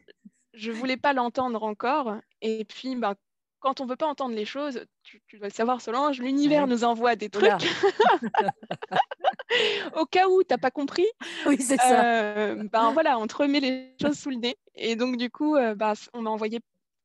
je 0.53 0.71
voulais 0.71 0.97
pas 0.97 1.13
l'entendre 1.13 1.63
encore. 1.63 2.17
Et 2.41 2.65
puis, 2.65 2.95
bah, 2.95 3.15
quand 3.59 3.81
on 3.81 3.85
veut 3.85 3.95
pas 3.95 4.07
entendre 4.07 4.35
les 4.35 4.45
choses, 4.45 4.85
tu, 5.03 5.21
dois 5.37 5.47
le 5.47 5.53
savoir, 5.53 5.81
Solange, 5.81 6.19
l'univers 6.19 6.67
nous 6.67 6.83
envoie 6.83 7.15
des 7.15 7.29
trucs. 7.29 7.49
Au 9.95 10.05
cas 10.05 10.27
où 10.27 10.43
tu 10.43 10.47
n'as 10.51 10.57
pas 10.57 10.71
compris, 10.71 11.07
oui, 11.45 11.57
c'est 11.59 11.77
ça. 11.77 12.35
Euh, 12.35 12.63
ben 12.71 12.91
voilà, 12.91 13.17
on 13.17 13.27
te 13.27 13.35
remet 13.35 13.59
les 13.59 13.95
choses 14.01 14.17
sous 14.17 14.29
le 14.29 14.37
nez. 14.37 14.57
Et 14.75 14.95
donc, 14.95 15.17
du 15.17 15.29
coup, 15.29 15.55
euh, 15.55 15.75
bah, 15.75 15.93
on 16.13 16.21
m'a 16.21 16.29
envoyé 16.29 16.59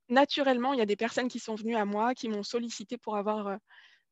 naturellement, 0.09 0.73
il 0.73 0.79
y 0.79 0.83
a 0.83 0.87
des 0.87 0.97
personnes 0.97 1.29
qui 1.29 1.38
sont 1.38 1.55
venues 1.55 1.77
à 1.77 1.85
moi, 1.85 2.14
qui 2.14 2.29
m'ont 2.29 2.43
sollicité 2.43 2.99
pour 2.99 3.17
avoir 3.17 3.59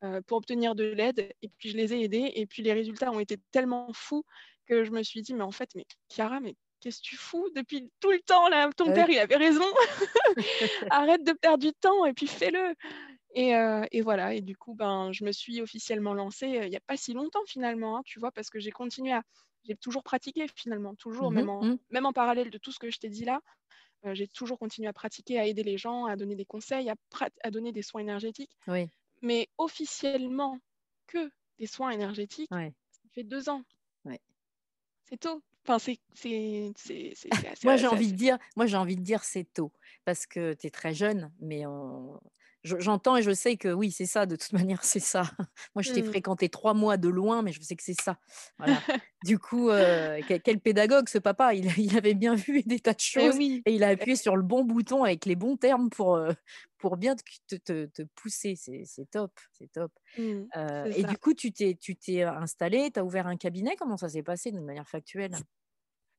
euh, 0.04 0.20
pour 0.26 0.38
obtenir 0.38 0.74
de 0.74 0.82
l'aide, 0.82 1.32
et 1.42 1.48
puis 1.58 1.70
je 1.70 1.76
les 1.76 1.94
ai 1.94 2.02
aidés, 2.02 2.32
et 2.34 2.44
puis 2.44 2.62
les 2.62 2.72
résultats 2.72 3.12
ont 3.12 3.20
été 3.20 3.36
tellement 3.52 3.88
fous 3.92 4.24
que 4.66 4.82
je 4.82 4.90
me 4.90 5.04
suis 5.04 5.22
dit, 5.22 5.32
mais 5.32 5.44
en 5.44 5.52
fait, 5.52 5.70
mais 5.76 5.86
Chiara, 6.08 6.40
mais 6.40 6.56
qu'est-ce 6.82 6.98
que 6.98 7.04
tu 7.04 7.16
fous 7.16 7.48
depuis 7.54 7.90
tout 8.00 8.10
le 8.10 8.20
temps 8.20 8.48
là? 8.48 8.70
Ton 8.76 8.92
père, 8.92 9.08
il 9.08 9.18
avait 9.18 9.36
raison. 9.36 9.64
Arrête 10.90 11.24
de 11.24 11.32
perdre 11.32 11.64
du 11.64 11.72
temps 11.72 12.04
et 12.04 12.12
puis 12.12 12.26
fais-le. 12.26 12.74
Et, 13.34 13.56
euh, 13.56 13.84
et, 13.92 14.02
voilà, 14.02 14.34
et 14.34 14.42
du 14.42 14.56
coup, 14.56 14.74
ben, 14.74 15.10
je 15.12 15.24
me 15.24 15.32
suis 15.32 15.62
officiellement 15.62 16.12
lancée 16.12 16.58
euh, 16.58 16.66
il 16.66 16.70
n'y 16.70 16.76
a 16.76 16.80
pas 16.80 16.98
si 16.98 17.14
longtemps 17.14 17.44
finalement, 17.46 17.96
hein, 17.96 18.02
tu 18.04 18.20
vois, 18.20 18.30
parce 18.30 18.50
que 18.50 18.60
j'ai 18.60 18.70
continué 18.70 19.12
à... 19.12 19.22
J'ai 19.64 19.76
toujours 19.76 20.02
pratiqué 20.02 20.46
finalement, 20.54 20.94
toujours, 20.96 21.30
mmh 21.30 21.34
même, 21.34 21.48
en, 21.48 21.62
mmh. 21.62 21.78
même 21.90 22.04
en 22.04 22.12
parallèle 22.12 22.50
de 22.50 22.58
tout 22.58 22.72
ce 22.72 22.80
que 22.80 22.90
je 22.90 22.98
t'ai 22.98 23.08
dit 23.08 23.24
là. 23.24 23.40
Euh, 24.04 24.14
j'ai 24.14 24.26
toujours 24.26 24.58
continué 24.58 24.88
à 24.88 24.92
pratiquer, 24.92 25.38
à 25.38 25.46
aider 25.46 25.62
les 25.62 25.78
gens, 25.78 26.06
à 26.06 26.16
donner 26.16 26.34
des 26.34 26.44
conseils, 26.44 26.90
à, 26.90 26.96
à 27.44 27.50
donner 27.50 27.70
des 27.70 27.82
soins 27.82 28.00
énergétiques. 28.00 28.50
Oui. 28.66 28.88
Mais 29.22 29.48
officiellement, 29.58 30.58
que 31.06 31.30
des 31.58 31.66
soins 31.66 31.90
énergétiques, 31.90 32.50
ça 32.50 33.08
fait 33.12 33.22
deux 33.22 33.48
ans. 33.48 33.62
Ouais. 34.04 34.20
C'est 35.04 35.20
tôt. 35.20 35.42
Enfin, 35.64 35.78
c'est, 35.78 35.98
c'est, 36.14 36.72
c'est, 36.76 37.30
moi, 37.64 37.76
j'ai 37.76 37.86
envie 37.86 38.10
de 38.10 38.16
dire, 38.16 38.38
moi, 38.56 38.66
j'ai 38.66 38.76
envie 38.76 38.96
de 38.96 39.02
dire 39.02 39.22
c'est 39.22 39.44
tôt 39.52 39.72
parce 40.04 40.26
que 40.26 40.54
tu 40.54 40.66
es 40.66 40.70
très 40.70 40.92
jeune, 40.92 41.32
mais 41.40 41.64
j'entends 42.64 43.16
et 43.16 43.22
je 43.22 43.32
sais 43.32 43.56
que 43.56 43.68
oui, 43.68 43.90
c'est 43.90 44.06
ça, 44.06 44.26
de 44.26 44.36
toute 44.36 44.52
manière, 44.70 44.84
c'est 44.84 45.00
ça. 45.00 45.22
Moi, 45.74 45.82
je 45.82 45.92
t'ai 45.92 46.02
mmh. 46.02 46.06
fréquenté 46.06 46.48
trois 46.48 46.74
mois 46.74 46.96
de 46.96 47.08
loin, 47.08 47.42
mais 47.42 47.52
je 47.52 47.60
sais 47.62 47.76
que 47.76 47.82
c'est 47.82 48.00
ça. 48.00 48.18
du 49.24 49.38
coup, 49.38 49.70
quel, 50.44 50.60
pédagogue 50.60 51.08
ce 51.08 51.18
papa, 51.18 51.54
il, 51.54 51.66
il, 51.78 51.96
avait 51.96 52.14
bien 52.14 52.34
vu 52.34 52.62
des 52.62 52.80
tas 52.80 52.92
de 52.92 52.98
eh 53.00 53.02
choses 53.02 53.36
et 53.40 53.74
il 53.74 53.84
a 53.84 53.88
appuyé 53.88 54.16
sur 54.16 54.36
le 54.36 54.42
bon 54.42 54.64
bouton 54.64 55.04
avec 55.04 55.24
les 55.26 55.36
bons 55.36 55.56
termes 55.56 55.90
pour, 55.90 56.20
pour 56.78 56.96
bien 56.96 57.16
te, 57.16 57.56
te, 57.56 57.86
te 57.86 58.02
pousser. 58.14 58.54
C'est, 58.56 59.10
top, 59.10 59.32
c'est 59.52 59.70
top. 59.72 59.92
Mmh, 60.18 60.44
et 60.94 61.04
du 61.04 61.18
coup, 61.18 61.34
tu 61.34 61.52
t'es, 61.52 61.76
tu 61.80 61.96
t'es 61.96 62.22
installé, 62.22 62.90
tu 62.90 63.00
as 63.00 63.04
ouvert 63.04 63.26
un 63.26 63.36
cabinet? 63.36 63.76
Comment 63.76 63.96
ça 63.96 64.08
s'est 64.08 64.22
passé 64.22 64.52
de 64.52 64.60
manière 64.60 64.88
factuelle? 64.88 65.36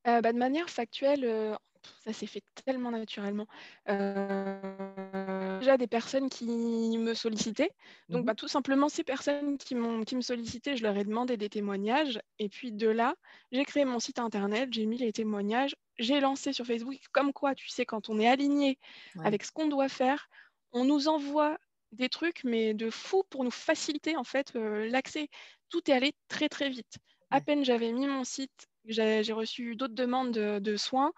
Bah, 0.05 0.21
De 0.21 0.37
manière 0.37 0.69
factuelle, 0.69 1.57
ça 2.03 2.13
s'est 2.13 2.27
fait 2.27 2.43
tellement 2.65 2.91
naturellement. 2.91 3.47
Euh, 3.89 5.42
déjà 5.63 5.77
des 5.77 5.87
personnes 5.87 6.29
qui 6.29 6.45
me 6.45 7.13
sollicitaient. 7.13 7.71
Donc, 8.09 8.23
mmh 8.23 8.25
bah, 8.25 8.35
tout 8.35 8.47
simplement, 8.47 8.89
ces 8.89 9.03
personnes 9.03 9.57
qui, 9.57 9.75
qui 10.05 10.15
me 10.15 10.21
sollicitaient, 10.21 10.75
je 10.75 10.83
leur 10.83 10.97
ai 10.97 11.03
demandé 11.03 11.37
des 11.37 11.49
témoignages. 11.49 12.19
Et 12.39 12.49
puis 12.49 12.71
de 12.71 12.89
là, 12.89 13.15
j'ai 13.51 13.65
créé 13.65 13.85
mon 13.85 13.99
site 13.99 14.19
internet, 14.19 14.69
j'ai 14.71 14.85
mis 14.85 14.97
les 14.97 15.13
témoignages, 15.13 15.75
j'ai 15.97 16.19
lancé 16.19 16.53
sur 16.53 16.65
Facebook. 16.65 16.97
Comme 17.11 17.33
quoi, 17.33 17.55
tu 17.55 17.69
sais, 17.69 17.85
quand 17.85 18.09
on 18.09 18.19
est 18.19 18.27
aligné 18.27 18.77
avec 19.23 19.43
ce 19.43 19.51
qu'on 19.51 19.67
doit 19.67 19.89
faire, 19.89 20.27
on 20.71 20.85
nous 20.85 21.07
envoie 21.07 21.57
des 21.91 22.09
trucs, 22.09 22.43
mais 22.43 22.73
de 22.73 22.89
fou 22.89 23.23
pour 23.29 23.43
nous 23.43 23.51
faciliter 23.51 24.17
en 24.17 24.23
fait 24.23 24.53
l'accès. 24.55 25.29
Tout 25.69 25.89
est 25.89 25.93
allé 25.93 26.13
très 26.27 26.49
très 26.49 26.69
vite. 26.69 26.97
À 27.29 27.41
peine 27.41 27.63
j'avais 27.63 27.91
mis 27.91 28.07
mon 28.07 28.23
site 28.23 28.67
j'ai 28.85 29.33
reçu 29.33 29.75
d'autres 29.75 29.93
demandes 29.93 30.31
de, 30.31 30.77
soins. 30.77 31.13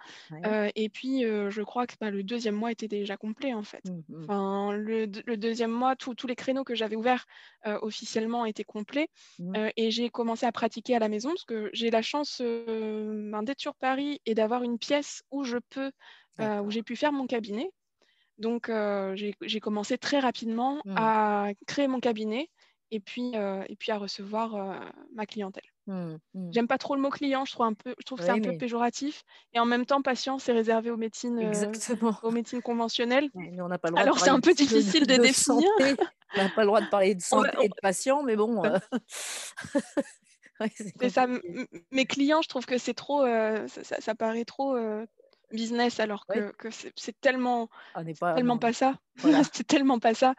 Euh, 0.45 0.69
et 0.75 0.89
puis, 0.89 1.25
euh, 1.25 1.49
je 1.49 1.61
crois 1.61 1.87
que 1.87 1.95
bah, 1.99 2.11
le 2.11 2.23
deuxième 2.23 2.55
mois 2.55 2.71
était 2.71 2.87
déjà 2.87 3.17
complet, 3.17 3.53
en 3.53 3.63
fait. 3.63 3.83
Mmh, 3.85 4.01
mmh. 4.09 4.23
Enfin, 4.23 4.71
le, 4.73 5.07
deuxième 5.07 5.71
mois, 5.71 5.95
tous 5.95 6.27
les 6.27 6.35
créneaux 6.35 6.63
que 6.63 6.75
j'avais 6.75 6.95
ouverts 6.95 7.25
euh, 7.65 7.79
officiellement 7.81 8.45
étaient 8.45 8.63
complets. 8.63 9.09
Mmh. 9.39 9.69
et 9.77 9.91
j'ai 9.91 10.09
commencé 10.09 10.45
à 10.45 10.51
pratiquer 10.51 10.95
à 10.95 10.99
la 10.99 11.09
maison 11.09 11.29
parce 11.29 11.45
que 11.45 11.69
j'ai 11.73 11.89
la 11.89 12.01
chance 12.01 12.41
ben, 12.41 13.43
d'être 13.43 13.59
sur 13.59 13.75
Paris 13.75 14.21
et 14.25 14.35
d'avoir 14.35 14.63
une 14.63 14.77
pièce 14.77 15.23
où 15.31 15.43
je 15.43 15.57
peux, 15.69 15.91
où 16.39 16.71
j'ai 16.71 16.83
pu 16.83 16.95
faire 16.95 17.11
mon 17.11 17.27
cabinet. 17.27 17.69
Donc, 18.37 18.71
j'ai 19.15 19.59
commencé 19.59 19.97
très 19.97 20.19
rapidement 20.19 20.81
à 20.95 21.49
créer 21.67 21.87
mon 21.87 21.99
cabinet 21.99 22.49
et 22.91 22.99
puis, 22.99 23.33
et 23.33 23.75
puis 23.75 23.91
à 23.91 23.97
recevoir 23.97 24.91
ma 25.13 25.25
clientèle. 25.25 25.74
Mmh, 25.87 26.15
mmh. 26.33 26.51
J'aime 26.51 26.67
pas 26.67 26.79
trop 26.79 26.95
le 26.95 27.01
mot 27.01 27.09
client, 27.09 27.45
je 27.45 27.51
trouve, 27.51 27.67
un 27.67 27.73
peu, 27.73 27.93
je 27.99 28.05
trouve 28.05 28.17
que 28.17 28.25
c'est 28.25 28.31
un 28.31 28.41
peu 28.41 28.57
péjoratif. 28.57 29.23
Et 29.53 29.59
en 29.59 29.65
même 29.65 29.85
temps, 29.85 30.01
patient, 30.01 30.39
c'est 30.39 30.51
réservé 30.51 30.89
aux 30.89 30.97
médecines, 30.97 31.39
euh, 31.39 32.11
aux 32.23 32.31
médecines 32.31 32.61
conventionnelles. 32.61 33.29
on 33.35 33.69
pas 33.69 33.79
le 33.83 33.91
droit 33.91 34.01
Alors, 34.01 34.19
c'est 34.19 34.29
un 34.29 34.39
peu 34.39 34.53
difficile 34.53 35.05
de, 35.05 35.15
définir. 35.15 35.69
on 35.79 36.43
n'a 36.43 36.49
pas 36.49 36.61
le 36.61 36.67
droit 36.67 36.81
de 36.81 36.89
parler 36.89 37.13
de 37.13 37.21
santé 37.21 37.49
et 37.61 37.69
de 37.69 37.75
patient, 37.81 38.23
mais 38.23 38.35
bon. 38.35 38.65
Euh, 38.65 38.79
c'est 40.99 41.09
ça. 41.09 41.27
Mes 41.91 42.05
clients, 42.05 42.41
je 42.41 42.49
trouve 42.49 42.65
que 42.65 42.79
c'est 42.79 42.95
trop, 42.95 43.23
euh, 43.23 43.67
ça, 43.67 44.15
paraît 44.15 44.45
trop 44.45 44.75
business, 45.51 45.99
alors 45.99 46.25
que, 46.25 46.51
que 46.53 46.69
c'est 46.71 47.19
tellement, 47.21 47.69
pas, 48.19 48.33
tellement 48.33 48.57
pas 48.57 48.73
ça. 48.73 48.95
c'est 49.53 49.67
tellement 49.67 49.99
pas 49.99 50.15
ça. 50.15 50.33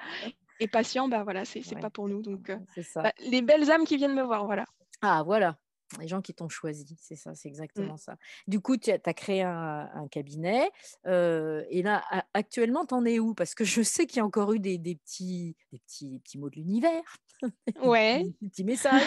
Et 0.59 0.67
patient, 0.67 1.07
bah 1.07 1.23
voilà, 1.23 1.45
c'est 1.45 1.63
pas 1.79 1.91
pour 1.91 2.09
nous. 2.09 2.23
Donc, 2.23 2.51
bah, 2.97 3.13
les 3.21 3.43
belles 3.43 3.71
âmes 3.71 3.85
qui 3.85 3.97
viennent 3.97 4.15
me 4.15 4.25
voir, 4.25 4.45
voilà. 4.47 4.65
Ah, 5.03 5.23
voilà, 5.25 5.59
les 6.01 6.09
gens 6.09 6.21
qui 6.21 6.35
t'ont 6.35 6.49
choisi, 6.49 6.97
c'est 7.01 7.17
ça, 7.17 7.35
c'est 7.35 7.49
mmh. 7.49 7.53
exactement 7.53 7.97
ça. 7.97 8.17
Du 8.47 8.61
coup, 8.61 8.77
tu 8.77 8.91
as, 8.91 9.15
créé 9.15 9.43
un, 9.43 10.09
cabinet. 10.11 10.71
et 11.05 11.83
là, 11.83 12.05
actuellement, 12.35 12.87
tu 12.87 12.95
en 12.95 13.05
es 13.05 13.19
où? 13.19 13.35
Parce 13.35 13.55
que 13.55 13.65
je 13.65 13.83
sais 13.83 14.07
qu'il 14.07 14.19
y 14.19 14.21
a 14.21 14.25
encore 14.25 14.53
eu 14.53 14.59
des, 14.59 14.79
petits, 14.79 15.57
des 15.73 15.79
petits, 15.79 16.19
petits 16.21 16.39
mots 16.39 16.51
de 16.51 16.57
l'univers. 16.57 17.03
Ouais. 17.85 18.23
des 18.41 18.49
petits 18.49 18.65
messages. 18.65 19.03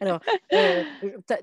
Alors, 0.00 0.20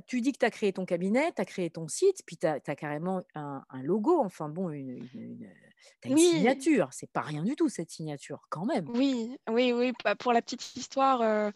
tu 0.07 0.21
dis 0.21 0.33
que 0.33 0.39
tu 0.39 0.45
as 0.45 0.49
créé 0.49 0.73
ton 0.73 0.83
cabinet, 0.83 1.31
tu 1.35 1.41
as 1.41 1.45
créé 1.45 1.69
ton 1.69 1.87
site, 1.87 2.23
puis 2.25 2.35
tu 2.35 2.47
as, 2.47 2.59
carrément 2.59 3.21
un, 3.35 3.63
logo, 3.83 4.19
enfin 4.23 4.49
bon, 4.49 4.71
une, 4.71 5.07
une, 5.13 5.51
une 6.03 6.17
signature. 6.17 6.89
C'est 6.91 7.11
pas 7.11 7.21
rien 7.21 7.43
du 7.43 7.55
tout, 7.55 7.69
cette 7.69 7.91
signature, 7.91 8.47
quand 8.49 8.65
même. 8.65 8.89
Oui, 8.89 9.37
oui, 9.49 9.71
oui. 9.71 9.93
Pour 10.17 10.33
la 10.33 10.41
petite 10.41 10.75
histoire, 10.75 11.53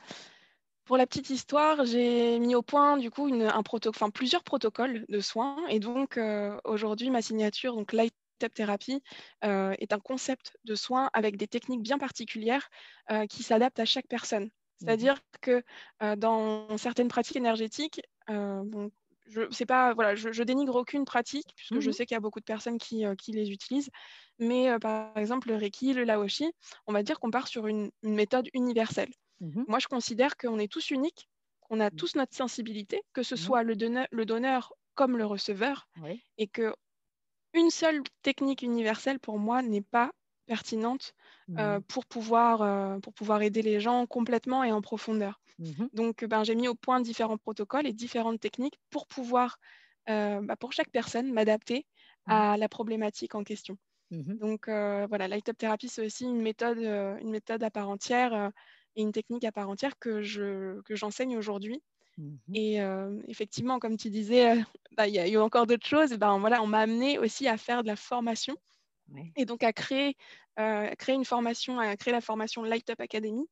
pour 0.90 0.98
la 0.98 1.06
petite 1.06 1.30
histoire, 1.30 1.86
j'ai 1.86 2.40
mis 2.40 2.56
au 2.56 2.64
point 2.64 2.98
du 2.98 3.12
coup 3.12 3.28
une, 3.28 3.44
un 3.44 3.62
enfin, 3.86 4.10
plusieurs 4.10 4.44
protocoles 4.44 5.06
de 5.08 5.20
soins. 5.20 5.56
Et 5.70 5.80
donc 5.80 6.18
euh, 6.18 6.58
aujourd'hui, 6.64 7.12
ma 7.12 7.22
signature, 7.22 7.76
donc 7.76 7.94
Light 7.94 8.16
Up 8.44 8.52
Therapy, 8.56 9.04
euh, 9.46 9.76
est 9.78 9.94
un 9.94 10.00
concept 10.00 10.58
de 10.64 10.74
soins 10.74 11.12
avec 11.14 11.38
des 11.38 11.48
techniques 11.48 11.84
bien 11.84 12.00
particulières 12.00 12.72
euh, 13.12 13.28
qui 13.28 13.44
s'adaptent 13.44 13.80
à 13.80 13.86
chaque 13.86 14.08
personne. 14.08 14.46
Mmh 14.46 14.50
C'est-à-dire 14.80 15.18
que 15.42 15.62
dans 16.18 16.76
certaines 16.80 17.08
pratiques 17.08 17.38
énergétiques, 17.38 18.02
bon, 18.28 18.90
je 19.28 19.64
pas 19.66 19.94
voilà 19.94 20.16
je, 20.16 20.42
dénigre 20.42 20.76
aucune 20.76 21.06
pratique 21.06 21.54
puisque 21.56 21.82
je 21.82 21.90
mmh 21.92 21.94
sais 21.94 22.06
qu'il 22.08 22.16
y 22.16 22.18
a 22.18 22.20
beaucoup 22.20 22.40
de 22.40 22.46
personnes 22.46 22.80
qui, 22.80 23.04
qui 23.16 23.32
les 23.32 23.52
utilisent 23.52 23.92
mais 24.40 24.80
par 24.80 25.16
exemple 25.18 25.50
le 25.50 25.56
reiki 25.56 25.94
le 25.94 26.04
laoshi 26.04 26.52
on 26.88 26.94
va 26.94 27.04
dire 27.04 27.20
qu'on 27.20 27.30
part 27.30 27.48
sur 27.48 27.68
une 27.68 27.92
méthode 28.02 28.50
universelle 28.56 29.12
Mmh 29.40 29.64
Moi, 29.68 29.80
je 29.80 29.88
considère 29.88 30.38
qu'on 30.38 30.60
est 30.60 30.72
tous 30.72 30.92
uniques, 30.92 31.30
qu'on 31.62 31.80
a 31.80 31.92
tous 31.92 32.16
notre 32.16 32.36
sensibilité, 32.36 33.02
que 33.14 33.24
ce 33.24 33.36
mmh 33.36 33.38
soit 33.38 33.64
le, 33.64 33.76
donneur, 33.76 34.08
le 34.12 34.26
donneur 34.26 34.74
comme 34.96 35.18
le 35.18 35.26
receveur, 35.26 35.88
et 36.38 36.48
que 36.48 36.74
une 37.54 37.70
seule 37.72 38.04
technique 38.22 38.62
universelle, 38.62 39.20
pour 39.20 39.40
moi, 39.40 39.62
n'est 39.62 39.82
pas 39.82 40.12
pertinente 40.46 41.14
euh, 41.60 41.80
pour, 41.88 42.06
pouvoir, 42.06 42.62
euh, 42.62 43.00
pour 43.00 43.14
pouvoir 43.14 43.42
aider 43.42 43.62
les 43.62 43.80
gens 43.80 44.06
complètement 44.08 44.64
et 44.64 44.72
en 44.72 44.82
profondeur. 44.82 45.42
Donc, 45.94 46.24
ben, 46.26 46.44
j'ai 46.44 46.56
mis 46.56 46.68
au 46.68 46.76
point 46.76 47.02
différents 47.02 47.38
protocoles 47.38 47.88
et 47.88 47.94
différentes 47.94 48.40
techniques 48.40 48.80
pour 48.90 49.08
pouvoir, 49.08 49.58
euh, 50.10 50.42
bah, 50.42 50.56
pour 50.56 50.74
chaque 50.74 50.92
personne, 50.92 51.32
m'adapter 51.34 51.88
à 52.28 52.58
la 52.58 52.70
problématique 52.70 53.36
en 53.36 53.44
question. 53.44 53.78
Donc 54.40 54.68
voilà, 54.68 55.28
light 55.28 55.50
up 55.50 55.58
thérapie, 55.58 55.90
c'est 55.90 56.06
aussi 56.06 56.26
une 56.26 56.42
méthode, 56.42 56.78
une 56.80 57.30
méthode 57.32 57.64
à 57.64 57.70
part 57.72 57.90
entière 57.90 58.52
et 58.96 59.02
une 59.02 59.12
technique 59.12 59.44
à 59.44 59.52
part 59.52 59.70
entière 59.70 59.98
que 60.00 60.22
je 60.22 60.82
que 60.82 60.96
j'enseigne 60.96 61.38
aujourd'hui. 61.38 61.82
Mmh 62.18 62.38
Et 62.54 62.80
effectivement, 63.28 63.80
comme 63.80 63.98
tu 63.98 64.10
disais, 64.10 64.56
bah, 64.98 65.08
il 65.08 65.14
y 65.14 65.20
a 65.20 65.28
eu 65.28 65.38
encore 65.38 65.68
d'autres 65.68 65.88
choses. 65.88 66.14
Ben, 66.14 66.40
voilà, 66.40 66.62
on 66.64 66.68
m'a 66.68 66.80
amené 66.80 67.18
aussi 67.20 67.48
à 67.48 67.58
faire 67.58 67.84
de 67.84 67.88
la 67.88 67.96
formation 67.96 68.56
et 69.36 69.46
donc 69.46 69.64
à 69.64 69.74
créer, 69.74 70.16
créer 70.98 71.16
une 71.16 71.26
formation, 71.26 71.80
à 71.80 71.96
créer 71.98 72.12
la 72.14 72.22
formation 72.22 72.64
Light 72.64 72.90
Up 72.90 73.00
Academy, 73.02 73.48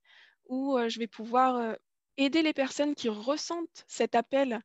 où 0.48 0.78
je 0.88 1.00
vais 1.00 1.08
pouvoir 1.08 1.78
aider 2.18 2.42
les 2.42 2.54
personnes 2.54 2.96
qui 2.96 3.10
ressentent 3.10 3.86
cet 3.88 4.16
appel 4.16 4.62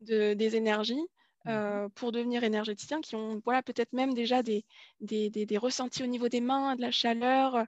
de, 0.00 0.34
des 0.34 0.56
énergies 0.56 1.06
mmh 1.46 1.88
pour 1.94 2.12
devenir 2.12 2.42
énergéticiens, 2.44 3.00
qui 3.00 3.14
ont 3.16 3.40
voilà, 3.44 3.62
peut-être 3.62 3.92
même 3.92 4.14
déjà 4.14 4.42
des, 4.42 4.64
des, 5.00 5.30
des, 5.30 5.58
ressentis 5.58 6.02
au 6.02 6.06
niveau 6.06 6.28
des 6.28 6.40
mains, 6.40 6.76
de 6.76 6.82
la 6.82 6.90
chaleur, 6.90 7.64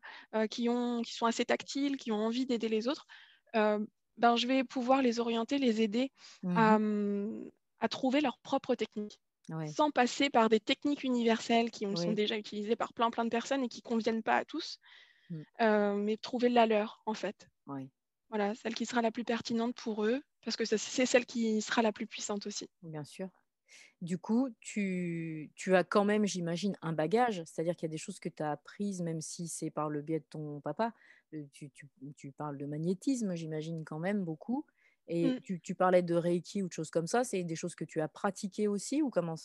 qui, 0.51 0.69
ont, 0.69 1.03
qui 1.03 1.15
sont 1.15 1.27
assez 1.27 1.45
tactiles, 1.45 1.97
qui 1.97 2.11
ont 2.11 2.17
envie 2.17 2.47
d'aider 2.47 2.69
les 2.69 2.89
autres 2.89 3.07
ben, 4.19 4.37
je 4.37 4.47
vais 4.47 4.65
pouvoir 4.65 5.01
les 5.01 5.21
orienter, 5.21 5.59
les 5.59 5.81
aider 5.81 6.11
à, 6.55 6.79
mmh 6.79 7.51
à, 7.81 7.89
trouver 7.89 8.21
leur 8.21 8.39
propre 8.39 8.75
technique. 8.75 9.21
Ouais. 9.49 9.67
Sans 9.67 9.91
passer 9.91 10.31
par 10.31 10.49
des 10.49 10.61
techniques 10.61 11.05
universelles 11.05 11.71
qui 11.71 11.87
sont 11.97 12.13
déjà 12.13 12.37
utilisées 12.37 12.77
par 12.77 12.93
plein 12.93 13.11
plein 13.11 13.25
de 13.25 13.31
personnes 13.31 13.63
et 13.63 13.69
qui 13.69 13.79
ne 13.79 13.89
conviennent 13.89 14.23
pas 14.23 14.37
à 14.37 14.45
tous, 14.45 14.79
Mmh. 15.31 15.45
euh, 15.61 15.95
mais 15.95 16.17
trouver 16.17 16.49
la 16.49 16.67
leur 16.67 17.03
en 17.07 17.15
fait. 17.15 17.49
Voilà, 18.31 18.55
celle 18.55 18.75
qui 18.75 18.87
sera 18.87 19.01
la 19.03 19.11
plus 19.11 19.25
pertinente 19.25 19.75
pour 19.75 20.05
eux, 20.05 20.21
parce 20.45 20.57
que 20.57 20.65
c'est 20.65 20.79
celle 21.07 21.25
qui 21.25 21.63
sera 21.63 21.81
la 21.83 21.93
plus 21.93 22.07
puissante 22.07 22.47
aussi. 22.47 22.69
bien 22.83 23.05
sûr. 23.05 23.29
Du 24.01 24.19
coup, 24.19 24.49
tu, 24.61 25.51
tu 25.57 25.75
as 25.77 25.85
quand 25.85 26.05
même, 26.05 26.25
j'imagine, 26.27 26.77
un 26.83 26.93
bagage, 26.93 27.43
c'est-à-dire 27.45 27.75
qu'il 27.77 27.87
y 27.89 27.91
a 27.91 27.93
des 27.93 27.99
choses 27.99 28.21
que 28.21 28.29
tu 28.29 28.43
as 28.43 28.53
apprises, 28.53 29.03
même 29.03 29.21
si 29.21 29.49
c'est 29.49 29.71
par 29.71 29.91
le 29.91 30.03
biais 30.03 30.21
de 30.21 30.25
ton 30.31 30.61
papa. 30.61 30.93
Euh, 31.35 31.45
Tu, 31.53 31.71
tu- 31.71 31.89
tu 32.17 32.33
parles 32.33 32.57
de 32.59 32.67
magnétisme, 32.67 33.35
j'imagine 33.35 33.85
quand 33.85 33.99
même 33.99 34.25
beaucoup. 34.25 34.65
Et 35.09 35.37
Mm. 35.37 35.39
tu, 35.43 35.61
tu 35.61 35.75
parlais 35.75 36.03
de 36.03 36.15
Reiki 36.15 36.63
ou 36.63 36.69
de 36.69 36.73
choses 36.73 36.91
comme 36.91 37.07
ça, 37.07 37.25
c'est 37.25 37.43
des 37.45 37.57
choses 37.57 37.75
que 37.75 37.85
tu 37.85 38.01
as 38.01 38.09
pratiquées 38.09 38.69
aussi 38.69 39.03
ou 39.03 39.11
comment 39.11 39.37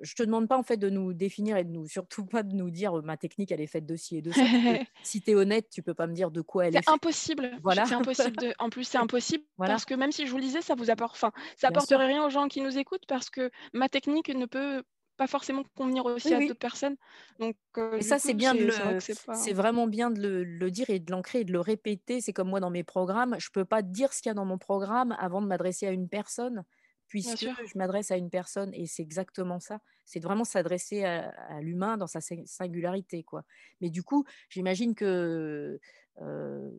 Je 0.00 0.14
te 0.14 0.22
demande 0.22 0.48
pas 0.48 0.58
en 0.58 0.62
fait 0.62 0.76
de 0.76 0.90
nous 0.90 1.12
définir 1.14 1.56
et 1.56 1.64
de 1.64 1.70
nous 1.70 1.86
surtout 1.88 2.26
pas 2.26 2.42
de 2.42 2.54
nous 2.54 2.70
dire 2.70 3.02
ma 3.02 3.16
technique 3.16 3.52
elle 3.52 3.60
est 3.60 3.66
faite 3.66 3.86
de 3.86 3.96
ci 3.96 4.16
et 4.16 4.22
de 4.22 4.32
ça. 4.32 4.46
si 5.02 5.22
tu 5.22 5.30
es 5.30 5.34
honnête, 5.34 5.68
tu 5.70 5.82
peux 5.82 5.94
pas 5.94 6.06
me 6.06 6.14
dire 6.14 6.30
de 6.30 6.40
quoi 6.42 6.66
elle 6.66 6.76
est 6.76 6.82
C'est 6.82 6.84
faite. 6.84 6.94
impossible. 6.94 7.58
Voilà, 7.62 7.84
C'est 7.84 7.94
impossible 7.94 8.36
de. 8.36 8.54
En 8.58 8.70
plus, 8.70 8.84
c'est 8.84 8.98
impossible 8.98 9.44
voilà, 9.56 9.74
parce 9.74 9.84
que 9.84 9.94
même 9.94 10.12
si 10.12 10.26
je 10.26 10.30
vous 10.30 10.38
le 10.38 10.42
disais, 10.44 10.62
ça 10.62 10.74
vous 10.74 10.90
apporte. 10.90 11.14
Enfin, 11.16 11.32
ça 11.56 11.70
bien 11.70 11.80
sûr. 11.80 11.98
apporterait 11.98 12.06
rien 12.06 12.24
aux 12.24 12.30
gens 12.30 12.48
qui 12.48 12.60
nous 12.60 12.78
écoutent 12.78 13.06
parce 13.06 13.30
que 13.30 13.50
ma 13.72 13.88
technique 13.88 14.28
ne 14.28 14.46
peut 14.46 14.82
pas 15.16 15.26
forcément 15.26 15.62
convenir 15.74 16.04
aussi 16.04 16.28
Oui, 16.28 16.34
à 16.34 16.38
oui. 16.38 16.48
d'autres 16.48 16.58
personnes. 16.60 16.96
Donc, 17.38 17.56
euh, 17.78 17.96
Et 17.96 18.02
ça, 18.02 18.18
c'est 18.18 18.34
bien 18.34 18.54
de 18.54 18.68
c'est 19.00 19.14
le, 19.14 19.26
pas. 19.26 19.52
vraiment 19.54 19.86
bien 19.86 20.10
de 20.10 20.20
le, 20.20 20.44
le 20.44 20.70
dire 20.70 20.90
et 20.90 20.98
de 20.98 21.10
l'ancrer 21.10 21.40
et 21.40 21.44
de 21.44 21.52
le 21.52 21.60
répéter. 21.60 22.20
C'est 22.20 22.34
comme 22.34 22.50
moi 22.50 22.60
dans 22.60 22.68
mes 22.70 22.84
programmes, 22.84 23.34
je 23.38 23.48
peux 23.50 23.64
pas 23.64 23.80
dire 23.82 24.12
ce 24.12 24.20
qu'il 24.20 24.28
y 24.28 24.32
a 24.32 24.34
dans 24.34 24.44
mon 24.44 24.58
programme 24.58 25.16
avant 25.18 25.40
de 25.40 25.46
m'adresser 25.46 25.86
à 25.86 25.90
une 25.92 26.08
personne, 26.10 26.64
puisque 27.08 27.48
je 27.64 27.78
m'adresse 27.78 28.10
à 28.10 28.16
une 28.16 28.30
personne 28.30 28.72
et 28.74 28.86
c'est 28.86 29.02
exactement 29.02 29.60
ça. 29.60 29.80
C'est 30.04 30.20
vraiment 30.20 30.44
s'adresser 30.44 31.04
à, 31.04 31.30
à 31.30 31.60
l'humain 31.60 31.96
dans 31.96 32.06
sa 32.06 32.20
sing- 32.20 32.46
singularité, 32.46 33.22
quoi. 33.24 33.44
Mais 33.80 33.90
du 33.90 34.02
coup, 34.02 34.24
j'imagine 34.48 34.94
que 34.94 35.80
euh, 36.22 36.70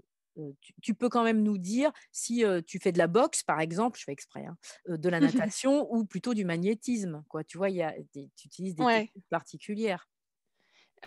tu, 0.62 0.74
tu 0.82 0.94
peux 0.94 1.10
quand 1.10 1.24
même 1.24 1.42
nous 1.42 1.58
dire 1.58 1.92
si 2.12 2.46
euh, 2.46 2.62
tu 2.66 2.80
fais 2.80 2.92
de 2.92 2.98
la 2.98 3.08
boxe, 3.08 3.44
par 3.44 3.60
exemple, 3.60 3.98
je 4.00 4.04
fais 4.06 4.12
exprès, 4.12 4.46
hein, 4.46 4.58
euh, 4.90 4.98
de 4.98 5.10
la 5.10 5.20
natation 5.22 5.92
ou 5.94 6.06
plutôt 6.06 6.34
du 6.34 6.46
magnétisme, 6.46 7.24
quoi. 7.28 7.44
Tu 7.44 7.58
vois, 7.58 7.70
il 7.70 7.78
y 7.78 7.84
a 7.84 7.94
des- 8.14 8.30
tu 8.36 8.48
utilises 8.48 8.76
des 8.76 8.86
Ouais. 8.86 8.88
techniques 8.88 9.26
particulières. 9.30 10.10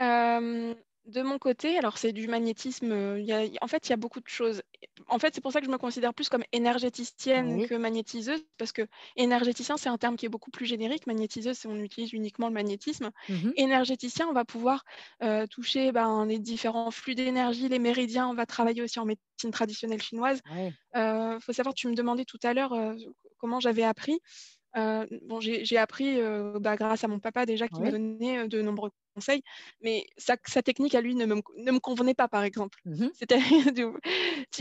Euh, 0.01 0.75
de 1.07 1.23
mon 1.23 1.39
côté, 1.39 1.79
alors 1.79 1.99
c'est 1.99 2.13
du 2.13 2.29
magnétisme. 2.29 2.93
euh, 2.93 3.19
il 3.19 3.25
y 3.27 3.33
a- 3.33 3.49
en 3.63 3.67
fait, 3.67 3.89
il 3.89 3.91
y 3.91 3.93
a 3.95 3.97
beaucoup 3.97 4.21
de 4.21 4.29
choses. 4.29 4.63
En 5.09 5.19
fait, 5.19 5.35
c'est 5.35 5.41
pour 5.41 5.51
ça 5.51 5.61
que 5.61 5.67
je 5.67 5.71
me 5.71 5.79
considère 5.79 6.13
plus 6.15 6.29
comme 6.29 6.45
énergéticienne 6.53 7.59
Oui. 7.59 7.63
que 7.63 7.75
magnétiseuse, 7.75 8.45
parce 8.59 8.71
que 8.73 8.83
énergéticien, 9.17 9.77
c'est 9.79 9.89
un 9.89 9.97
terme 9.99 10.17
qui 10.17 10.27
est 10.27 10.29
beaucoup 10.29 10.51
plus 10.51 10.67
générique. 10.67 11.07
Magnétiseuse, 11.07 11.57
c'est 11.59 11.69
on 11.69 11.77
utilise 11.77 12.13
uniquement 12.13 12.49
le 12.49 12.55
magnétisme. 12.55 13.11
Mhm. 13.29 13.55
Énergéticien, 13.57 14.29
on 14.29 14.33
va 14.35 14.45
pouvoir 14.45 14.85
euh, 15.23 15.47
toucher 15.47 15.91
ben, 15.91 16.27
les 16.27 16.39
différents 16.39 16.91
flux 16.91 17.15
d'énergie, 17.15 17.69
les 17.69 17.79
méridiens. 17.79 18.29
On 18.29 18.35
va 18.35 18.47
travailler 18.47 18.83
aussi 18.83 19.01
en 19.01 19.07
médecine 19.07 19.51
traditionnelle 19.53 20.03
chinoise. 20.03 20.41
Il 20.95 21.39
faut 21.41 21.53
savoir, 21.53 21.75
tu 21.75 21.89
me 21.89 21.95
demandais 21.95 22.25
tout 22.25 22.39
à 22.43 22.53
l'heure 22.55 22.73
euh, 22.75 22.95
comment 23.39 23.59
j'avais 23.61 23.85
appris. 23.85 24.21
Euh, 24.77 25.07
bon, 25.23 25.41
j'ai 25.41 25.77
appris 25.79 26.21
euh, 26.21 26.59
bah, 26.61 26.77
grâce 26.77 27.03
à 27.05 27.09
mon 27.09 27.19
papa 27.19 27.47
déjà 27.47 27.69
qui 27.69 27.83
m'a 27.83 27.91
Oui. 27.91 27.93
donné 27.93 28.39
euh, 28.39 28.47
de 28.49 28.63
nombreux 28.63 28.91
conseils, 29.15 29.43
mais 29.81 30.07
sa, 30.17 30.37
sa 30.47 30.63
technique 30.63 30.95
à 30.95 31.01
lui 31.01 31.15
ne 31.17 31.27
me, 31.27 31.37
ne 31.57 31.73
me 31.73 31.81
convenait 31.81 32.15
pas, 32.15 32.29
par 32.29 32.45
exemple. 32.45 32.79
Mhm. 32.85 33.11
C'était 33.13 33.41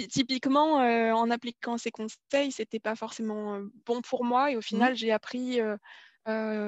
typiquement 0.09 0.75
en 0.77 1.29
appliquant 1.29 1.77
ses 1.77 1.91
conseils, 1.91 2.51
c'était 2.51 2.79
pas 2.79 2.95
forcément 2.95 3.61
bon 3.85 4.01
pour 4.01 4.23
moi 4.25 4.51
et 4.51 4.57
au 4.57 4.61
Mhm. 4.71 4.89
final 4.89 4.95
j'ai 4.95 5.11
appris 5.11 5.59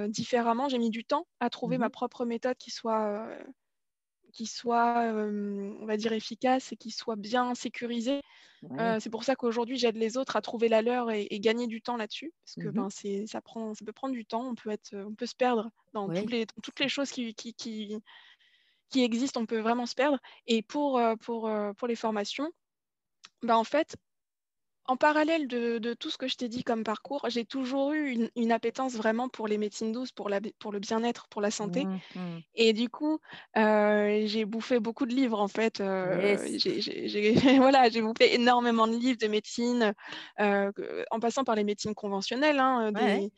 différemment. 0.10 0.70
J'ai 0.70 0.78
mis 0.80 0.90
du 0.90 1.04
temps 1.06 1.28
à 1.40 1.50
trouver 1.50 1.78
ma 1.78 1.90
Mhm. 1.90 1.92
propre 1.92 2.26
méthode 2.26 2.58
qui 2.58 2.72
soit 2.72 3.30
qui 4.32 4.46
soit, 4.48 5.04
euh, 5.14 5.76
on 5.80 5.86
va 5.86 5.98
dire, 5.98 6.14
efficace 6.14 6.72
et 6.72 6.78
qui 6.78 6.92
soit 6.92 7.16
bien. 7.16 7.54
Ouais. 8.62 8.80
Euh, 8.80 9.00
c'est 9.02 9.10
pour 9.10 9.24
ça 9.24 9.36
qu'aujourd'hui, 9.36 9.78
j'aide 9.78 9.98
les 9.98 10.18
autres 10.18 10.36
à 10.38 10.42
trouver 10.42 10.70
la 10.70 10.82
leur 10.82 11.12
et, 11.12 11.28
et 11.30 11.40
gagner 11.40 11.68
du 11.68 11.82
temps 11.82 11.98
là-dessus. 11.98 12.34
Parce 12.46 12.56
que 12.56 12.70
Mhm. 12.70 12.74
ben, 12.74 12.90
c'est, 12.90 13.28
ça, 13.28 13.42
prend, 13.42 13.74
ça 13.74 13.86
peut 13.86 13.94
prendre 13.94 14.14
du 14.14 14.26
temps, 14.26 14.48
on 14.50 14.56
peut, 14.56 14.70
être, 14.72 14.96
on 14.96 15.14
peut 15.16 15.26
se 15.26 15.36
perdre 15.36 15.70
dans, 15.94 16.10
Ouais. 16.10 16.16
toutes 16.16 16.32
les, 16.32 16.46
dans 16.46 16.62
toutes 16.64 16.80
les 16.80 16.90
choses 16.90 17.12
qui, 17.12 17.36
qui, 17.36 17.54
qui, 17.54 17.98
qui 18.90 19.04
existent, 19.04 19.42
on 19.42 19.46
peut 19.46 19.60
vraiment 19.62 19.86
se 19.86 19.96
perdre. 19.96 20.20
Et 20.48 20.62
pour, 20.64 21.02
pour, 21.22 21.52
pour 21.78 21.88
les 21.88 21.96
formations, 21.96 22.50
ben, 23.44 23.56
en 23.56 23.64
fait, 23.64 23.96
en 24.92 24.98
parallèle 24.98 25.48
de, 25.48 25.78
de 25.80 25.94
tout 25.94 26.10
ce 26.10 26.18
que 26.18 26.28
je 26.28 26.36
t'ai 26.38 26.50
dit 26.50 26.64
comme 26.64 26.84
parcours, 26.84 27.26
j'ai 27.30 27.46
toujours 27.46 27.94
eu 27.94 28.10
une, 28.12 28.30
une 28.36 28.52
appétence 28.52 28.96
vraiment 28.96 29.30
pour 29.30 29.48
les 29.48 29.58
médecines 29.58 29.92
douces, 29.92 30.12
pour, 30.12 30.30
la, 30.30 30.40
pour 30.60 30.72
le 30.72 30.80
bien-être, 30.80 31.28
pour 31.30 31.42
la 31.42 31.52
santé. 31.52 31.90
Mhm. 32.16 32.44
Et 32.56 32.74
du 32.74 32.90
coup, 32.90 33.20
euh, 33.58 34.24
j'ai 34.28 34.46
bouffé 34.46 34.80
beaucoup 34.80 35.06
de 35.06 35.14
livres 35.16 35.40
en 35.42 35.48
fait. 35.48 35.82
Euh, 35.82 36.18
Yes. 36.20 36.58
j'ai, 36.58 36.82
j'ai- 36.82 37.08
j'ai- 37.10 37.34
voilà, 37.60 37.90
j'ai 37.90 38.02
bouffé 38.02 38.34
énormément 38.36 38.88
de 38.88 38.98
livres 38.98 39.18
de 39.20 39.28
médecine, 39.28 39.94
euh, 40.40 40.72
en 41.12 41.20
passant 41.20 41.44
par 41.46 41.56
les 41.56 41.64
médecines 41.64 41.96
conventionnelles, 41.96 42.60
hein, 42.60 42.92
des, 42.92 43.32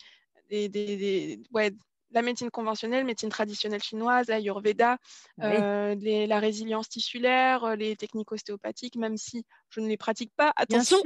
des, 0.50 0.70
des- 0.70 0.98
des- 0.98 1.44
ouais, 1.54 1.72
la 2.14 2.22
médecine 2.22 2.52
conventionnelle, 2.52 3.06
médecine 3.06 3.30
traditionnelle 3.30 3.84
chinoise, 3.84 4.28
l'ayurveda, 4.28 4.98
Oui. 5.38 5.44
euh, 5.44 5.96
la 6.28 6.40
résilience 6.40 6.90
tissulaire, 6.90 7.64
euh, 7.64 7.76
les 7.76 7.96
techniques 7.96 8.32
ostéopathiques, 8.32 8.96
même 8.98 9.18
si 9.18 9.46
je 9.70 9.80
ne 9.82 9.88
les 9.88 9.98
pratique 9.98 10.32
pas, 10.36 10.54
attention. 10.56 11.00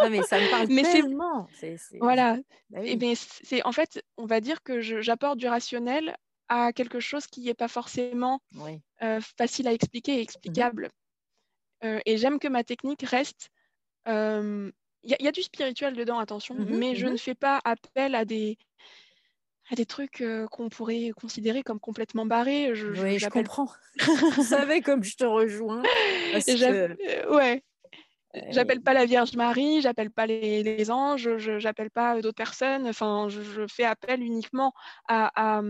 Non, 0.00 0.10
mais 0.10 0.22
ça 0.22 0.40
me 0.40 0.48
parle 0.48 0.70
Mais 0.70 0.82
tellement. 0.82 1.48
Voilà, 2.00 2.38
Bah 2.70 2.84
et 2.84 2.96
ben, 2.96 3.14
c'est 3.16 3.64
en 3.66 3.72
fait, 3.72 4.02
on 4.16 4.26
va 4.26 4.40
dire 4.40 4.62
que 4.62 4.80
j'apporte 4.80 5.38
du 5.38 5.48
rationnel 5.48 6.16
à 6.48 6.72
quelque 6.72 7.00
chose 7.00 7.26
qui 7.26 7.42
n'est 7.42 7.54
pas 7.54 7.68
forcément 7.68 8.40
Oui. 8.54 8.82
euh, 9.02 9.20
facile 9.38 9.68
à 9.68 9.72
expliquer 9.72 10.18
et 10.18 10.22
Mhm. 10.44 10.52
explicable. 10.56 10.90
Euh, 11.84 12.00
et 12.06 12.18
j'aime 12.18 12.38
que 12.40 12.48
ma 12.48 12.64
technique 12.64 13.02
reste. 13.02 13.50
Il 15.04 15.10
y, 15.10 15.14
a- 15.14 15.16
il 15.20 15.24
y 15.24 15.28
a 15.28 15.32
du 15.32 15.42
spirituel 15.42 15.94
dedans, 15.94 16.18
attention, 16.18 16.54
Mhm. 16.56 16.66
mais 16.68 16.94
je 16.96 17.06
Mhm. 17.06 17.12
ne 17.12 17.16
fais 17.16 17.34
pas 17.34 17.60
appel 17.64 18.14
à 18.14 18.24
des, 18.24 18.58
à 19.70 19.74
des 19.74 19.86
trucs 19.86 20.20
euh, 20.20 20.46
qu'on 20.48 20.68
pourrait 20.68 21.10
considérer 21.16 21.62
comme 21.62 21.80
complètement 21.80 22.26
barrés. 22.26 22.74
Je, 22.74 22.94
je- 22.94 23.02
Oui, 23.02 23.18
je 23.18 23.28
comprends. 23.28 23.70
Je 24.36 24.42
savais 24.42 24.80
comme 24.80 25.04
je 25.04 25.16
te 25.16 25.24
rejoins 25.24 25.82
que 25.82 26.96
euh, 27.08 27.34
ouais. 27.36 27.62
euh, 28.36 28.40
J'appelle 28.50 28.80
pas 28.82 28.94
la 28.94 29.06
Vierge 29.06 29.34
Marie, 29.36 29.80
j'appelle 29.82 30.10
pas 30.10 30.26
les, 30.26 30.62
les 30.62 30.90
anges, 30.90 31.36
je 31.38 31.58
j'appelle 31.58 31.90
pas 31.90 32.20
d'autres 32.20 32.36
personnes. 32.36 32.86
Enfin, 32.88 33.28
je, 33.28 33.42
je 33.42 33.66
fais 33.66 33.84
appel 33.84 34.22
uniquement 34.22 34.72
à, 35.08 35.30
à, 35.58 35.62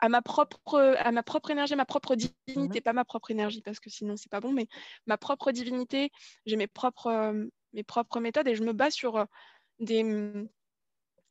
à 0.00 0.08
ma 0.08 0.20
propre, 0.22 0.80
à 0.98 1.12
ma 1.12 1.22
propre 1.22 1.50
énergie, 1.50 1.76
ma 1.76 1.84
propre 1.84 2.16
divinité, 2.16 2.78
Mhm. 2.78 2.82
pas 2.82 2.92
ma 2.92 3.04
propre 3.04 3.30
énergie 3.30 3.62
parce 3.62 3.78
que 3.80 3.88
sinon 3.90 4.16
c'est 4.16 4.30
pas 4.30 4.40
bon, 4.40 4.52
mais 4.52 4.66
ma 5.06 5.16
propre 5.16 5.52
divinité. 5.52 6.10
J'ai 6.46 6.56
mes 6.56 6.66
propres, 6.66 7.06
euh, 7.08 7.44
mes 7.72 7.84
propres 7.84 8.18
méthodes 8.20 8.48
et 8.48 8.56
je 8.56 8.64
me 8.64 8.72
base 8.72 8.94
sur 8.94 9.26
des, 9.80 10.02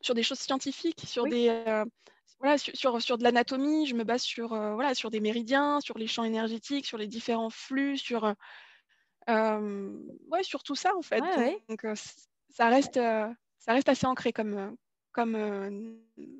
sur 0.01 0.13
des 0.15 0.23
choses 0.23 0.39
scientifiques, 0.39 1.03
sur 1.05 1.23
oui. 1.23 1.29
des, 1.29 1.49
euh, 1.49 1.85
voilà, 2.39 2.57
sur, 2.57 2.75
sur, 2.75 3.01
sur 3.01 3.17
de 3.17 3.23
l'anatomie. 3.23 3.87
Je 3.87 3.95
me 3.95 4.03
base 4.03 4.21
sur, 4.21 4.53
euh, 4.53 4.73
voilà, 4.73 4.93
sur 4.93 5.11
des 5.11 5.19
méridiens, 5.19 5.79
sur 5.81 5.97
les 5.97 6.07
champs 6.07 6.23
énergétiques, 6.23 6.85
sur 6.85 6.97
les 6.97 7.07
différents 7.07 7.49
flux, 7.49 7.97
sur, 7.97 8.33
euh, 9.29 9.97
ouais, 10.29 10.43
sur 10.43 10.63
tout 10.63 10.75
ça 10.75 10.95
en 10.95 11.01
fait. 11.01 11.21
Ouais, 11.21 11.37
ouais. 11.37 11.63
Donc 11.69 11.85
ça 12.49 12.67
reste, 12.67 12.95
ça 12.95 13.73
reste 13.73 13.89
assez 13.89 14.07
ancré 14.07 14.33
comme, 14.33 14.75
comme, 15.11 15.99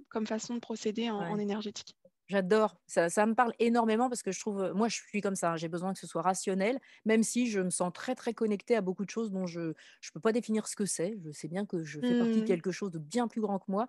comme 0.09 0.27
façon 0.27 0.55
de 0.55 0.59
procéder 0.59 1.09
en, 1.09 1.37
énergétique. 1.37 1.95
J'adore, 2.31 2.79
ça 2.87 3.09
ça 3.09 3.25
me 3.25 3.33
parle 3.35 3.51
énormément 3.59 4.07
parce 4.07 4.21
que 4.23 4.31
je 4.31 4.39
trouve, 4.39 4.71
moi 4.73 4.87
je 4.87 4.95
suis 4.95 5.19
comme 5.19 5.35
ça, 5.35 5.51
hein, 5.51 5.57
j'ai 5.57 5.67
besoin 5.67 5.91
que 5.91 5.99
ce 5.99 6.07
soit 6.07 6.21
rationnel, 6.21 6.79
même 7.03 7.23
si 7.23 7.47
je 7.49 7.59
me 7.59 7.69
sens 7.69 7.91
très, 7.93 8.15
très 8.15 8.33
connectée 8.33 8.75
à 8.75 8.81
beaucoup 8.81 9.03
de 9.03 9.09
choses 9.09 9.31
dont 9.31 9.47
je 9.47 9.73
je 9.99 10.11
peux 10.13 10.21
pas 10.21 10.31
définir 10.31 10.67
ce 10.67 10.77
que 10.77 10.85
c'est. 10.85 11.17
Je 11.25 11.31
sais 11.31 11.49
bien 11.49 11.65
que 11.65 11.83
je 11.83 11.99
fais 12.01 12.15
partie 12.15 12.39
de 12.39 12.45
Mmh. 12.45 12.47
quelque 12.47 12.71
chose 12.71 12.91
de 12.91 12.99
bien 12.99 13.27
plus 13.27 13.41
grand 13.41 13.59
que 13.59 13.65
moi, 13.69 13.87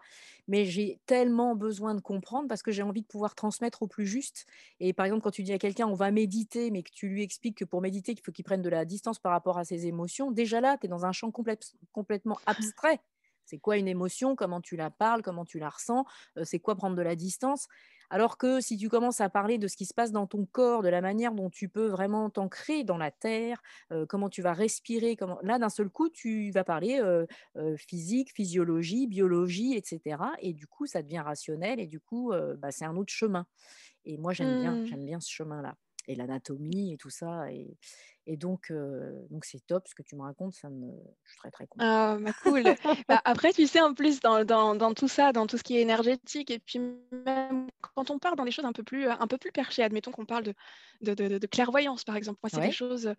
mais 0.49 0.65
j'ai 0.65 1.01
tellement 1.07 1.55
besoin 1.55 1.95
de 1.95 2.01
comprendre 2.01 2.49
parce 2.49 2.63
que 2.63 2.73
j'ai 2.73 2.83
envie 2.83 3.03
de 3.03 3.07
pouvoir 3.07 3.35
transmettre 3.37 3.83
au 3.83 3.87
plus 3.87 4.07
juste 4.07 4.47
et 4.81 4.93
par 4.93 5.07
exemple, 5.07 5.23
quand 5.23 5.31
tu 5.31 5.43
dis 5.45 5.53
à 5.53 5.59
quelqu'un: 5.59 5.87
«On 5.87 5.95
va 5.95 6.11
méditer», 6.11 6.71
mais 6.73 6.83
que 6.83 6.91
tu 6.93 7.09
lui 7.09 7.23
expliques 7.23 7.59
que 7.59 7.65
pour 7.65 7.81
méditer, 7.81 8.15
qu'il 8.15 8.25
faut 8.25 8.33
qu'il 8.33 8.45
prenne 8.45 8.63
de 8.63 8.69
la 8.71 8.85
distance 8.85 9.19
par 9.21 9.33
rapport 9.33 9.59
à 9.59 9.65
ses 9.65 9.87
émotions, 9.87 10.33
déjà 10.33 10.61
là, 10.61 10.77
tu 10.79 10.87
es 10.87 10.89
dans 10.89 11.05
un 11.07 11.13
champ 11.13 11.31
complète 11.31 11.75
complètement 11.93 12.41
abstrait. 12.47 13.01
C'est 13.45 13.59
quoi 13.59 13.77
une 13.77 13.89
émotion? 13.89 14.37
Comment 14.37 14.61
tu 14.61 14.77
la 14.77 14.91
parles? 14.91 15.23
Comment 15.23 15.45
tu 15.45 15.59
la 15.59 15.69
ressens? 15.69 16.05
Heu, 16.39 16.45
c'est 16.45 16.61
quoi 16.61 16.77
prendre 16.77 16.97
de 16.97 17.03
la 17.03 17.17
distance? 17.17 17.67
Alors 18.13 18.37
que 18.37 18.61
si 18.61 18.77
tu 18.77 18.89
commences 18.91 19.21
à 19.23 19.31
parler 19.31 19.57
de 19.59 19.67
ce 19.69 19.77
qui 19.77 19.87
se 19.87 19.95
passe 19.95 20.13
dans 20.13 20.27
ton 20.27 20.45
corps, 20.47 20.83
de 20.83 20.89
la 20.89 21.01
manière 21.01 21.33
dont 21.35 21.49
tu 21.51 21.69
peux 21.71 21.87
vraiment 21.89 22.29
t'ancrer 22.31 22.85
dans 22.85 22.99
la 22.99 23.11
terre, 23.11 23.63
heu, 23.93 24.05
comment 24.07 24.29
tu 24.29 24.43
vas 24.43 24.53
respirer, 24.53 25.17
comment 25.17 25.39
là, 25.43 25.59
d'un 25.59 25.71
seul 25.71 25.89
coup, 25.89 26.11
tu 26.11 26.51
vas 26.51 26.65
parler, 26.65 27.01
heu 27.01 27.27
heu, 27.57 27.77
physique, 27.77 28.33
physiologie, 28.35 29.07
biologie 29.07 29.75
et 29.75 29.83
cetera 29.85 30.33
et 30.41 30.53
du 30.53 30.67
coup, 30.67 30.87
ça 30.87 31.03
devient 31.03 31.21
rationnel 31.21 31.81
et 31.81 31.87
du 31.87 32.01
coup, 32.01 32.33
bah, 32.59 32.71
c'est 32.71 32.85
un 32.85 32.97
autre 32.97 33.13
chemin 33.13 33.47
et 34.05 34.19
moi, 34.19 34.33
j'aime 34.35 34.55
bien 34.55 34.79
Mmh. 34.79 34.91
j'aime 34.91 35.05
bien 35.07 35.21
ce 35.21 35.31
chemin-là 35.31 35.77
et 36.09 36.15
l'anatomie 36.15 36.93
et 36.93 36.97
tout 36.97 37.11
ça 37.11 37.51
et 37.53 37.77
et 38.27 38.37
donc 38.37 38.73
donc 39.31 39.45
c'est 39.45 39.67
top 39.67 39.89
ce 39.89 39.95
que 39.95 40.03
tu 40.03 40.15
me 40.17 40.23
racontes, 40.23 40.55
ça 40.55 40.71
me 40.71 40.93
je 41.25 41.31
suis 41.31 41.39
très, 41.39 41.51
très 41.51 41.67
contente. 41.67 41.87
Ah, 41.89 42.19
bah, 42.21 42.33
cool. 42.43 42.63
Bah, 43.09 43.21
après, 43.25 43.53
tu 43.53 43.67
sais, 43.67 43.81
en 43.81 43.95
plus, 43.95 44.21
dans 44.21 44.45
dans 44.45 44.77
dans 44.77 44.95
tout 44.95 45.09
ça, 45.09 45.33
dans 45.33 45.47
tout 45.47 45.59
ce 45.59 45.65
qui 45.65 45.77
est 45.77 45.81
énergétique 45.81 46.51
et 46.51 46.61
puis 46.61 46.79
même 46.79 47.67
quand 47.95 48.11
on 48.11 48.19
part 48.19 48.37
dans 48.37 48.45
des 48.45 48.53
choses 48.53 48.65
un 48.65 48.73
peu 48.73 48.85
plus, 48.85 49.09
un 49.09 49.27
peu 49.27 49.39
plus 49.39 49.51
perchées, 49.53 49.83
admettons 49.83 50.13
qu'on 50.13 50.25
parle 50.25 50.45
de 50.45 50.55
de 51.01 51.15
de 51.15 51.39
de 51.39 51.47
clairvoyance, 51.47 52.05
par 52.05 52.17
exemple. 52.17 52.39
Moi, 52.43 52.51
c'est 52.51 52.61
des 52.61 52.73
choses, 52.73 53.13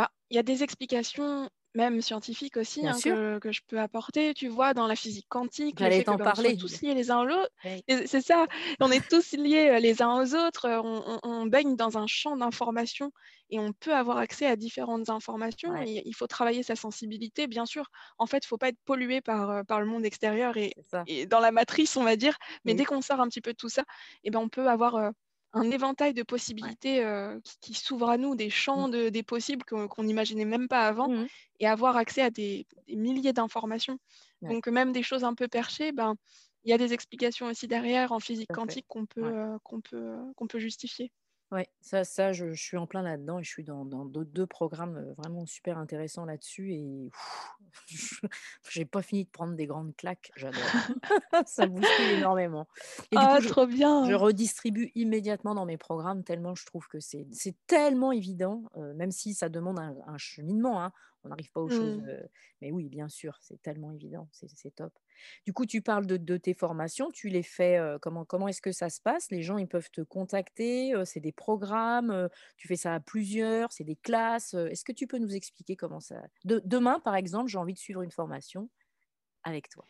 bah, 0.00 0.10
il 0.30 0.36
y 0.36 0.38
a 0.38 0.42
des 0.42 0.62
explications, 0.62 1.48
même 1.74 2.00
scientifiques 2.02 2.56
aussi, 2.56 2.86
hein, 2.86 3.00
que 3.00 3.38
que 3.38 3.52
je 3.52 3.60
peux 3.66 3.78
apporter. 3.80 4.34
Tu 4.34 4.48
vois, 4.48 4.74
dans 4.74 4.86
la 4.86 4.96
physique 4.96 5.26
quantique, 5.28 5.80
le 5.80 5.90
j'allais 5.90 5.90
fait 5.90 6.04
que, 6.04 6.14
t'en 6.14 6.18
bah, 6.18 6.30
on 6.44 6.52
parler. 6.52 6.54
tous 6.54 6.80
liés 6.82 6.94
les 6.94 7.10
uns 7.10 7.22
aux 7.22 7.46
Oui, 7.64 7.84
et 7.88 8.06
c'est 8.06 8.20
ça, 8.22 8.46
on 8.80 8.90
est 8.90 9.06
tous 9.08 9.32
liés, 9.32 9.68
heu, 9.70 9.80
les 9.80 10.02
uns 10.02 10.20
aux 10.22 10.34
autres, 10.34 10.66
heu, 10.68 10.80
on 10.82 11.02
on 11.06 11.18
on 11.22 11.46
baigne 11.46 11.76
dans 11.76 11.98
un 11.98 12.06
champ 12.06 12.36
d'informations 12.36 13.10
et 13.50 13.58
on 13.60 13.72
peut 13.72 13.94
avoir 13.94 14.18
accès 14.18 14.46
à 14.46 14.56
différentes 14.56 15.08
informations 15.10 15.70
ouais, 15.70 15.86
et 15.86 16.02
il 16.06 16.14
faut 16.14 16.26
travailler 16.26 16.62
sa 16.62 16.76
sensibilité, 16.76 17.46
bien 17.46 17.66
sûr. 17.66 17.86
En 18.18 18.26
fait, 18.26 18.38
il 18.44 18.46
faut 18.48 18.58
pas 18.58 18.68
être 18.68 18.80
pollué 18.84 19.20
par, 19.20 19.64
par 19.66 19.80
le 19.80 19.86
monde 19.86 20.04
extérieur 20.04 20.56
et 20.56 21.26
dans 21.26 21.40
la 21.40 21.50
matrice, 21.52 21.96
on 21.96 22.04
va 22.04 22.16
dire, 22.16 22.36
mais 22.64 22.74
dès 22.74 22.84
qu'on 22.84 23.00
sort 23.02 23.20
un 23.20 23.28
petit 23.28 23.40
peu 23.40 23.52
de 23.52 23.56
tout 23.56 23.68
ça 23.68 23.84
et 24.24 24.30
ben, 24.30 24.38
on 24.40 24.48
peut 24.48 24.68
avoir, 24.68 25.12
un 25.52 25.70
éventail 25.70 26.14
de 26.14 26.22
possibilités, 26.22 27.02
qui 27.44 27.58
qui 27.60 27.74
s'ouvrent 27.74 28.10
à 28.10 28.18
nous, 28.18 28.34
des 28.36 28.50
Mmh. 28.74 28.84
champs 28.84 28.88
de 28.88 29.08
des 29.10 29.22
possibles 29.22 29.64
qu'on 29.64 30.02
n'imaginait 30.04 30.44
même 30.44 30.68
pas 30.68 30.86
avant 30.86 31.08
Mmh 31.08 31.28
et 31.60 31.66
avoir 31.66 31.96
accès 31.96 32.22
à 32.22 32.30
des 32.30 32.66
des 32.88 32.96
milliers 32.96 33.32
d'informations. 33.32 33.98
Ouais, 34.42 34.50
Donc 34.50 34.66
même 34.68 34.92
des 34.92 35.02
choses 35.02 35.24
un 35.24 35.34
peu 35.34 35.48
perchées, 35.48 35.92
ben, 35.92 36.14
il 36.64 36.70
y 36.70 36.74
a 36.74 36.78
des 36.78 36.92
explications 36.92 37.46
aussi 37.46 37.68
derrière 37.68 38.12
en 38.12 38.20
physique 38.20 38.50
quantique 38.52 38.86
qu'on 38.88 39.06
peut, 39.06 39.22
Ouais. 39.22 39.32
qu'on 39.64 39.80
peut, 39.80 40.16
qu'on 40.36 40.46
peut 40.46 40.58
justifier. 40.60 41.10
Ouais, 41.52 41.66
ça 41.80 42.04
ça 42.04 42.32
je 42.32 42.52
je 42.52 42.62
suis 42.62 42.76
en 42.76 42.86
plein 42.86 43.02
là-dedans 43.02 43.40
et 43.40 43.42
je 43.42 43.50
suis 43.50 43.64
dans 43.64 43.84
dans 43.84 44.04
deux 44.04 44.24
2 44.24 44.46
programmes, 44.46 44.96
heu, 44.98 45.14
vraiment 45.18 45.46
super 45.46 45.78
intéressants 45.78 46.24
là-dessus 46.24 46.72
et 46.74 47.10
je 47.88 48.16
j'ai 48.70 48.84
pas 48.84 49.02
fini 49.02 49.24
de 49.24 49.30
prendre 49.30 49.54
des 49.56 49.66
grandes 49.66 49.96
claques, 49.96 50.30
j'adore. 50.36 50.76
Ça 51.46 51.66
bouscule 51.66 52.10
énormément 52.10 52.68
et 53.10 53.18
du 53.18 53.28
coup, 53.28 53.38
Ah 53.38 53.40
je 53.40 53.52
trop 53.52 53.66
je 54.02 54.14
bien! 54.14 54.14
redistribue 54.14 54.92
immédiatement 54.94 55.54
dans 55.54 55.66
mes 55.66 55.76
programmes 55.78 56.24
tellement 56.24 56.54
je 56.54 56.64
trouve 56.66 56.86
que 56.88 57.00
c'est 57.00 57.26
tellement 57.66 58.12
évident, 58.12 58.64
heu, 58.76 58.94
même 58.94 59.10
si 59.10 59.34
ça 59.34 59.48
demande 59.48 59.78
un 59.80 59.96
un 60.06 60.18
cheminement, 60.18 60.82
hein. 60.82 60.92
On 61.24 61.28
n'arrive 61.28 61.50
pas 61.52 61.60
aux 61.60 61.68
choses, 61.68 61.98
Mmh. 61.98 62.10
heu, 62.10 62.28
mais 62.62 62.72
oui, 62.72 62.88
bien 62.88 63.08
sûr, 63.08 63.38
c'est 63.42 63.60
tellement 63.60 63.92
évident, 63.92 64.28
c'est 64.32 64.74
top. 64.74 64.92
Du 65.46 65.52
coup, 65.52 65.66
tu 65.66 65.82
parles 65.82 66.06
de 66.06 66.16
de 66.16 66.36
tes 66.38 66.54
formations, 66.54 67.10
tu 67.10 67.28
les 67.28 67.42
fais, 67.42 67.78
heu, 67.78 67.98
comment 68.00 68.24
comment 68.24 68.48
est-ce 68.48 68.62
que 68.62 68.72
ça 68.72 68.88
se 68.90 69.00
passe? 69.02 69.30
Les 69.30 69.42
gens, 69.42 69.58
ils 69.58 69.68
peuvent 69.68 69.90
te 69.90 70.00
contacter, 70.00 70.94
heu, 70.94 71.04
c'est 71.04 71.20
des 71.20 71.32
programmes, 71.32 72.28
tu 72.56 72.68
fais 72.68 72.76
ça 72.76 72.94
à 72.94 73.00
plusieurs, 73.00 73.72
c'est 73.72 73.84
des 73.84 73.96
classes? 73.96 74.54
Est-ce 74.54 74.84
que 74.84 74.92
tu 74.92 75.06
peux 75.06 75.18
nous 75.18 75.34
expliquer 75.34 75.76
comment 75.76 76.00
ça 76.00 76.22
de 76.44 76.60
demain, 76.64 77.00
par 77.00 77.16
exemple, 77.16 77.50
j'ai 77.50 77.58
envie 77.58 77.74
de 77.74 77.78
suivre 77.78 78.02
une 78.02 78.10
formation 78.12 78.70
avec 79.44 79.68
toi? 79.70 79.86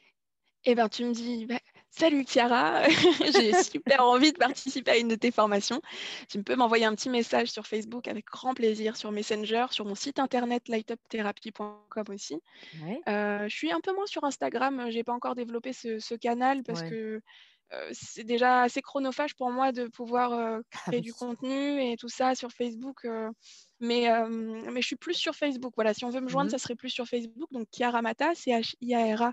Eh 0.64 0.74
ben, 0.74 0.88
tu 0.88 1.04
me 1.04 1.12
dis: 1.12 1.46
«Bah, 1.46 1.60
salut 1.90 2.24
Chiara, 2.26 2.82
j'ai 3.34 3.54
super 3.54 4.04
envie 4.04 4.32
de 4.32 4.38
participer 4.38 4.92
à 4.92 4.96
une 4.98 5.08
de 5.08 5.14
tes 5.16 5.30
formations». 5.30 5.80
Tu 6.28 6.42
peux 6.42 6.56
m'envoyer 6.56 6.84
un 6.84 6.94
petit 6.94 7.10
message 7.10 7.48
sur 7.50 7.66
Facebook 7.66 8.08
avec 8.08 8.26
grand 8.26 8.54
plaisir, 8.54 8.96
sur 8.96 9.12
Messenger, 9.12 9.66
sur 9.70 9.84
mon 9.84 9.94
site 9.94 10.18
internet 10.18 10.68
lightuptherapy.com 10.68 12.04
aussi. 12.10 12.34
Ouais, 12.72 13.04
Heu, 13.08 13.48
je 13.48 13.56
suis 13.56 13.72
un 13.72 13.80
peu 13.80 13.94
moins 13.94 14.06
sur 14.06 14.24
Instagram, 14.24 14.80
heu, 14.80 14.90
j'ai 14.90 15.04
pas 15.04 15.14
encore 15.14 15.34
développé 15.36 15.72
ce 15.72 15.98
ce 16.00 16.14
canal 16.14 16.62
parce 16.64 16.82
ouais. 16.82 16.84
que, 16.84 17.20
heu, 17.74 17.88
c'est 17.92 18.24
déjà 18.24 18.62
assez 18.62 18.82
chronophage 18.82 19.34
pour 19.36 19.50
moi 19.52 19.72
de 19.72 19.88
pouvoir, 19.88 20.60
Ah 20.86 20.92
créer 20.92 21.00
du 21.02 21.14
contenu 21.14 21.82
et 21.82 21.96
tout 21.96 22.08
ça 22.08 22.34
sur 22.34 22.50
Facebook, 22.52 23.06
mais 23.80 24.08
mais 24.70 24.82
je 24.82 24.86
suis 24.86 24.96
plus 24.96 25.14
sur 25.14 25.34
Facebook. 25.34 25.72
Voilà, 25.76 25.94
si 25.94 26.04
on 26.04 26.10
veut 26.10 26.20
me 26.20 26.28
joindre, 26.28 26.50
Mmh 26.50 26.52
ça 26.52 26.58
serait 26.58 26.76
plus 26.76 26.90
sur 26.90 27.06
Facebook, 27.06 27.48
donc 27.52 27.68
Chiara 27.72 28.02
Matta, 28.02 28.34
C-H-I-A-R-A 28.34 29.32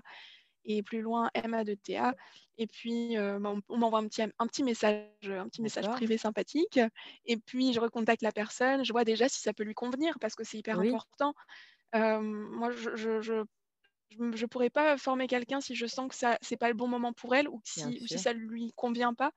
et 0.64 0.82
plus 0.82 1.00
loin 1.00 1.30
M-A-2-T-A 1.34 2.14
et 2.58 2.66
puis, 2.66 3.16
heu, 3.16 3.38
bah, 3.40 3.54
on 3.68 3.78
m'envoie 3.78 4.00
un 4.00 4.08
petit 4.08 4.22
un 4.22 4.46
petit 4.48 4.64
message, 4.64 5.06
un 5.30 5.48
petit 5.48 5.62
message 5.62 5.88
privé 5.90 6.18
sympathique. 6.18 6.80
Et 7.24 7.36
puis 7.38 7.72
je 7.72 7.80
recontacte 7.80 8.22
la 8.22 8.32
personne. 8.32 8.84
Je 8.84 8.92
vois 8.92 9.04
déjà 9.04 9.28
si 9.28 9.40
ça 9.40 9.52
peut 9.54 9.64
lui 9.64 9.74
convenir 9.74 10.18
parce 10.20 10.34
que 10.34 10.44
c'est 10.44 10.58
hyper 10.58 10.78
Oui, 10.78 10.98
important. 10.98 11.34
Hem, 11.94 12.24
moi, 12.50 12.70
je 12.72 12.96
je 12.96 13.20
je 13.22 13.44
je 14.10 14.36
je 14.36 14.46
pourrais 14.46 14.70
pas 14.70 14.96
former 14.98 15.26
quelqu'un 15.28 15.60
si 15.60 15.74
je 15.74 15.86
sens 15.86 16.08
que 16.08 16.14
ça 16.16 16.38
c'est 16.42 16.56
pas 16.58 16.68
le 16.68 16.74
bon 16.74 16.88
moment 16.88 17.12
pour 17.12 17.34
elle 17.34 17.48
ou 17.48 17.58
que 17.60 17.68
si 17.68 18.00
ou 18.02 18.06
si 18.06 18.18
ça 18.18 18.32
lui 18.32 18.72
convient 18.76 19.14
pas. 19.14 19.32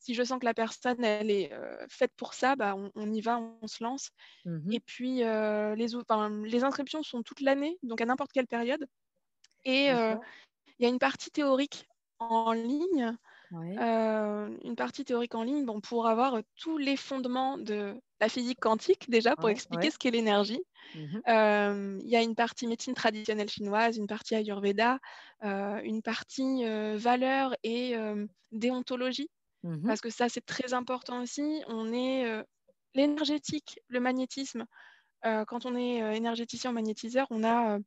Si 0.00 0.14
je 0.14 0.24
sens 0.24 0.38
que 0.40 0.46
la 0.46 0.54
personne, 0.54 1.04
elle 1.04 1.30
est, 1.30 1.52
heu, 1.54 1.78
faite 1.90 2.12
pour 2.16 2.34
ça, 2.34 2.56
bah, 2.56 2.74
on 2.76 2.90
on 2.96 3.12
y 3.12 3.20
va, 3.22 3.38
on 3.40 3.66
se 3.68 3.82
lance. 3.84 4.10
Mmh 4.44 4.76
et 4.76 4.80
puis, 4.80 5.24
heu, 5.24 5.74
les 5.76 5.88
les 6.46 6.64
inscriptions 6.64 7.02
sont 7.04 7.22
toute 7.24 7.40
l'année, 7.42 7.78
donc 7.84 8.00
à 8.02 8.06
n'importe 8.06 8.32
quelle 8.32 8.46
période. 8.48 8.86
Et 9.64 9.88
il 10.78 10.84
y 10.84 10.86
a 10.86 10.90
une 10.90 10.98
partie 10.98 11.30
théorique 11.30 11.86
en 12.30 12.52
ligne, 12.52 13.16
Ouais. 13.50 13.82
heu, 13.82 14.58
une 14.64 14.76
partie 14.76 15.04
théorique 15.04 15.34
en 15.36 15.44
ligne, 15.44 15.66
bon, 15.66 15.80
pour 15.80 16.06
avoir, 16.08 16.40
tous 16.56 16.78
les 16.78 16.96
fondements 16.96 17.58
de 17.58 17.94
la 18.20 18.28
physique 18.30 18.60
quantique 18.60 19.10
déjà, 19.10 19.36
pour 19.36 19.48
Ouais, 19.48 19.50
expliquer 19.50 19.90
ouais. 19.90 19.92
ce 19.92 19.98
qu'est 19.98 20.10
l'énergie. 20.12 20.62
Mmh 20.94 21.12
mh. 21.18 21.22
Hem, 21.26 22.00
il 22.04 22.10
y 22.10 22.16
a 22.16 22.22
une 22.22 22.34
partie 22.36 22.66
médecine 22.68 22.94
traditionnelle 22.94 23.50
chinoise, 23.50 23.98
une 23.98 24.06
partie 24.08 24.34
ayurvéda, 24.36 24.98
heu, 25.44 25.80
une 25.84 26.02
partie, 26.02 26.64
valeurs 26.96 27.54
et 27.64 27.94
déontologie, 28.52 29.30
Mmh 29.64 29.86
parce 29.86 30.00
que 30.02 30.10
ça, 30.10 30.28
c'est 30.30 30.46
très 30.46 30.74
important 30.74 31.22
aussi. 31.22 31.62
On 31.68 31.92
est, 31.92 32.44
l'énergétique, 32.94 33.80
le 33.88 34.00
magnétisme, 34.00 34.66
quand 35.24 35.66
on 35.66 35.76
est, 35.76 36.16
énergéticien 36.16 36.72
magnétiseur, 36.72 37.26
on 37.30 37.44
a, 37.44 37.78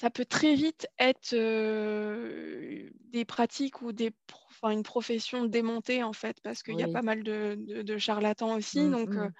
ça 0.00 0.10
peut 0.10 0.24
très 0.24 0.54
vite 0.54 0.86
être, 1.00 1.34
des 1.34 3.24
pratiques 3.24 3.82
ou 3.82 3.92
des 3.92 4.12
enfin 4.50 4.70
une 4.70 4.82
profession 4.84 5.44
démontée 5.46 6.02
en 6.04 6.12
fait, 6.12 6.38
parce 6.42 6.62
qu'il 6.62 6.76
y 6.78 6.82
a 6.84 6.88
pas 6.88 7.02
mal 7.02 7.22
de 7.24 7.56
de 7.58 7.82
de 7.82 7.98
charlatans 7.98 8.54
aussi 8.56 8.90
Mmh 8.90 8.90
donc 8.90 9.16
heu 9.16 9.28
mh. 9.28 9.34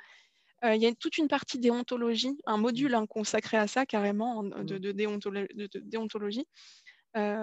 Heu, 0.64 0.74
il 0.76 0.82
y 0.82 0.86
a 0.86 0.94
toute 0.94 1.18
une 1.18 1.28
partie 1.28 1.58
déontologie, 1.60 2.38
un 2.46 2.58
Mmh. 2.72 2.84
module, 2.84 2.94
hein, 2.94 3.06
consacré 3.06 3.58
à 3.58 3.68
ça 3.68 3.86
carrément, 3.86 4.44
de 4.44 4.62
Mmh. 4.62 4.78
de 4.78 4.92
déontolo 4.92 5.42
de 5.54 5.68
de 5.72 5.80
déontologie, 5.80 6.46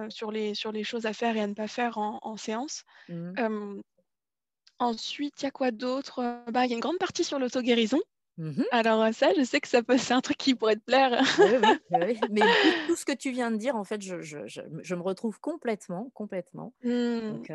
sur 0.10 0.32
les 0.32 0.56
sur 0.56 0.72
les 0.72 0.84
choses 0.84 1.06
à 1.08 1.14
faire 1.14 1.38
et 1.38 1.42
à 1.42 1.48
ne 1.48 1.54
pas 1.56 1.68
faire 1.68 1.98
en 2.00 2.20
en 2.24 2.38
séance. 2.38 2.84
Mmh. 3.08 3.38
Ensuite, 4.80 5.42
il 5.42 5.44
y 5.44 5.48
a 5.48 5.52
quoi 5.52 5.72
d'autre? 5.72 6.44
Bah, 6.50 6.66
il 6.66 6.70
y 6.70 6.74
a 6.74 6.76
une 6.76 6.82
grande 6.82 6.98
partie 6.98 7.26
sur 7.26 7.40
l'auto-guérison. 7.40 8.00
Mmh 8.38 8.50
mh. 8.50 8.64
Alors, 8.72 9.14
ça, 9.14 9.30
je 9.38 9.44
sais 9.44 9.62
que 9.62 9.68
ça 9.68 9.82
peut 9.82 9.98
c'est 9.98 10.14
un 10.14 10.22
truc 10.22 10.38
qui 10.38 10.56
pourrait 10.56 10.76
te 10.76 10.84
plaire. 10.84 11.22
Oui, 11.38 11.56
oui, 11.62 11.80
oui, 11.90 12.00
oui, 12.06 12.20
mais 12.32 12.42
tout 12.88 12.96
ce 12.96 13.06
que 13.06 13.14
tu 13.14 13.32
viens 13.32 13.52
de 13.52 13.58
dire, 13.58 13.76
en 13.76 13.84
fait, 13.84 14.02
je 14.02 14.22
je 14.22 14.46
je 14.48 14.62
me 14.62 14.84
je 14.84 14.96
me 14.96 15.02
retrouve 15.02 15.40
complètement, 15.40 16.12
complètement. 16.14 16.74
Mmh. 16.84 17.32
Donc 17.32 17.52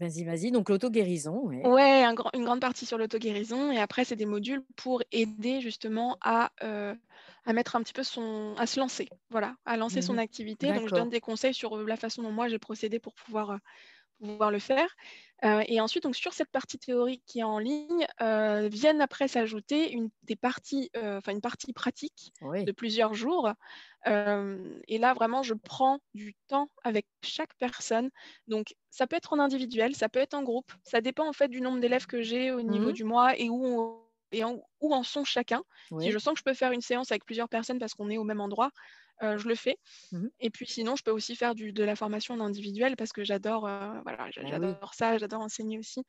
vas-y, 0.00 0.24
vas-y, 0.24 0.50
donc 0.50 0.68
l'auto-guérison, 0.68 1.46
ouais. 1.46 1.66
Ouais, 1.66 2.02
un 2.04 2.14
grand 2.14 2.30
une 2.34 2.44
grande 2.44 2.60
partie 2.60 2.84
sur 2.84 2.98
l'auto-guérison 2.98 3.70
et 3.70 3.78
après, 3.78 4.04
c'est 4.04 4.16
des 4.16 4.26
modules 4.26 4.62
pour 4.76 5.02
aider 5.12 5.60
justement 5.60 6.18
à, 6.20 6.50
mettre 7.52 7.76
un 7.76 7.82
petit 7.82 7.92
peu 7.92 8.02
son 8.02 8.54
à 8.58 8.66
se 8.66 8.78
lancer, 8.80 9.08
voilà, 9.30 9.56
à 9.64 9.76
lancer 9.76 10.00
Mmh 10.00 10.02
son 10.02 10.14
mh. 10.14 10.18
activité. 10.18 10.72
Donc 10.72 10.88
je 10.88 10.94
donne 10.94 11.10
des 11.10 11.20
conseils 11.20 11.54
sur, 11.54 11.76
la 11.76 11.96
façon 11.96 12.22
dont 12.22 12.32
moi 12.32 12.48
j'ai 12.48 12.58
procédé 12.58 12.98
pour 12.98 13.14
pouvoir, 13.14 13.58
pouvoir 14.18 14.50
le 14.50 14.58
faire. 14.58 14.88
Euh, 15.44 15.62
et 15.66 15.80
ensuite, 15.80 16.04
donc, 16.04 16.16
sur 16.16 16.32
cette 16.32 16.50
partie 16.50 16.78
théorique 16.78 17.22
qui 17.26 17.40
est 17.40 17.44
en 17.44 17.58
ligne, 17.58 18.06
euh, 18.22 18.68
viennent 18.68 19.00
après 19.00 19.28
s'ajouter 19.28 19.92
une, 19.92 20.10
des 20.22 20.36
parties, 20.36 20.90
euh, 20.96 21.20
une 21.28 21.40
partie 21.40 21.72
pratique 21.72 22.32
de 22.40 22.72
plusieurs 22.72 23.14
jours. 23.14 23.52
et 24.06 24.98
là, 24.98 25.14
vraiment, 25.14 25.42
je 25.42 25.54
prends 25.54 25.98
du 26.14 26.34
temps 26.48 26.70
avec 26.82 27.06
chaque 27.22 27.54
personne. 27.58 28.10
Donc, 28.46 28.74
ça 28.90 29.06
peut 29.06 29.16
être 29.16 29.32
en 29.32 29.38
individuel, 29.38 29.94
ça 29.94 30.08
peut 30.08 30.20
être 30.20 30.34
en 30.34 30.42
groupe. 30.42 30.72
Ça 30.82 31.00
dépend 31.00 31.28
en 31.28 31.32
fait 31.32 31.48
du 31.48 31.60
nombre 31.60 31.80
d'élèves 31.80 32.06
que 32.06 32.22
j'ai 32.22 32.52
au 32.52 32.62
niveau 32.62 32.90
mmh 32.90 32.92
du 32.92 33.04
mois 33.04 33.36
et 33.38 33.48
où, 33.50 34.00
et 34.32 34.44
en, 34.44 34.62
où 34.80 34.94
en 34.94 35.02
sont 35.02 35.24
chacun. 35.24 35.62
Si 35.98 36.10
je 36.10 36.18
sens 36.18 36.34
que 36.34 36.38
je 36.38 36.44
peux 36.44 36.54
faire 36.54 36.72
une 36.72 36.80
séance 36.80 37.10
avec 37.10 37.24
plusieurs 37.24 37.48
personnes 37.48 37.78
parce 37.78 37.94
qu'on 37.94 38.10
est 38.10 38.18
au 38.18 38.24
même 38.24 38.40
endroit, 38.40 38.70
euh, 39.22 39.38
je 39.38 39.48
le 39.48 39.54
fais. 39.54 39.78
Mmh 40.12 40.26
et 40.40 40.50
puis 40.50 40.66
sinon, 40.66 40.96
je 40.96 41.02
peux 41.02 41.10
aussi 41.10 41.36
faire 41.36 41.54
du, 41.54 41.72
de 41.72 41.84
la 41.84 41.96
formation 41.96 42.34
en 42.34 42.40
individuel 42.40 42.96
parce 42.96 43.12
que 43.12 43.24
j'adore 43.24 43.66
euh, 43.66 44.00
voilà, 44.02 44.18
ah 44.20 44.30
j'adore 44.30 44.94
ça, 44.94 45.16
j'adore 45.18 45.40
enseigner 45.40 45.78
aussi. 45.78 46.02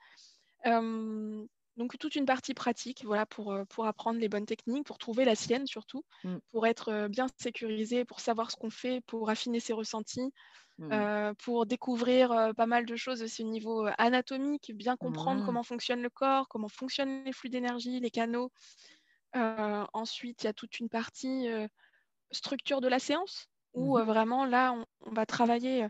donc 0.65 1.97
toute 1.99 2.15
une 2.15 2.25
partie 2.25 2.53
pratique 2.53 3.03
voilà, 3.05 3.25
pour, 3.25 3.53
euh, 3.53 3.63
pour 3.65 3.85
apprendre 3.85 4.19
les 4.19 4.29
bonnes 4.29 4.45
techniques, 4.45 4.85
pour 4.85 4.97
trouver 4.97 5.25
la 5.25 5.35
sienne 5.35 5.67
surtout, 5.67 6.03
mmh. 6.23 6.37
pour 6.51 6.65
être 6.67 7.07
bien 7.07 7.27
sécurisé, 7.37 8.05
pour 8.05 8.19
savoir 8.19 8.51
ce 8.51 8.55
qu'on 8.57 8.69
fait, 8.69 9.01
pour 9.01 9.29
affiner 9.29 9.59
ses 9.59 9.73
ressentis, 9.73 10.33
mmh. 10.79 11.33
pour 11.43 11.65
découvrir 11.65 12.53
pas 12.57 12.65
mal 12.65 12.85
de 12.85 12.95
choses 12.95 13.21
aussi 13.21 13.43
au 13.43 13.47
niveau 13.47 13.87
anatomique, 13.97 14.71
bien 14.73 14.97
comprendre 14.97 15.45
comment 15.45 15.63
fonctionne 15.63 16.01
le 16.01 16.09
corps, 16.09 16.47
comment 16.49 16.69
fonctionnent 16.69 17.23
les 17.23 17.33
flux 17.33 17.49
d'énergie, 17.49 17.99
les 17.99 18.11
canaux. 18.11 18.51
ensuite, 19.33 20.43
il 20.43 20.47
y 20.47 20.49
a 20.49 20.53
toute 20.53 20.79
une 20.79 20.89
partie 20.89 21.47
structure 22.31 22.81
de 22.81 22.87
la 22.87 22.99
séance 22.99 23.47
où 23.73 23.97
mmh 23.97 24.03
vraiment 24.03 24.45
là, 24.45 24.73
on, 25.01 25.11
va 25.11 25.25
travailler 25.25 25.87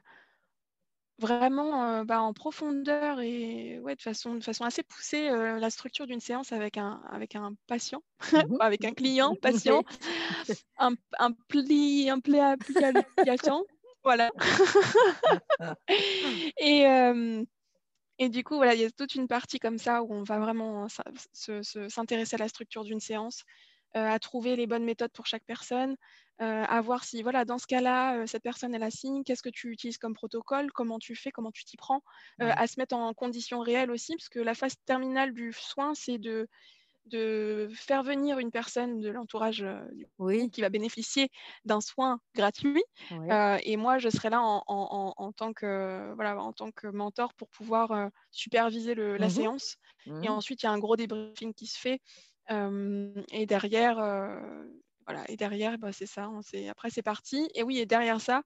vraiment 1.20 2.04
bah, 2.04 2.22
en 2.22 2.34
profondeur 2.34 3.22
et 3.22 3.80
ouais, 3.80 3.96
de, 3.96 4.02
façon, 4.02 4.36
de 4.36 4.44
façon 4.44 4.64
assez 4.64 4.82
poussée 4.82 5.30
la 5.30 5.70
structure 5.70 6.08
d'une 6.08 6.20
séance 6.20 6.52
avec 6.52 6.78
un, 6.78 7.02
avec 7.12 7.36
un 7.36 7.54
patient, 7.68 8.02
mmh 8.22 8.24
avec 8.60 8.86
un 8.86 8.94
client 8.94 9.36
patient, 9.42 9.84
un, 10.80 10.94
un 11.20 11.32
pli, 11.48 12.10
un 12.10 12.20
pli 12.20 12.40
application. 12.40 13.64
voilà. 14.04 14.32
et, 16.58 16.86
et 18.18 18.30
du 18.30 18.44
coup, 18.44 18.56
voilà, 18.56 18.74
il 18.74 18.82
y 18.82 18.86
a 18.86 18.92
toute 18.92 19.16
une 19.16 19.28
partie 19.28 19.60
comme 19.60 19.78
ça 19.78 20.02
où 20.02 20.14
on 20.14 20.24
va 20.24 20.40
vraiment 20.40 20.88
s'intéresser 21.34 22.36
à 22.36 22.40
la 22.40 22.48
structure 22.48 22.84
d'une 22.84 23.02
séance, 23.02 23.44
à 23.96 24.20
trouver 24.20 24.56
les 24.56 24.68
bonnes 24.68 24.84
méthodes 24.84 25.12
pour 25.12 25.26
chaque 25.26 25.44
personne, 25.46 25.96
euh, 26.42 26.66
à 26.68 26.82
voir 26.82 27.06
si, 27.06 27.24
voilà, 27.24 27.46
dans 27.46 27.58
ce 27.58 27.66
cas-là, 27.66 28.18
euh, 28.18 28.26
cette 28.28 28.44
personne, 28.44 28.76
elle 28.76 28.84
a 28.84 28.92
signe, 28.92 29.24
qu'est-ce 29.24 29.42
que 29.42 29.50
tu 29.50 29.72
utilises 29.72 29.98
comme 29.98 30.14
protocole, 30.14 30.70
comment 30.74 31.00
tu 31.00 31.16
fais, 31.16 31.32
comment 31.32 31.52
tu 31.52 31.64
t'y 31.64 31.78
prends, 31.78 32.02
euh, 32.42 32.52
à 32.58 32.68
se 32.68 32.78
mettre 32.78 32.94
en 32.94 33.14
conditions 33.14 33.62
réelles 33.62 33.90
aussi, 33.90 34.16
parce 34.16 34.28
que 34.28 34.40
la 34.40 34.54
phase 34.54 34.76
terminale 34.86 35.32
du 35.34 35.54
soin, 35.54 35.94
c'est 35.94 36.18
de, 36.18 36.50
de 37.06 37.70
faire 37.74 38.04
venir 38.04 38.38
une 38.40 38.52
personne 38.52 39.00
de 39.00 39.10
l'entourage 39.10 39.66
qui 40.52 40.60
va 40.60 40.68
bénéficier 40.68 41.30
d'un 41.64 41.80
soin 41.80 42.20
gratuit. 42.36 42.84
et 43.64 43.78
moi, 43.78 43.98
je 43.98 44.10
serai 44.10 44.30
là 44.30 44.42
en, 44.42 45.32
tant 45.32 45.54
que, 45.54 46.14
voilà, 46.16 46.38
en 46.38 46.52
tant 46.52 46.72
que 46.72 46.88
mentor 46.88 47.34
pour 47.36 47.48
pouvoir 47.48 48.10
superviser 48.32 48.94
la 48.94 49.28
mmh 49.28 49.30
séance. 49.30 49.78
Et 50.08 50.12
mmh 50.12 50.28
ensuite, 50.28 50.64
il 50.64 50.66
y 50.66 50.70
a 50.70 50.72
un 50.74 50.80
gros 50.80 50.98
débriefing 50.98 51.54
qui 51.54 51.68
se 51.68 51.80
fait. 51.80 52.02
Et 52.50 53.46
derrière, 53.46 53.96
voilà, 55.06 55.24
et 55.30 55.38
derrière, 55.38 55.78
bah, 55.78 55.92
c'est 55.92 56.06
ça. 56.06 56.30
après, 56.70 56.90
c'est 56.90 57.04
parti. 57.04 57.50
Et 57.56 57.64
oui, 57.64 57.80
et 57.80 57.86
derrière 57.86 58.22
ça, 58.22 58.44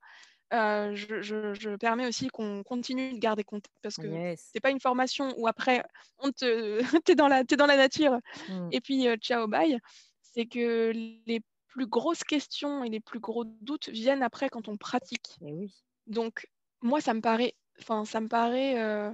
euh, 0.51 0.95
je, 0.95 1.75
permets 1.75 2.07
aussi 2.07 2.27
qu'on 2.29 2.63
continue 2.63 3.13
de 3.13 3.19
garder 3.19 3.43
contact 3.43 3.75
parce 3.83 3.97
que 3.97 4.35
ce 4.35 4.49
c'est 4.51 4.59
pas 4.59 4.71
une 4.71 4.79
formation 4.79 5.31
où 5.37 5.47
après, 5.47 5.83
on 6.17 6.31
te, 6.31 6.79
es, 7.11 7.15
dans 7.15 7.27
la, 7.27 7.41
es 7.41 7.55
dans 7.55 7.67
la 7.67 7.77
nature 7.77 8.17
mmh. 8.49 8.69
et 8.71 8.81
puis 8.81 9.07
euh, 9.07 9.15
ciao, 9.17 9.47
bye. 9.47 9.79
C'est 10.21 10.47
que 10.47 10.91
les 11.27 11.41
plus 11.67 11.85
grosses 11.85 12.23
questions 12.23 12.83
et 12.83 12.89
les 12.89 12.99
plus 12.99 13.19
gros 13.19 13.43
doutes 13.45 13.89
viennent 13.89 14.23
après 14.23 14.49
quand 14.49 14.67
on 14.67 14.77
pratique. 14.77 15.37
oui. 15.41 15.71
Donc, 16.07 16.47
moi, 16.81 17.01
ça 17.01 17.13
me 17.13 17.21
paraît, 17.21 17.53
ça 17.77 18.19
me 18.19 18.27
paraît 18.27 18.81
euh, 18.81 19.11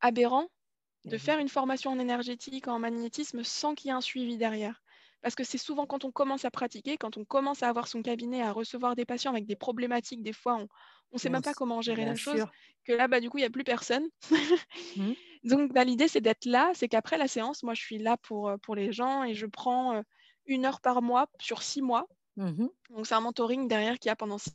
aberrant 0.00 0.48
de 1.06 1.18
faire 1.18 1.38
une 1.38 1.48
formation 1.48 1.92
en 1.92 1.98
énergétique, 1.98 2.68
en 2.68 2.78
magnétisme, 2.78 3.42
sans 3.44 3.74
qu'il 3.74 3.88
y 3.88 3.90
ait 3.90 3.96
un 3.96 4.00
suivi 4.00 4.36
derrière. 4.36 4.82
Parce 5.22 5.34
que 5.34 5.44
c'est 5.44 5.58
souvent 5.58 5.86
quand 5.86 6.04
on 6.04 6.12
commence 6.12 6.44
à 6.44 6.50
pratiquer, 6.50 6.96
quand 6.96 7.16
on 7.16 7.24
commence 7.24 7.62
à 7.62 7.68
avoir 7.68 7.88
son 7.88 8.02
cabinet, 8.02 8.42
à 8.42 8.52
recevoir 8.52 8.94
des 8.96 9.04
patients 9.04 9.32
avec 9.32 9.46
des 9.46 9.56
problématiques, 9.56 10.22
des 10.22 10.32
fois, 10.32 10.56
on 10.56 10.68
ne 11.14 11.18
sait 11.18 11.30
même 11.30 11.42
pas 11.42 11.54
comment 11.54 11.80
gérer 11.80 12.04
la 12.04 12.14
chose, 12.14 12.44
que 12.84 12.92
là, 12.92 13.08
bah, 13.08 13.20
du 13.20 13.30
coup, 13.30 13.38
il 13.38 13.42
n'y 13.42 13.46
a 13.46 13.50
plus 13.50 13.64
personne. 13.64 14.04
Mmh. 14.96 15.12
Donc, 15.44 15.72
bah, 15.72 15.84
l'idée, 15.84 16.08
c'est 16.08 16.20
d'être 16.20 16.44
là. 16.44 16.72
C'est 16.74 16.88
qu'après 16.88 17.18
la 17.18 17.28
séance, 17.28 17.62
moi, 17.62 17.74
je 17.74 17.80
suis 17.80 17.98
là 17.98 18.16
pour, 18.16 18.48
euh, 18.48 18.56
pour 18.58 18.74
les 18.74 18.92
gens 18.92 19.22
et 19.24 19.34
je 19.34 19.46
prends 19.46 19.94
euh, 19.94 20.02
une 20.44 20.64
heure 20.64 20.80
par 20.80 21.02
mois 21.02 21.28
sur 21.40 21.62
six 21.62 21.82
mois. 21.82 22.06
Mmh 22.36 22.66
Donc, 22.90 23.06
c'est 23.06 23.14
un 23.14 23.20
mentoring 23.20 23.68
derrière 23.68 23.98
qu'il 23.98 24.08
y 24.08 24.12
a 24.12 24.16
pendant 24.16 24.38
ça. 24.38 24.52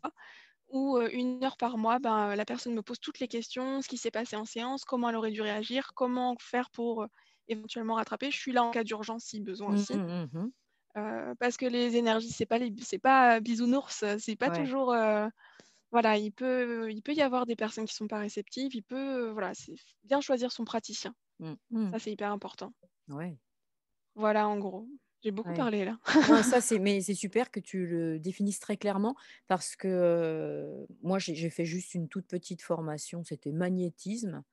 Euh, 0.74 1.10
une 1.12 1.44
heure 1.44 1.58
par 1.58 1.78
mois, 1.78 2.00
ben, 2.00 2.36
la 2.36 2.46
personne 2.46 2.74
me 2.74 2.82
pose 2.82 3.00
toutes 3.00 3.20
les 3.20 3.28
questions, 3.28 3.82
ce 3.82 3.88
qui 3.88 3.98
s'est 3.98 4.12
passé 4.12 4.36
en 4.36 4.46
séance, 4.46 4.86
comment 4.86 5.10
elle 5.10 5.16
aurait 5.16 5.32
dû 5.32 5.42
réagir, 5.42 5.92
comment 5.96 6.36
faire 6.40 6.70
pour 6.72 7.06
éventuellement 7.48 7.96
rattraper. 7.96 8.32
Je 8.32 8.38
suis 8.38 8.52
là 8.52 8.64
en 8.64 8.72
cas 8.72 8.84
d'urgence 8.84 9.26
si 9.26 9.42
besoin 9.42 9.74
aussi. 9.74 9.96
Mmh, 9.96 10.52
euh, 10.98 11.34
parce 11.40 11.58
que 11.58 11.66
les 11.66 11.96
énergies, 11.96 12.30
c'est 12.30 12.46
pas 12.46 12.58
les, 12.58 12.74
c'est 12.82 13.00
pas 13.00 13.40
bisounours, 13.40 14.04
c'est 14.18 14.36
pas 14.36 14.50
toujours. 14.50 14.94
Euh, 14.94 15.28
voilà, 15.92 16.18
il 16.18 16.32
peut, 16.32 16.90
il 16.92 17.02
peut 17.02 17.14
y 17.14 17.22
avoir 17.22 17.46
des 17.46 17.56
personnes 17.56 17.86
qui 17.86 17.94
sont 17.94 18.08
pas 18.08 18.20
réceptives. 18.20 18.74
Il 18.74 18.84
peut, 18.84 19.30
voilà, 19.30 19.54
c'est 19.54 19.76
bien 20.04 20.22
choisir 20.22 20.52
son 20.52 20.64
praticien. 20.64 21.14
Mmh, 21.40 21.54
mmh. 21.72 21.92
Ça, 21.92 22.00
c'est 22.00 22.12
hyper 22.12 22.32
important. 22.32 22.74
Ouais. 23.10 23.38
Voilà, 24.16 24.48
en 24.48 24.58
gros. 24.58 24.88
J'ai 25.24 25.32
beaucoup 25.32 25.54
parlé 25.54 25.86
là. 25.86 26.00
ça, 26.44 26.62
c'est, 26.62 26.80
mais 26.80 27.02
c'est 27.02 27.14
super 27.14 27.52
que 27.52 27.60
tu 27.60 27.86
le 27.86 28.20
définisses 28.20 28.60
très 28.60 28.78
clairement 28.78 29.16
parce 29.48 29.76
que 29.76 30.86
moi, 31.04 31.20
j'ai, 31.20 31.50
fait 31.50 31.66
juste 31.66 31.94
une 31.94 32.08
toute 32.08 32.28
petite 32.28 32.62
formation, 32.62 33.24
c'était 33.24 33.52
magnétisme. 33.52 34.44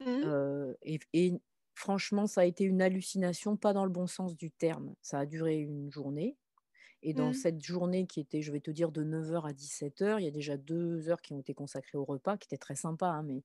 Mmh. 0.00 0.74
et, 0.82 1.00
et, 1.14 1.32
Franchement, 1.76 2.26
ça 2.26 2.40
a 2.40 2.44
été 2.46 2.64
une 2.64 2.80
hallucination, 2.80 3.58
pas 3.58 3.74
dans 3.74 3.84
le 3.84 3.90
bon 3.90 4.06
sens 4.06 4.34
du 4.34 4.50
terme. 4.50 4.94
Ça 5.02 5.18
a 5.18 5.26
duré 5.26 5.58
une 5.58 5.92
journée. 5.92 6.38
Et 7.02 7.12
dans 7.12 7.28
mmh. 7.28 7.34
cette 7.34 7.62
journée 7.62 8.06
qui 8.06 8.18
était, 8.18 8.40
je 8.40 8.50
vais 8.50 8.60
te 8.60 8.70
dire, 8.70 8.90
de 8.90 9.04
9h 9.04 9.46
à 9.46 9.52
17h, 9.52 10.18
il 10.18 10.24
y 10.24 10.26
a 10.26 10.30
déjà 10.30 10.56
deux 10.56 11.10
heures 11.10 11.20
qui 11.20 11.34
ont 11.34 11.38
été 11.38 11.52
consacrées 11.52 11.98
au 11.98 12.04
repas, 12.06 12.38
qui 12.38 12.46
était 12.46 12.56
très 12.56 12.76
sympa, 12.76 13.08
hein, 13.08 13.22
mais 13.24 13.42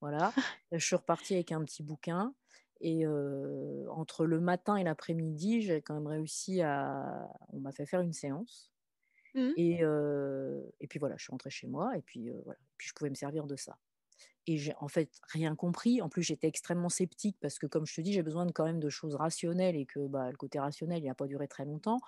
voilà. 0.00 0.32
je 0.72 0.78
suis 0.78 0.94
repartie 0.94 1.34
avec 1.34 1.50
un 1.50 1.64
petit 1.64 1.82
bouquin. 1.82 2.32
Et 2.82 3.06
entre 3.88 4.26
le 4.26 4.40
matin 4.40 4.76
et 4.76 4.84
l'après-midi, 4.84 5.62
j'ai 5.62 5.80
quand 5.80 5.94
même 5.94 6.08
réussi 6.08 6.62
à. 6.62 7.30
On 7.52 7.60
m'a 7.60 7.72
fait 7.72 7.86
faire 7.86 8.00
une 8.00 8.12
séance. 8.12 8.72
Mmh. 9.34 9.50
Et, 9.56 9.80
et, 10.80 10.86
puis 10.88 10.98
voilà, 10.98 11.16
je 11.16 11.22
suis 11.22 11.30
rentrée 11.30 11.50
chez 11.50 11.66
moi 11.66 11.96
et 11.96 12.02
puis 12.02 12.30
voilà, 12.44 12.58
puis 12.76 12.88
je 12.88 12.92
pouvais 12.92 13.08
me 13.08 13.14
servir 13.14 13.46
de 13.46 13.56
ça 13.56 13.78
et 14.46 14.56
j'ai 14.58 14.74
en 14.80 14.88
fait 14.88 15.10
rien 15.32 15.54
compris. 15.54 16.02
En 16.02 16.08
plus, 16.08 16.22
j'étais 16.22 16.48
extrêmement 16.48 16.88
sceptique 16.88 17.36
parce 17.40 17.58
que, 17.58 17.66
comme 17.66 17.86
je 17.86 17.94
te 17.94 18.00
dis, 18.00 18.12
j'ai 18.12 18.22
besoin 18.22 18.46
de, 18.46 18.52
quand 18.52 18.64
même 18.64 18.80
de 18.80 18.88
choses 18.88 19.14
rationnelles 19.14 19.76
et 19.76 19.86
que 19.86 20.06
bah, 20.06 20.30
le 20.30 20.36
côté 20.36 20.58
rationnel, 20.58 21.02
il 21.02 21.06
n'a 21.06 21.14
pas 21.14 21.26
duré 21.26 21.46
très 21.48 21.64
longtemps. 21.64 22.00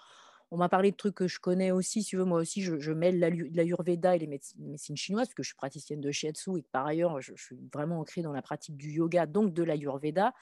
On 0.54 0.56
m'a 0.56 0.68
parlé 0.68 0.92
de 0.92 0.96
trucs 0.96 1.16
que 1.16 1.26
je 1.26 1.40
connais 1.40 1.72
aussi, 1.72 2.04
si 2.04 2.10
tu 2.10 2.16
veux. 2.16 2.24
Moi 2.24 2.38
aussi, 2.38 2.62
je, 2.62 2.78
je 2.78 2.92
mêle 2.92 3.18
l'ayurveda 3.18 4.14
et 4.14 4.20
les 4.20 4.28
médecines, 4.28 4.96
chinoises, 4.96 5.26
parce 5.26 5.34
que 5.34 5.42
je 5.42 5.48
suis 5.48 5.56
praticienne 5.56 6.00
de 6.00 6.12
shiatsu 6.12 6.58
et 6.58 6.62
que 6.62 6.68
par 6.70 6.86
ailleurs, 6.86 7.20
je, 7.20 7.34
suis 7.34 7.56
vraiment 7.72 7.98
ancrée 7.98 8.22
dans 8.22 8.30
la 8.30 8.40
pratique 8.40 8.76
du 8.76 8.92
yoga, 8.92 9.26
donc 9.26 9.52
de 9.52 9.64
l'ayurveda. 9.64 10.32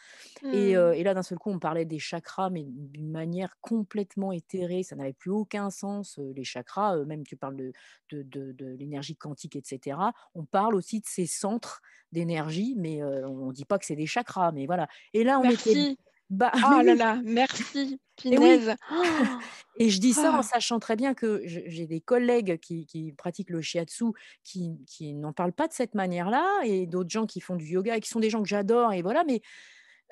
Et, 0.52 0.76
euh, 0.76 0.90
mmh. 0.90 0.94
et, 0.96 1.02
là, 1.02 1.14
d'un 1.14 1.22
seul 1.22 1.38
coup, 1.38 1.48
on 1.48 1.58
parlait 1.58 1.86
des 1.86 1.98
chakras, 1.98 2.50
mais 2.50 2.62
d'une 2.62 3.10
manière 3.10 3.58
complètement 3.62 4.32
éthérée. 4.32 4.82
Ça 4.82 4.96
n'avait 4.96 5.14
plus 5.14 5.30
aucun 5.30 5.70
sens. 5.70 6.18
Euh, 6.18 6.34
les 6.36 6.44
chakras, 6.44 6.98
euh, 6.98 7.06
même 7.06 7.24
tu 7.24 7.36
parles 7.36 7.56
de, 7.56 7.72
de, 8.10 8.52
de, 8.52 8.66
l'énergie 8.66 9.16
quantique, 9.16 9.56
etc. 9.56 9.96
On 10.34 10.44
parle 10.44 10.74
aussi 10.74 11.00
de 11.00 11.06
ces 11.06 11.24
centres 11.24 11.80
d'énergie, 12.12 12.74
mais 12.76 13.02
on 13.02 13.46
ne 13.46 13.52
dit 13.54 13.64
pas 13.64 13.78
que 13.78 13.86
c'est 13.86 13.96
des 13.96 14.04
chakras. 14.04 14.52
Mais 14.52 14.66
voilà. 14.66 14.88
Et 15.14 15.24
là, 15.24 15.38
on 15.38 15.44
Merci. 15.44 15.96
Bah, 16.32 16.50
oh 16.56 16.80
là 16.80 16.94
là, 16.94 17.20
merci, 17.24 18.00
Pinaise. 18.16 18.74
Et, 19.78 19.90
je 19.90 20.00
dis 20.00 20.14
ça 20.14 20.32
en 20.32 20.38
ah. 20.38 20.42
sachant 20.42 20.78
très 20.78 20.96
bien 20.96 21.12
que 21.12 21.42
j'ai 21.44 21.86
des 21.86 22.00
collègues 22.00 22.58
qui, 22.58 23.14
pratiquent 23.18 23.50
le 23.50 23.60
shiatsu 23.60 24.06
qui, 24.42 24.78
qui 24.86 25.12
n'en 25.12 25.34
parlent 25.34 25.52
pas 25.52 25.68
de 25.68 25.74
cette 25.74 25.94
manière-là 25.94 26.46
et 26.64 26.86
d'autres 26.86 27.10
gens 27.10 27.26
qui 27.26 27.40
font 27.40 27.56
du 27.56 27.66
yoga 27.66 27.98
et 27.98 28.00
qui 28.00 28.08
sont 28.08 28.18
des 28.18 28.30
gens 28.30 28.42
que 28.42 28.48
j'adore. 28.48 28.94
Et 28.94 29.02
voilà, 29.02 29.24
mais 29.24 29.42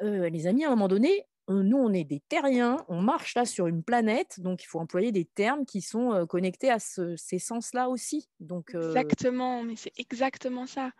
euh, 0.02 0.28
les 0.28 0.46
amis, 0.46 0.64
à 0.64 0.68
un 0.68 0.70
moment 0.72 0.88
donné, 0.88 1.24
nous, 1.48 1.78
on 1.78 1.92
est 1.94 2.04
des 2.04 2.20
terriens, 2.28 2.84
on 2.88 3.00
marche 3.00 3.34
là 3.34 3.46
sur 3.46 3.66
une 3.66 3.82
planète, 3.82 4.40
donc 4.40 4.62
il 4.62 4.66
faut 4.66 4.78
employer 4.78 5.12
des 5.12 5.24
termes 5.24 5.64
qui 5.64 5.80
sont 5.80 6.12
euh, 6.12 6.26
connectés 6.26 6.70
à 6.70 6.78
ces 6.78 7.38
sens-là 7.38 7.88
aussi. 7.88 8.28
Donc, 8.40 8.74
euh 8.74 8.90
Exactement, 8.90 9.62
mais 9.62 9.76
c'est 9.76 9.98
exactement 9.98 10.66
ça. 10.66 10.90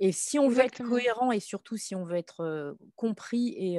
Et 0.00 0.12
si 0.12 0.38
on 0.38 0.48
veut 0.48 0.64
être 0.64 0.82
cohérent 0.82 1.32
et 1.32 1.40
surtout 1.40 1.76
si 1.76 1.94
on 1.94 2.04
veut 2.04 2.16
être 2.16 2.76
compris 2.96 3.54
et, 3.56 3.78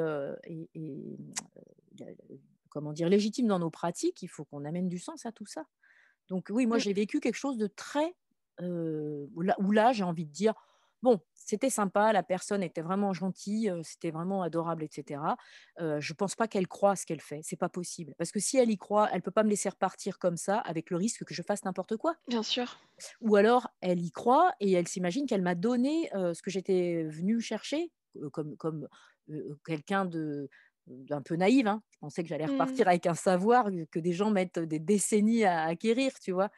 comment 2.70 2.94
dire 2.94 3.10
légitime 3.10 3.48
dans 3.48 3.60
nos 3.60 3.70
pratiques, 3.70 4.22
il 4.22 4.28
faut 4.28 4.46
qu'on 4.46 4.66
amène 4.66 4.88
du 4.88 5.00
sens 5.00 5.26
à 5.26 5.32
tout 5.32 5.46
ça. 5.46 5.64
Donc 6.28 6.48
oui, 6.50 6.68
moi 6.68 6.78
mmh. 6.78 6.82
j'ai 6.82 6.94
vécu 6.94 7.20
quelque 7.20 7.36
chose 7.36 7.58
de 7.58 7.68
très 7.68 8.16
où 8.62 9.72
là, 9.72 9.94
j'ai 9.94 10.04
envie 10.04 10.26
de 10.26 10.32
dire 10.32 10.54
Bon, 11.02 11.22
c'était 11.34 11.70
sympa, 11.70 12.12
la 12.12 12.24
personne 12.24 12.62
était 12.62 12.82
vraiment 12.82 13.14
gentille, 13.14 13.70
heu, 13.70 13.82
c'était 13.84 14.12
vraiment 14.12 14.42
adorable 14.44 14.84
et 14.84 14.90
cetera. 14.92 15.38
Heu, 15.80 16.02
je 16.02 16.14
pense 16.14 16.36
pas 16.36 16.48
qu'elle 16.50 16.68
croit 16.68 16.98
ce 16.98 17.06
qu'elle 17.06 17.22
fait, 17.22 17.40
c'est 17.42 17.56
pas 17.56 17.70
possible. 17.70 18.14
Parce 18.18 18.32
que 18.34 18.40
si 18.42 18.58
elle 18.58 18.70
y 18.70 18.78
croit, 18.78 19.10
elle 19.14 19.22
peut 19.22 19.32
pas 19.32 19.44
me 19.44 19.50
laisser 19.50 19.70
repartir 19.70 20.20
comme 20.20 20.36
ça 20.36 20.58
avec 20.60 20.90
le 20.90 20.98
risque 20.98 21.24
que 21.24 21.34
je 21.34 21.42
fasse 21.42 21.64
n'importe 21.64 21.96
quoi. 21.96 22.16
Bien 22.28 22.44
sûr. 22.44 22.80
Ou 23.22 23.36
alors 23.36 23.68
elle 23.82 24.02
y 24.02 24.12
croit 24.12 24.54
et 24.60 24.72
elle 24.74 24.88
s'imagine 24.88 25.26
qu'elle 25.26 25.42
m'a 25.42 25.56
donné, 25.56 26.10
heu, 26.16 26.34
ce 26.34 26.42
que 26.42 26.52
j'étais 26.52 27.04
venue 27.06 27.42
chercher, 27.42 27.92
comme 28.34 28.56
comme, 28.58 28.88
quelqu'un 29.66 30.06
de 30.06 30.50
d'un 30.88 31.22
peu 31.22 31.36
naïve, 31.36 31.68
hein. 31.68 31.84
Je 31.92 31.98
pensais 32.00 32.24
que 32.24 32.30
j'allais 32.30 32.46
Mmh. 32.46 32.84
repartir 32.86 32.88
avec 32.88 33.06
un 33.06 33.14
savoir, 33.16 33.70
que 33.92 34.00
des 34.00 34.14
gens 34.14 34.32
mettent 34.32 34.60
des 34.60 34.80
décennies 34.80 35.44
à 35.46 35.64
acquérir, 35.66 36.14
tu 36.20 36.32
vois? 36.32 36.50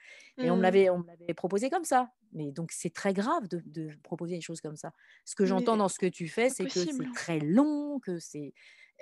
Et 0.41 0.49
on 0.51 0.57
me 0.57 0.61
Mmh. 0.61 0.61
l'avait 0.63 0.89
on 0.89 0.99
me 0.99 1.07
l'avait 1.07 1.33
proposé 1.33 1.69
comme 1.69 1.83
ça. 1.85 2.11
Mais 2.33 2.51
donc 2.51 2.71
c'est 2.71 2.93
très 2.93 3.13
grave 3.13 3.47
de 3.49 3.61
de 3.65 3.89
proposer 4.03 4.35
des 4.35 4.41
choses 4.41 4.61
comme 4.61 4.75
ça. 4.77 4.93
Ce 5.25 5.35
que 5.35 5.45
j'entends 5.45 5.77
dans 5.77 5.89
ce 5.89 5.99
que 5.99 6.05
tu 6.07 6.27
fais, 6.29 6.49
c'est 6.49 6.67
que 6.67 6.85
c'est 6.85 7.11
très 7.11 7.39
long, 7.39 7.99
que 7.99 8.19
c'est, 8.19 8.53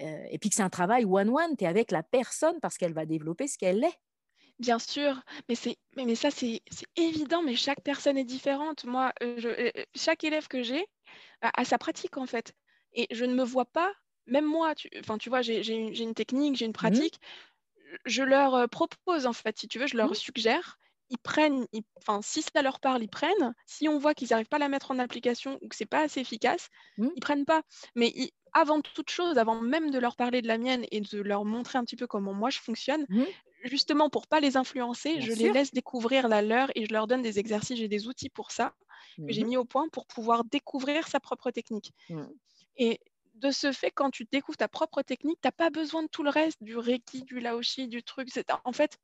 heu 0.02 0.06
et 0.32 0.40
puis 0.40 0.50
que 0.50 0.56
c'est 0.56 0.64
un 0.64 0.70
travail 0.70 1.06
one 1.06 1.30
one. 1.30 1.56
Tu 1.58 1.66
es 1.66 1.68
avec 1.68 1.92
la 1.92 2.04
personne 2.04 2.60
parce 2.62 2.78
qu'elle 2.78 2.94
va 2.94 3.06
développer 3.06 3.48
ce 3.48 3.58
qu'elle 3.58 3.84
est. 3.84 4.00
Bien 4.60 4.78
sûr, 4.80 5.22
mais 5.48 5.56
c'est 5.56 5.78
mais 5.96 6.06
mais 6.06 6.16
ça, 6.16 6.32
c'est 6.32 6.62
c'est 6.70 6.86
évident, 6.98 7.42
mais 7.42 7.56
chaque 7.56 7.82
personne 7.82 8.18
est 8.18 8.26
différente. 8.26 8.84
Moi, 8.86 9.14
je 9.22 9.48
heu 9.50 9.72
heu, 9.76 9.86
chaque 9.96 10.24
élève 10.26 10.48
que 10.48 10.64
j'ai 10.64 10.86
a 11.42 11.52
a 11.62 11.66
sa 11.66 11.78
pratique, 11.78 12.18
en 12.18 12.26
fait 12.28 12.54
et 12.94 13.08
je 13.12 13.26
ne 13.26 13.34
me 13.36 13.44
vois 13.44 13.66
pas 13.66 13.94
même 14.28 14.46
moi, 14.46 14.76
tu 14.76 14.90
enfin, 15.00 15.18
tu 15.20 15.30
vois, 15.30 15.42
j'ai 15.44 15.64
j'ai 15.64 15.76
une 15.76 15.96
une 15.96 16.14
technique, 16.16 16.58
j'ai 16.58 16.66
une 16.66 16.74
Mmh 16.82 17.10
pratique, 17.14 17.20
je 18.06 18.24
leur, 18.24 18.70
propose, 18.70 19.26
en 19.28 19.34
fait, 19.34 19.60
si 19.60 19.68
tu 19.70 19.80
veux, 19.80 19.88
je 19.88 19.98
leur 19.98 20.16
Mmh. 20.16 20.18
suggère, 20.18 20.80
ils 21.10 21.18
prennent, 21.20 21.66
ils 21.74 21.84
enfin, 21.98 22.22
si 22.22 22.42
ça 22.42 22.62
leur 22.62 22.80
parle, 22.80 23.04
ils 23.04 23.10
prennent. 23.10 23.54
Si 23.66 23.88
on 23.90 23.98
voit 24.00 24.14
qu'ils 24.14 24.30
n'arrivent 24.32 24.48
pas 24.48 24.58
à 24.58 24.60
la 24.60 24.70
mettre 24.70 24.92
en 24.92 25.00
application 25.00 25.58
ou 25.62 25.68
que 25.68 25.76
c'est 25.76 25.86
pas 25.86 26.02
assez 26.02 26.20
efficace, 26.22 26.70
Mmh. 26.98 27.16
ils 27.16 27.22
prennent 27.22 27.46
pas. 27.46 27.64
Mais 27.96 28.12
ils 28.16 28.32
avant 28.54 28.82
toute 28.82 29.12
chose, 29.12 29.38
avant 29.38 29.62
même 29.62 29.92
de 29.92 30.00
leur 30.00 30.16
parler 30.16 30.42
de 30.42 30.48
la 30.48 30.58
mienne 30.58 30.86
et 30.92 31.02
de 31.02 31.22
leur 31.22 31.46
montrer 31.46 31.78
un 31.78 31.84
petit 31.84 31.96
peu 31.96 32.08
comment 32.08 32.34
moi 32.34 32.50
je 32.50 32.60
fonctionne, 32.60 33.06
Mmh. 33.10 33.34
justement 33.64 34.10
pour 34.10 34.28
pas 34.28 34.40
les 34.40 34.58
influencer, 34.58 35.20
Bien 35.20 35.24
je 35.24 35.34
les 35.34 35.50
laisse 35.50 35.72
découvrir 35.72 36.28
la 36.30 36.42
leur 36.42 36.70
et 36.76 36.86
je 36.86 36.94
leur 36.94 37.08
donne 37.08 37.22
des 37.24 37.40
exercices. 37.40 37.78
J'ai 37.80 37.88
des 37.90 38.08
outils 38.08 38.30
pour 38.30 38.52
ça, 38.52 38.74
que 39.28 39.34
j'ai 39.34 39.44
Mmh 39.44 39.46
mis 39.46 39.58
au 39.58 39.66
point 39.66 39.90
pour 39.90 40.08
pouvoir 40.08 40.46
découvrir 40.46 41.08
sa 41.08 41.20
propre 41.20 41.52
technique. 41.52 41.94
Mmh. 42.10 42.40
Et 42.78 43.00
de 43.36 43.52
ce 43.52 43.72
fait, 43.72 43.92
quand 43.92 44.10
tu 44.12 44.26
découvres 44.32 44.58
ta 44.58 44.68
propre 44.68 45.02
technique, 45.02 45.40
tu 45.42 45.48
as 45.48 45.52
pas 45.52 45.70
besoin 45.70 46.04
de 46.04 46.08
tout 46.10 46.24
le 46.24 46.30
reste, 46.30 46.62
du 46.64 46.78
reiki, 46.78 47.24
du 47.24 47.40
laoshi, 47.40 47.88
du 47.88 48.04
truc. 48.04 48.30
En 48.66 48.74
fait, 48.74 48.98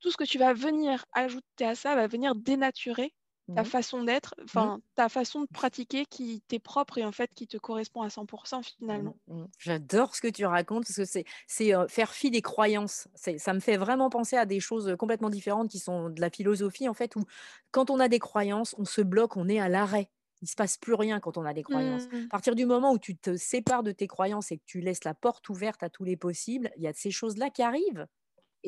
tout 0.00 0.10
ce 0.10 0.16
que 0.16 0.24
tu 0.24 0.38
vas 0.38 0.52
venir 0.54 1.04
ajouter 1.12 1.64
à 1.64 1.74
ça 1.74 1.94
va 1.96 2.06
venir 2.06 2.34
dénaturer 2.34 3.14
ta 3.54 3.64
Mmh. 3.64 3.64
façon 3.64 4.04
d'être, 4.04 4.34
Mmh. 4.54 4.70
enfin, 4.70 4.80
ta 4.94 5.08
façon 5.08 5.42
de 5.42 5.48
pratiquer 5.52 6.06
qui 6.06 6.42
t'est 6.48 6.58
propre 6.60 6.98
et 6.98 7.04
en 7.04 7.12
fait, 7.12 7.30
qui 7.34 7.46
te 7.48 7.56
correspond 7.58 8.02
à 8.02 8.10
100% 8.10 8.62
Mmh, 8.90 9.10
finalement. 9.16 9.16
mmh. 9.26 9.44
J'adore 9.58 10.14
ce 10.14 10.20
que 10.22 10.28
tu 10.28 10.46
racontes 10.46 10.84
parce 10.84 10.96
que 10.96 11.04
c'est 11.04 11.24
c'est, 11.46 11.74
heu, 11.74 11.86
faire 11.88 12.12
fi 12.14 12.30
des 12.30 12.40
croyances. 12.42 13.08
C'est 13.14 13.36
ça 13.38 13.52
me 13.52 13.60
fait 13.60 13.76
vraiment 13.76 14.08
penser 14.08 14.36
à 14.36 14.46
des 14.46 14.60
choses, 14.60 14.88
heu, 14.88 14.96
complètement 14.96 15.30
différentes 15.30 15.68
qui 15.70 15.78
sont 15.78 16.08
de 16.10 16.20
la 16.20 16.30
philosophie 16.30 16.88
en 16.88 16.94
fait, 16.94 17.14
où 17.16 17.24
quand 17.72 17.90
on 17.90 17.98
a 18.00 18.08
des 18.08 18.18
croyances, 18.20 18.74
on 18.78 18.84
se 18.84 19.00
bloque, 19.02 19.36
on 19.36 19.48
est 19.48 19.58
à 19.58 19.68
l'arrêt. 19.68 20.10
Il 20.40 20.48
se 20.48 20.54
passe 20.54 20.78
plus 20.78 20.94
rien 20.94 21.18
quand 21.20 21.36
on 21.36 21.44
a 21.44 21.52
des 21.52 21.64
croyances. 21.64 22.06
Mmh. 22.12 22.30
À 22.30 22.36
partir 22.36 22.54
du 22.54 22.64
moment 22.66 22.92
où 22.92 22.98
tu 22.98 23.16
te 23.18 23.36
sépares 23.36 23.82
de 23.82 23.90
tes 23.92 24.06
croyances 24.06 24.52
et 24.52 24.58
que 24.58 24.64
tu 24.64 24.80
laisses 24.80 25.02
la 25.04 25.14
porte 25.14 25.48
ouverte 25.48 25.82
à 25.82 25.90
tous 25.90 26.04
les 26.04 26.16
possibles, 26.16 26.70
il 26.76 26.82
y 26.84 26.86
a 26.86 26.92
ces 26.94 27.10
choses-là 27.10 27.50
qui 27.50 27.62
arrivent 27.62 28.06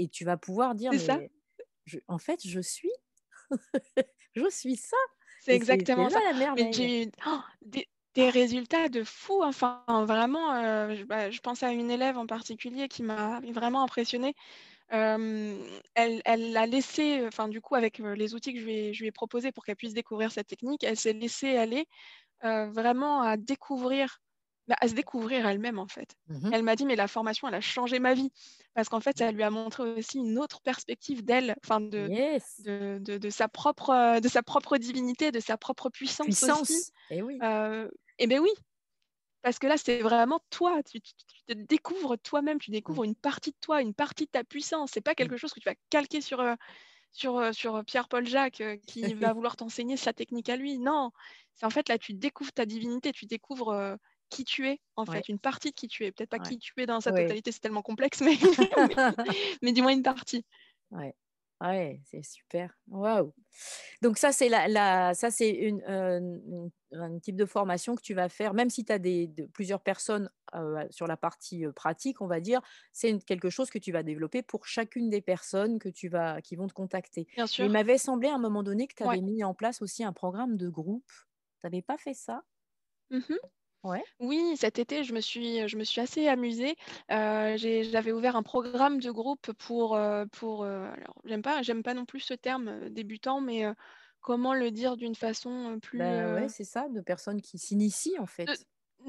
et 0.03 0.09
tu 0.09 0.25
vas 0.25 0.37
pouvoir 0.37 0.75
dire: 0.75 0.99
ça, 0.99 1.19
«Mais 1.19 1.31
je 1.87 1.99
en 2.09 2.19
fait, 2.19 2.41
je 2.47 2.61
suis 2.61 2.91
je 4.35 4.49
suis 4.51 4.77
ça» 4.77 4.97
c'est 5.39 5.55
exactement 5.55 6.09
là 6.09 6.11
ça. 6.11 6.21
la 6.25 6.33
merveille. 6.35 6.93
eu 7.05 7.11
oh, 7.27 7.41
des 7.63 7.87
des 8.15 8.29
résultats 8.29 8.89
de 8.89 9.05
fou, 9.05 9.41
enfin, 9.45 9.85
vraiment, 10.05 10.51
je 10.97 11.05
bah, 11.05 11.31
je 11.31 11.39
pense 11.41 11.63
à 11.63 11.71
une 11.73 11.93
élève 11.93 12.19
en 12.19 12.27
particulier 12.27 12.89
qui 12.89 13.05
m'a 13.05 13.39
vraiment 13.53 13.85
impressionnée. 13.85 14.35
Hem, 14.91 15.59
elle 15.95 16.23
elle 16.25 16.57
a 16.57 16.67
laissé, 16.67 17.27
enfin, 17.27 17.49
du 17.49 17.61
coup, 17.61 17.75
avec, 17.77 18.01
heu, 18.01 18.15
les 18.15 18.35
outils 18.35 18.55
que 18.55 18.61
je 18.61 18.65
lui 18.67 18.75
ai 18.79 18.95
je 18.95 19.01
lui 19.03 19.09
ai 19.09 19.13
proposés 19.13 19.53
pour 19.53 19.65
qu'elle 19.65 19.77
puisse 19.77 19.95
découvrir 19.95 20.33
cette 20.33 20.49
technique, 20.49 20.85
elle 20.85 20.97
s'est 20.99 21.13
laissée 21.15 21.57
aller, 21.59 21.87
vraiment 22.43 23.23
à 23.23 23.37
découvrir, 23.37 24.21
à 24.81 24.89
se 24.89 24.95
découvrir 24.95 25.47
elle-même, 25.47 25.79
en 25.79 25.89
fait. 25.89 26.17
Mmh 26.29 26.53
Elle 26.53 26.63
m'a 26.65 26.77
dit: 26.77 26.87
«Mais 26.87 26.97
la 26.97 27.09
formation, 27.09 27.49
elle 27.49 27.55
a 27.55 27.61
changé 27.61 27.99
ma 28.01 28.15
vie» 28.15 28.31
parce 28.75 28.89
qu'en 28.89 29.01
fait, 29.01 29.19
ça 29.19 29.31
lui 29.33 29.43
a 29.43 29.51
montré 29.51 29.85
aussi 29.85 30.19
une 30.19 30.39
autre 30.39 30.61
perspective 30.63 31.25
d'elle, 31.25 31.57
enfin 31.65 31.81
de 31.81 32.11
Yes, 32.11 32.49
de 32.59 32.99
de 33.03 33.19
de 33.19 33.31
sa 33.31 33.49
propre, 33.49 34.21
de 34.21 34.29
sa 34.29 34.43
propre 34.43 34.77
divinité, 34.79 35.33
de 35.33 35.41
sa 35.41 35.57
propre 35.59 35.91
puissance 35.91 36.43
aussi, 36.45 36.87
et 37.11 37.23
oui. 37.23 37.45
heu 37.45 37.91
et 38.19 38.27
beh, 38.27 38.39
oui, 38.39 38.51
parce 39.43 39.59
que 39.59 39.67
là, 39.67 39.77
c'est 39.79 40.03
vraiment 40.03 40.41
toi, 40.51 40.83
tu 40.83 41.01
tu 41.01 41.13
tu 41.15 41.43
te 41.47 41.53
découvres 41.55 42.19
toi-même, 42.19 42.59
tu 42.59 42.71
Mmh, 42.87 43.01
découvres 43.01 43.05
une 43.05 43.15
partie 43.17 43.53
de 43.53 43.57
toi, 43.61 43.81
une 43.81 43.95
partie 43.95 44.27
de 44.27 44.31
ta 44.31 44.45
puissance. 44.45 44.91
C'est 44.93 45.01
pas 45.01 45.15
mmh. 45.19 45.31
quelque 45.31 45.37
chose 45.39 45.53
que 45.55 45.61
tu 45.61 45.69
vas 45.69 45.75
calquer 45.91 46.21
sur, 46.21 46.41
heu, 46.41 46.57
sur, 47.13 47.39
heu, 47.41 47.53
sur, 47.53 47.85
Pierre-Paul 47.87 48.27
Jacques, 48.27 48.63
qui 48.87 49.13
va 49.15 49.33
vouloir 49.35 49.57
t'enseigner 49.57 49.97
sa 49.99 50.13
technique 50.15 50.49
à 50.51 50.57
lui. 50.57 50.79
Non, 50.81 51.13
c'est 51.55 51.67
en 51.67 51.71
fait, 51.71 51.89
là, 51.91 51.99
tu 51.99 52.15
découvres 52.15 52.53
ta 52.53 52.67
divinité, 52.67 53.13
tu 53.13 53.27
découvres, 53.27 53.73
qui 54.31 54.45
tu 54.45 54.69
es, 54.69 54.81
en 54.97 55.07
Ouais, 55.07 55.23
fait, 55.23 55.29
une 55.29 55.39
partie 55.41 55.71
de 55.71 55.75
qui 55.77 55.89
tu 55.89 56.05
es. 56.07 56.13
Peut-être 56.13 56.31
pas 56.31 56.39
ouais, 56.39 56.53
qui 56.53 56.59
tu 56.59 56.73
es 56.79 56.87
dans 56.87 57.01
sa 57.03 57.13
totalité, 57.13 57.53
c'est 57.53 57.61
tellement 57.61 57.83
complexe, 57.83 58.21
mais 58.23 58.37
mais 59.27 59.35
mais 59.63 59.73
du 59.73 59.83
moins 59.83 59.93
une 59.93 60.03
partie. 60.03 60.45
Ouais. 60.91 61.15
Ouais, 61.61 62.01
c'est 62.07 62.23
super. 62.23 62.75
Waouh! 62.89 63.35
Donc 64.03 64.19
ça, 64.19 64.33
c'est 64.33 64.49
la 64.49 64.67
la 64.69 65.15
ça, 65.15 65.31
c'est 65.31 65.51
une, 65.51 65.83
heu, 65.89 66.19
une 66.19 66.71
un 66.93 67.19
type 67.21 67.37
de 67.37 67.45
formation 67.47 67.95
que 67.97 68.03
tu 68.03 68.15
vas 68.15 68.29
faire, 68.31 68.55
même 68.55 68.71
si 68.71 68.85
tu 68.85 68.93
as 68.93 68.99
des 68.99 69.27
de 69.29 69.47
plusieurs 69.47 69.83
personnes, 69.83 70.31
heu, 70.55 70.77
sur 70.91 71.07
la 71.07 71.17
partie, 71.19 71.67
heu, 71.67 71.73
pratique, 71.73 72.23
on 72.23 72.27
va 72.29 72.41
dire, 72.41 72.63
c'est 72.93 73.19
quelque 73.25 73.51
chose 73.51 73.71
que 73.71 73.79
tu 73.79 73.93
vas 73.93 74.03
développer 74.03 74.43
pour 74.43 74.67
chacune 74.67 75.11
des 75.11 75.21
personnes 75.23 75.79
que 75.79 75.89
tu 75.91 76.09
vas 76.09 76.41
qui 76.43 76.57
vont 76.57 76.67
te 76.69 76.73
contacter. 76.75 77.27
Bien 77.35 77.47
Mais 77.59 77.67
il 77.67 77.71
sûr, 77.71 77.71
m'avait 77.71 77.99
semblé 77.99 78.29
à 78.29 78.35
un 78.35 78.39
moment 78.39 78.63
donné 78.63 78.87
que 78.89 78.95
tu 78.97 79.03
ouais. 79.03 79.17
avais 79.17 79.21
mis 79.21 79.45
en 79.45 79.55
place 79.55 79.83
aussi 79.83 80.03
un 80.05 80.13
programme 80.15 80.57
de 80.57 80.69
groupe. 80.71 81.11
Tu 81.61 81.67
avais 81.67 81.83
pas 81.83 81.99
fait 81.99 82.15
ça? 82.15 82.43
Mmh 83.11 83.51
Ouais? 83.83 84.05
Oui, 84.21 84.55
cet 84.59 84.79
été, 84.79 85.03
je 85.05 85.15
me 85.15 85.21
suis, 85.21 85.67
je 85.69 85.77
me 85.79 85.85
suis 85.85 86.01
assez 86.01 86.29
amusée. 86.29 86.77
J'ai 87.09 87.85
j'avais 87.85 88.13
ouvert 88.13 88.37
un 88.37 88.43
programme 88.43 89.01
de 89.01 89.11
groupe 89.11 89.53
pour, 89.55 89.97
heu, 89.97 90.27
pour, 90.33 90.65
heu, 90.65 90.69
alors 90.93 91.21
j'aime 91.25 91.43
pas 91.43 91.63
j'aime 91.63 91.83
pas 91.83 91.95
non 91.95 92.05
plus 92.05 92.21
ce 92.21 92.35
terme, 92.35 92.91
débutant, 92.91 93.41
mais, 93.41 93.65
comment 94.21 94.53
le 94.55 94.71
dire 94.71 94.97
d'une 94.97 95.15
façon, 95.15 95.79
plus, 95.81 95.99
Ben 95.99 96.27
ouais, 96.29 96.49
c'est 96.49 96.65
ça, 96.65 96.89
de 96.89 97.01
personnes 97.01 97.41
qui 97.43 97.57
s'initient, 97.59 98.19
en 98.19 98.27
fait. 98.27 98.67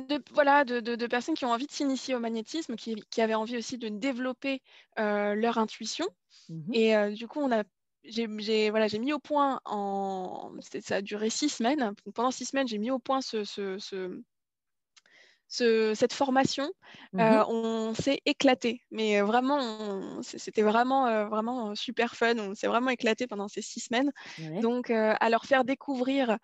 de 0.07 0.21
voilà, 0.33 0.63
de 0.65 0.79
de 0.79 0.95
de 0.95 1.07
personnes 1.07 1.35
qui 1.35 1.45
ont 1.45 1.51
envie 1.51 1.67
de 1.67 1.71
s'initier 1.71 2.15
au 2.15 2.19
magnétisme, 2.19 2.75
qui 2.75 2.95
qui 3.09 3.21
avaient 3.21 3.33
envie 3.35 3.57
aussi 3.57 3.77
de 3.77 3.89
développer, 3.89 4.61
leur 4.97 5.57
intuition 5.57 6.07
Mmh 6.49 6.75
et 6.75 6.93
du 7.13 7.27
coup, 7.27 7.39
on 7.41 7.51
a 7.51 7.63
j'ai 8.05 8.71
voilà, 8.71 8.87
j'ai 8.87 8.99
mis 8.99 9.13
au 9.13 9.19
point 9.19 9.61
en 9.65 10.53
ça 10.81 10.97
a 10.97 11.01
duré 11.03 11.29
6 11.31 11.49
semaines. 11.49 11.93
Pendant 12.15 12.31
6 12.31 12.45
semaines, 12.47 12.67
j'ai 12.69 12.79
mis 12.79 12.91
au 12.91 12.99
point 12.99 13.21
ce 13.21 13.43
ce 13.45 13.79
ce 13.79 14.21
ce 15.51 15.93
cette 15.95 16.13
formation, 16.13 16.71
Mmh 17.13 17.21
heu, 17.21 17.43
on 17.47 17.93
s'est 17.93 18.21
éclaté, 18.25 18.81
mais 18.91 19.19
heu, 19.21 19.25
vraiment 19.25 20.21
c'était 20.23 20.63
vraiment, 20.63 21.07
heu, 21.09 21.25
vraiment, 21.29 21.75
super 21.75 22.15
fun. 22.15 22.37
On 22.39 22.55
s'est 22.55 22.67
vraiment 22.67 22.89
éclaté 22.91 23.27
pendant 23.27 23.49
ces 23.49 23.61
6 23.61 23.81
semaines. 23.81 24.11
Ouais. 24.37 24.63
Donc 24.63 24.89
à 24.91 25.29
leur 25.29 25.45
faire 25.45 25.65
découvrir, 25.65 26.37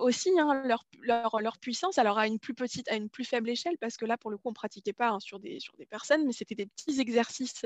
aussi, 0.00 0.30
hein, 0.38 0.62
leur 0.66 0.84
leur 1.02 1.40
leur 1.40 1.58
puissance, 1.58 1.98
alors 1.98 2.18
à 2.18 2.26
une 2.26 2.38
plus 2.40 2.54
petite 2.54 2.88
à 2.90 2.96
une 2.96 3.08
plus 3.10 3.24
faible 3.24 3.50
échelle 3.50 3.78
parce 3.80 3.96
que 3.96 4.04
là, 4.06 4.18
pour 4.18 4.30
le 4.30 4.36
coup, 4.38 4.48
on 4.50 4.52
pratiquait 4.54 4.92
pas, 4.92 5.10
hein, 5.10 5.20
sur 5.20 5.40
des 5.40 5.60
sur 5.60 5.76
des 5.78 5.86
personnes, 5.86 6.26
mais 6.26 6.32
c'était 6.32 6.56
des 6.56 6.66
petits 6.66 7.00
exercices, 7.00 7.64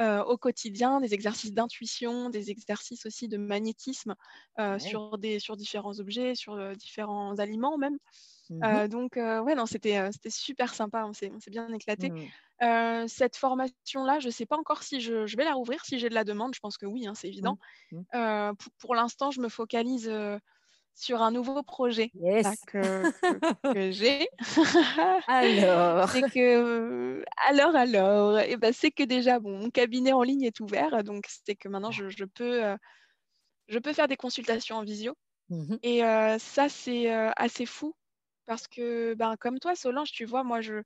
au 0.00 0.36
quotidien, 0.38 1.00
des 1.00 1.14
exercices 1.14 1.52
d'intuition, 1.52 2.30
des 2.30 2.50
exercices 2.50 3.06
aussi 3.06 3.28
de 3.28 3.36
magnétisme, 3.36 4.14
Ouais. 4.70 4.78
sur 4.78 5.18
des 5.18 5.38
sur 5.40 5.56
différents 5.56 5.98
objets, 6.00 6.34
sur, 6.34 6.76
différents 6.76 7.36
aliments 7.38 7.78
même. 7.78 7.98
Mmh 8.50 8.80
donc 8.88 9.16
heu, 9.16 9.40
ouais, 9.40 9.54
non, 9.54 9.66
c'était, 9.66 10.10
c'était 10.12 10.30
super 10.30 10.74
sympa, 10.74 11.04
on 11.06 11.12
s'est 11.12 11.30
bien 11.48 11.72
éclaté. 11.72 12.12
Mmh. 12.12 12.32
Cette 13.08 13.36
formation-là, 13.36 14.18
je 14.20 14.26
ne 14.28 14.32
sais 14.32 14.46
pas 14.46 14.56
encore 14.58 14.82
si 14.82 15.00
je 15.00 15.26
je 15.26 15.36
vais 15.36 15.44
la 15.44 15.54
rouvrir, 15.54 15.84
si 15.84 15.98
j'ai 15.98 16.08
de 16.08 16.14
la 16.14 16.24
demande, 16.24 16.54
je 16.54 16.60
pense 16.60 16.78
que 16.78 16.86
oui, 16.86 17.06
hein, 17.06 17.14
c'est 17.14 17.28
Mmh. 17.40 17.54
évident. 17.54 17.58
Mmh. 17.92 18.04
Pour 18.80 18.94
l'instant, 18.96 19.30
je 19.32 19.40
me 19.42 19.48
focalise, 19.50 20.12
sur 20.94 21.22
un 21.22 21.30
nouveau 21.32 21.62
projet 21.62 22.14
là 22.40 22.56
que 22.66 23.06
que 23.26 23.40
que 23.72 23.90
j'ai. 23.92 24.28
Alors? 25.26 26.08
C'est 26.08 26.24
que, 26.24 27.24
alors 27.48 27.76
alors 27.76 28.38
et 28.40 28.56
bah, 28.58 28.72
c'est 28.72 28.90
que 28.92 29.02
déjà, 29.04 29.40
bon, 29.40 29.58
mon 29.58 29.70
cabinet 29.70 30.12
en 30.14 30.22
ligne 30.22 30.42
est 30.44 30.60
ouvert, 30.60 31.04
donc 31.04 31.26
c'est 31.28 31.56
que 31.56 31.68
maintenant 31.68 31.90
je 31.92 32.08
je 32.10 32.24
peux, 32.24 32.62
je 33.68 33.78
peux 33.80 33.92
faire 33.94 34.08
des 34.08 34.16
consultations 34.18 34.76
en 34.76 34.84
visio. 34.84 35.16
Et 35.82 36.00
ça, 36.40 36.68
c'est, 36.70 37.10
assez 37.36 37.66
fou 37.66 37.94
parce 38.48 38.68
que, 38.68 39.14
ben, 39.16 39.36
comme 39.38 39.60
toi, 39.60 39.76
Solange, 39.76 40.12
tu 40.12 40.26
vois, 40.26 40.44
moi, 40.44 40.62
je 40.62 40.82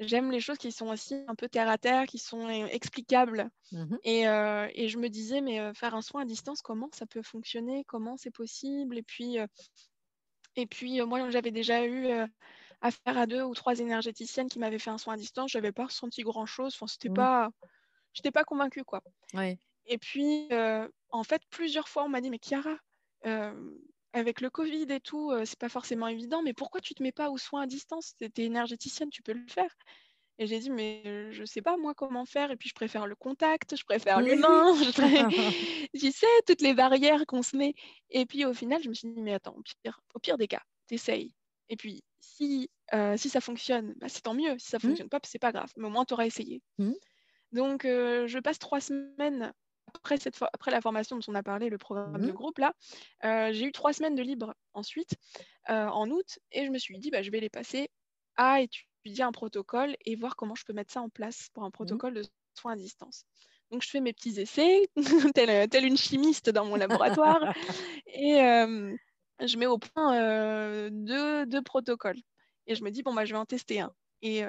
j'aime 0.00 0.30
les 0.32 0.40
choses 0.40 0.58
qui 0.58 0.72
sont 0.72 0.88
aussi 0.88 1.16
un 1.28 1.34
peu 1.36 1.48
terre 1.48 1.68
à 1.70 1.78
terre, 1.78 2.06
qui 2.06 2.18
sont, 2.18 2.48
heu, 2.50 2.68
explicables 2.72 3.50
Mmh 3.72 3.90
mh. 3.90 3.98
et 4.04 4.26
heu 4.28 4.68
et 4.74 4.88
je 4.88 4.98
me 4.98 5.08
disais: 5.10 5.40
«Mais 5.42 5.60
heu, 5.60 5.72
faire 5.74 5.94
un 5.96 6.02
soin 6.02 6.22
à 6.22 6.26
distance, 6.26 6.62
comment 6.62 6.90
ça 6.94 7.06
peut 7.06 7.22
fonctionner? 7.22 7.84
Comment 7.86 8.16
c'est 8.18 8.32
possible?» 8.32 8.98
et 8.98 9.02
puis, 9.04 9.38
Et 10.56 10.66
puis, 10.66 11.00
moi, 11.02 11.28
j'avais 11.30 11.50
déjà 11.50 11.86
eu 11.86 12.08
affaire 12.80 13.18
à 13.18 13.26
deux 13.26 13.42
ou 13.42 13.54
trois 13.54 13.78
énergéticiennes 13.78 14.48
qui 14.48 14.58
m'avaient 14.58 14.78
fait 14.78 14.90
un 14.90 14.98
soin 14.98 15.14
à 15.14 15.16
distance. 15.16 15.52
Je 15.52 15.58
n'avais 15.58 15.72
pas 15.72 15.86
ressenti 15.86 16.22
grand-chose. 16.22 16.74
Enfin, 16.74 16.86
c'était 16.86 17.10
mmh. 17.10 17.10
pas... 17.10 17.50
Je 18.14 18.20
n'étais 18.20 18.32
pas 18.32 18.44
convaincue, 18.44 18.84
quoi. 18.84 19.02
Et 19.86 19.98
puis, 19.98 20.48
en 21.10 21.24
fait, 21.24 21.42
plusieurs 21.50 21.88
fois, 21.88 22.04
on 22.04 22.08
m'a 22.10 22.20
dit, 22.22 22.30
mais 22.30 22.40
Chiara, 22.42 22.78
avec 24.12 24.40
le 24.40 24.50
Covid 24.50 24.86
et 24.90 25.00
tout, 25.00 25.32
c'est 25.44 25.58
pas 25.58 25.68
forcément 25.68 26.08
évident, 26.08 26.42
mais 26.42 26.54
pourquoi 26.54 26.80
tu 26.80 26.94
te 26.94 27.02
mets 27.02 27.12
pas 27.12 27.30
aux 27.30 27.38
soins 27.38 27.62
à 27.62 27.66
distance? 27.66 28.14
Tu 28.18 28.24
es 28.24 28.44
énergéticienne, 28.44 29.10
tu 29.10 29.22
peux 29.22 29.32
le 29.32 29.46
faire. 29.48 29.74
Et 30.38 30.46
j'ai 30.46 30.58
dit, 30.58 30.70
mais 30.70 31.32
je 31.32 31.44
sais 31.44 31.62
pas 31.62 31.76
moi 31.76 31.94
comment 31.94 32.26
faire. 32.26 32.50
Et 32.50 32.56
puis, 32.56 32.68
je 32.68 32.74
préfère 32.74 33.06
le 33.06 33.14
contact, 33.14 33.74
je 33.76 33.84
préfère 33.84 34.20
l'humain. 34.20 34.74
Je... 35.94 36.10
sais, 36.12 36.26
toutes 36.46 36.60
les 36.60 36.74
barrières 36.74 37.24
qu'on 37.26 37.42
se 37.42 37.56
met. 37.56 37.74
Et 38.10 38.26
puis, 38.26 38.44
au 38.44 38.52
final, 38.52 38.82
je 38.82 38.88
me 38.88 38.94
suis 38.94 39.08
dit, 39.08 39.20
mais 39.20 39.32
attends, 39.32 39.56
au 39.56 39.62
pire, 39.82 40.00
au 40.14 40.18
pire 40.18 40.36
des 40.36 40.48
cas, 40.48 40.62
t'essayes. 40.88 41.32
Et 41.68 41.76
puis, 41.76 42.02
si, 42.20 42.68
si 43.16 43.28
ça 43.30 43.40
fonctionne, 43.40 43.94
bah, 43.96 44.08
c'est 44.08 44.20
tant 44.20 44.34
mieux. 44.34 44.58
Si 44.58 44.68
ça 44.68 44.76
mmh. 44.76 44.80
fonctionne 44.80 45.08
pas, 45.08 45.20
c'est 45.24 45.38
pas 45.38 45.52
grave. 45.52 45.72
Mais 45.76 45.86
au 45.86 45.90
moins, 45.90 46.04
tu 46.04 46.14
auras 46.14 46.26
essayé. 46.26 46.62
Mmh. 46.78 46.92
Donc, 47.52 47.82
je 47.84 48.38
passe 48.40 48.58
trois 48.58 48.80
semaines 48.80 49.52
après, 49.94 50.18
cette 50.18 50.40
après 50.52 50.70
la 50.70 50.80
formation 50.80 51.16
dont 51.16 51.24
on 51.28 51.34
a 51.34 51.42
parlé, 51.42 51.68
le 51.68 51.78
programme 51.78 52.20
de 52.20 52.30
mmh. 52.30 52.34
groupe, 52.34 52.58
là, 52.58 52.72
j'ai 53.52 53.64
eu 53.64 53.72
trois 53.72 53.92
semaines 53.92 54.14
de 54.14 54.22
libre 54.22 54.54
ensuite, 54.74 55.16
en 55.68 56.10
août, 56.10 56.38
et 56.52 56.64
je 56.64 56.70
me 56.70 56.78
suis 56.78 56.98
dit, 56.98 57.10
bah, 57.10 57.22
je 57.22 57.30
vais 57.30 57.40
les 57.40 57.48
passer 57.50 57.90
à 58.36 58.60
étudier 58.60 59.24
un 59.24 59.32
protocole 59.32 59.96
et 60.04 60.16
voir 60.16 60.36
comment 60.36 60.54
je 60.54 60.64
peux 60.64 60.72
mettre 60.72 60.92
ça 60.92 61.00
en 61.00 61.08
place 61.08 61.48
pour 61.54 61.64
un 61.64 61.68
mmh. 61.68 61.72
protocole 61.72 62.14
de 62.14 62.24
soins 62.54 62.72
à 62.72 62.76
distance. 62.76 63.24
Donc, 63.70 63.82
je 63.82 63.90
fais 63.90 64.00
mes 64.00 64.12
petits 64.12 64.40
essais, 64.40 64.88
telle, 65.34 65.84
une 65.84 65.96
chimiste 65.96 66.50
dans 66.50 66.64
mon 66.64 66.76
laboratoire, 66.76 67.40
et 68.06 68.38
je 69.40 69.56
mets 69.56 69.66
au 69.66 69.78
point 69.78 70.90
deux, 70.90 71.62
protocoles. 71.62 72.20
Et 72.68 72.74
je 72.74 72.82
me 72.82 72.90
dis, 72.90 73.02
bon, 73.02 73.14
bah, 73.14 73.24
je 73.24 73.32
vais 73.32 73.38
en 73.38 73.46
tester 73.46 73.80
un. 73.80 73.92
Et 74.22 74.42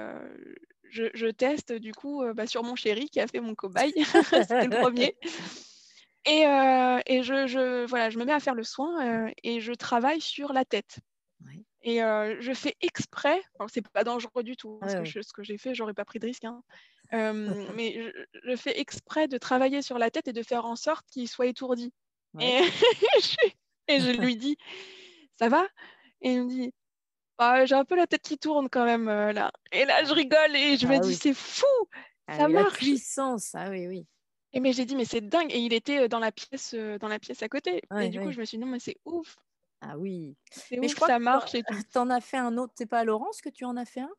je, 0.89 1.29
teste 1.31 1.73
du 1.73 1.93
coup 1.93 2.23
bah, 2.33 2.47
sur 2.47 2.63
mon 2.63 2.75
chéri 2.75 3.09
qui 3.09 3.19
a 3.19 3.27
fait 3.27 3.39
mon 3.39 3.55
cobaye, 3.55 3.93
c'était 4.47 4.67
le 4.67 4.81
premier. 4.81 5.15
Et, 6.25 6.41
et 7.13 7.23
je, 7.23 7.47
je, 7.47 7.85
voilà, 7.85 8.09
je 8.09 8.17
me 8.19 8.25
mets 8.25 8.33
à 8.33 8.39
faire 8.39 8.55
le 8.55 8.63
soin 8.63 9.29
et 9.43 9.59
je 9.61 9.73
travaille 9.73 10.21
sur 10.21 10.53
la 10.53 10.65
tête. 10.65 10.99
Et 11.83 11.99
je 11.99 12.53
fais 12.53 12.75
exprès, 12.81 13.41
c'est 13.67 13.88
pas 13.88 14.03
dangereux 14.03 14.43
du 14.43 14.57
tout, 14.57 14.79
hein, 14.81 15.05
ce 15.05 15.33
que 15.33 15.43
j'ai 15.43 15.57
fait, 15.57 15.73
j'aurais 15.73 15.93
pas 15.93 16.05
pris 16.05 16.19
de 16.19 16.25
risque, 16.25 16.45
hein. 16.45 16.61
mais 17.75 18.13
je, 18.43 18.55
fais 18.55 18.79
exprès 18.79 19.27
de 19.27 19.38
travailler 19.38 19.81
sur 19.81 19.97
la 19.97 20.11
tête 20.11 20.27
et 20.27 20.33
de 20.33 20.43
faire 20.43 20.65
en 20.65 20.75
sorte 20.75 21.05
qu'il 21.09 21.27
soit 21.27 21.47
étourdi. 21.47 21.93
Et, 22.39 22.59
et, 23.88 23.99
je 23.99 24.11
lui 24.19 24.35
dis, 24.35 24.57
ça 25.39 25.49
va? 25.49 25.65
Et 26.21 26.31
il 26.31 26.43
me 26.43 26.49
dit, 26.49 26.73
«Bah, 27.39 27.65
j'ai 27.65 27.75
un 27.75 27.85
peu 27.85 27.95
la 27.95 28.07
tête 28.07 28.23
qui 28.23 28.38
tourne 28.38 28.69
quand 28.69 28.85
même 28.85 29.05
là. 29.05 29.51
Et 29.71 29.85
là, 29.85 30.03
je 30.03 30.13
rigole 30.13 30.55
et 30.55 30.77
je 30.77 30.88
me 30.88 30.95
ah 30.95 30.99
dis, 30.99 31.15
c'est 31.15 31.33
fou, 31.33 31.65
ah 32.27 32.38
ça 32.38 32.47
marche. 32.47 32.73
La 32.73 32.77
puissance, 32.77 33.51
ah 33.53 33.69
oui, 33.69 33.88
oui. 33.88 34.07
Et 34.53 34.59
mais 34.59 34.73
j'ai 34.73 34.85
dit, 34.85 34.95
mais 34.95 35.05
c'est 35.05 35.21
dingue. 35.21 35.51
Et 35.51 35.59
il 35.59 35.73
était 35.73 36.07
dans 36.07 36.19
la 36.19 36.31
pièce, 36.31 36.73
dans 36.73 37.07
la 37.07 37.19
pièce 37.19 37.43
à 37.43 37.49
côté. 37.49 37.81
et 37.99 38.09
du 38.09 38.19
coup, 38.19 38.31
je 38.31 38.39
me 38.39 38.45
suis 38.45 38.57
dit, 38.57 38.63
non, 38.63 38.71
mais 38.71 38.79
c'est 38.79 38.97
ouf. 39.05 39.35
Ah 39.81 39.97
oui. 39.97 40.35
Mais 40.71 40.88
je 40.88 40.95
crois 40.95 41.07
que 41.07 41.13
ça 41.13 41.19
marche 41.19 41.53
et 41.55 41.63
Tu 41.63 41.67
en 41.97 42.09
as 42.09 42.21
fait 42.21 42.38
un 42.38 42.57
autre, 42.57 42.73
c'est 42.75 42.88
pas 42.88 42.99
à 42.99 43.03
Laurence 43.03 43.41
que 43.41 43.49
tu 43.49 43.65
en 43.65 43.77
as 43.77 43.85
fait 43.85 44.01
un? 44.01 44.09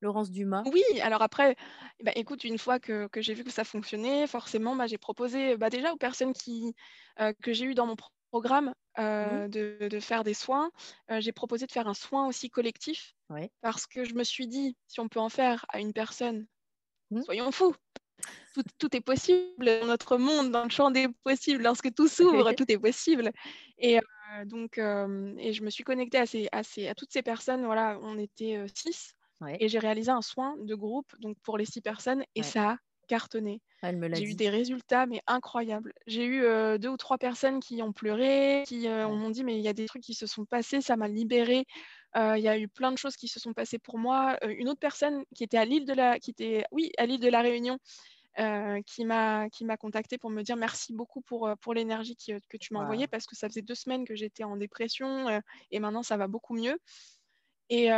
Laurence 0.00 0.30
Dumas? 0.30 0.62
Oui, 0.72 0.82
alors 1.02 1.20
après, 1.20 1.56
bah, 2.02 2.12
écoute, 2.14 2.44
une 2.44 2.58
fois 2.58 2.78
que, 2.78 3.08
j'ai 3.16 3.34
vu 3.34 3.44
que 3.44 3.50
ça 3.50 3.64
fonctionnait, 3.64 4.26
forcément, 4.26 4.74
bah, 4.74 4.86
j'ai 4.86 4.98
proposé 4.98 5.56
bah, 5.56 5.68
déjà 5.68 5.92
aux 5.92 5.96
personnes 5.96 6.32
qui, 6.32 6.74
euh, 7.20 7.32
que 7.42 7.52
j'ai 7.52 7.66
eues 7.66 7.74
dans 7.74 7.86
mon 7.86 7.96
programme 8.30 8.74
euh, 8.98 9.46
mmh. 9.46 9.88
de, 9.88 10.00
faire 10.00 10.24
des 10.24 10.34
soins, 10.34 10.70
euh, 11.10 11.20
j'ai 11.20 11.32
proposé 11.32 11.66
de 11.66 11.72
faire 11.72 11.88
un 11.88 11.94
soin 11.94 12.26
aussi 12.26 12.50
collectif 12.50 13.14
parce 13.60 13.86
que 13.86 14.04
je 14.04 14.14
me 14.14 14.24
suis 14.24 14.48
dit, 14.48 14.76
si 14.86 15.00
on 15.00 15.08
peut 15.08 15.20
en 15.20 15.28
faire 15.28 15.64
à 15.68 15.80
une 15.80 15.92
personne, 15.92 16.46
mmh. 17.10 17.22
soyons 17.22 17.52
fous. 17.52 17.74
Tout, 18.52 18.62
tout, 18.78 18.94
est 18.94 19.00
possible 19.00 19.64
dans 19.64 19.86
notre 19.86 20.18
monde, 20.18 20.50
dans 20.50 20.64
le 20.64 20.70
champ 20.70 20.90
des 20.90 21.08
possibles. 21.24 21.62
Lorsque 21.62 21.94
tout 21.94 22.08
s'ouvre, 22.08 22.52
tout 22.58 22.70
est 22.70 22.78
possible. 22.78 23.32
Et 23.78 23.98
donc, 24.44 24.76
et 24.76 25.52
je 25.54 25.62
me 25.62 25.70
suis 25.70 25.84
connectée 25.84 26.18
à, 26.18 26.26
ces, 26.26 26.48
à, 26.52 26.58
à, 26.58 26.94
toutes 26.94 27.12
ces 27.12 27.22
personnes. 27.22 27.64
Voilà, 27.64 27.98
on 28.02 28.18
était 28.18 28.62
six. 28.74 29.14
Et 29.58 29.68
j'ai 29.68 29.78
réalisé 29.78 30.10
un 30.10 30.20
soin 30.20 30.54
de 30.58 30.74
groupe 30.74 31.14
donc 31.18 31.38
pour 31.40 31.56
les 31.56 31.64
six 31.64 31.80
personnes 31.80 32.24
et 32.34 32.42
ça 32.42 32.72
a 32.72 32.76
cartonné. 33.10 33.60
J'ai 33.82 34.24
eu 34.24 34.34
des 34.34 34.48
résultats 34.48 35.06
mais 35.06 35.20
incroyables. 35.26 35.92
J'ai 36.06 36.24
eu 36.24 36.42
deux 36.78 36.88
ou 36.88 36.96
trois 36.96 37.18
personnes 37.18 37.60
qui 37.60 37.82
ont 37.82 37.92
pleuré, 37.92 38.62
qui 38.66 38.88
m'ont 38.88 39.30
dit 39.30 39.42
mais 39.42 39.56
il 39.56 39.62
y 39.62 39.68
a 39.68 39.72
des 39.72 39.86
trucs 39.86 40.02
qui 40.02 40.14
se 40.14 40.26
sont 40.26 40.44
passés, 40.44 40.80
ça 40.80 40.96
m'a 40.96 41.08
libéré. 41.08 41.64
Il 42.14 42.40
y 42.40 42.48
a 42.48 42.58
eu 42.58 42.68
plein 42.68 42.92
de 42.92 42.98
choses 42.98 43.16
qui 43.16 43.26
se 43.26 43.40
sont 43.40 43.52
passées 43.52 43.78
pour 43.78 43.98
moi. 43.98 44.38
une 44.46 44.68
autre 44.68 44.80
personne 44.80 45.24
qui 45.34 45.44
était 45.44 45.58
à 45.58 45.64
l'île 45.64 45.86
de 45.86 45.94
la, 45.94 46.18
qui 46.18 46.30
était, 46.30 46.64
oui, 46.70 46.92
à 46.98 47.06
l'île 47.06 47.20
de 47.20 47.28
la 47.28 47.40
Réunion, 47.40 47.78
euh, 48.38 48.80
qui 48.86 49.04
m'a 49.04 49.48
contacté 49.78 50.16
pour 50.16 50.30
me 50.30 50.42
dire 50.42 50.56
merci 50.56 50.94
beaucoup 50.94 51.20
pour, 51.20 51.48
euh, 51.48 51.56
pour 51.56 51.74
l'énergie 51.74 52.16
que 52.16 52.56
tu 52.58 52.72
m'as 52.72 52.80
envoyée 52.80 53.08
parce 53.08 53.26
que 53.26 53.34
ça 53.34 53.48
faisait 53.48 53.60
deux 53.60 53.74
semaines 53.74 54.04
que 54.04 54.14
j'étais 54.14 54.44
en 54.44 54.56
dépression 54.56 55.28
euh, 55.28 55.40
et 55.72 55.80
maintenant 55.80 56.04
ça 56.04 56.16
va 56.16 56.28
beaucoup 56.28 56.54
mieux. 56.54 56.78
Et, 57.70 57.90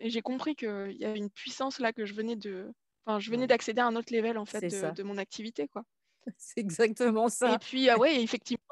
j'ai 0.00 0.22
compris 0.22 0.56
qu'il 0.56 0.96
y 0.98 1.04
avait 1.04 1.18
une 1.18 1.30
puissance 1.30 1.78
là 1.80 1.92
que 1.92 2.06
je 2.06 2.14
venais 2.14 2.36
de. 2.36 2.72
Enfin, 3.04 3.18
je 3.18 3.30
venais 3.30 3.46
d'accéder 3.46 3.80
à 3.80 3.86
un 3.86 3.96
autre 3.96 4.14
level 4.14 4.38
en 4.38 4.44
fait 4.44 4.60
de, 4.60 4.94
de, 4.94 5.02
mon 5.02 5.18
activité 5.18 5.68
quoi. 5.68 5.84
C'est 6.38 6.60
exactement 6.60 7.28
ça. 7.28 7.54
Et 7.54 7.58
puis 7.58 7.88
ah 7.88 7.98
ouais, 7.98 8.22
effectivement. 8.22 8.62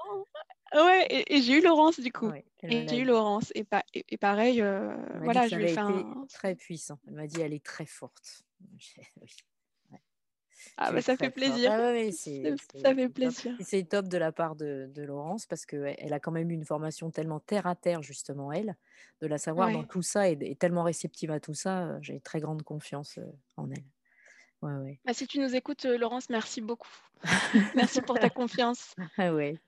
Ouais, 0.73 1.25
et, 1.27 1.43
j'ai 1.43 1.55
eu 1.55 1.63
Laurence 1.63 1.99
du 1.99 2.13
coup. 2.13 2.31
et 2.63 2.87
j'ai 2.87 2.99
eu 2.99 3.05
Laurence 3.05 3.51
et, 3.57 3.67
et, 3.93 4.17
pareil, 4.17 4.65
voilà, 5.21 5.49
je 5.49 5.57
lui 5.57 5.65
ai 5.65 5.69
fait 5.75 5.81
un... 5.81 6.27
très 6.33 6.55
puissant. 6.55 7.01
Elle 7.09 7.15
m'a 7.15 7.27
dit 7.27 7.41
elle 7.41 7.53
est 7.53 7.65
très 7.65 7.87
forte. 7.87 8.45
oui. 9.21 9.31
Ah 10.77 10.93
bah 10.93 11.03
ça 11.03 11.17
fait 11.17 11.31
plaisir. 11.31 11.71
Ah 11.73 11.93
ça 12.83 12.95
fait 12.95 13.09
plaisir. 13.09 13.55
C'est 13.61 13.89
top 13.89 14.09
de 14.09 14.19
la 14.19 14.33
part 14.33 14.57
de, 14.57 14.91
Laurence 14.97 15.47
parce 15.47 15.67
qu'elle 15.67 16.13
a 16.13 16.21
quand 16.21 16.33
même 16.33 16.51
eu 16.51 16.55
une 16.55 16.65
formation 16.65 17.11
tellement 17.11 17.41
terre 17.41 17.67
à 17.67 17.75
terre, 17.75 18.03
justement, 18.03 18.53
elle, 18.53 18.77
de 19.21 19.27
la 19.27 19.39
savoir 19.39 19.71
dans 19.73 19.85
tout 19.85 20.03
ça 20.03 20.29
et, 20.29 20.55
tellement 20.57 20.83
réceptive 20.83 21.31
à 21.31 21.41
tout 21.41 21.55
ça. 21.55 21.85
Euh, 21.85 21.99
j'ai 22.01 22.21
très 22.21 22.41
grande 22.41 22.63
confiance 22.63 23.19
euh, 23.19 23.25
en 23.57 23.71
elle. 23.71 23.85
Ouais, 24.63 24.99
bah, 25.05 25.15
si 25.15 25.27
tu 25.27 25.39
nous 25.39 25.55
écoutes, 25.57 25.87
euh, 25.87 25.97
Laurence, 25.97 26.29
merci 26.29 26.61
beaucoup. 26.61 26.91
merci 27.75 28.03
pour 28.03 28.19
ta 28.19 28.29
confiance. 28.29 28.95
Ah 29.19 29.33
ouais. 29.33 29.59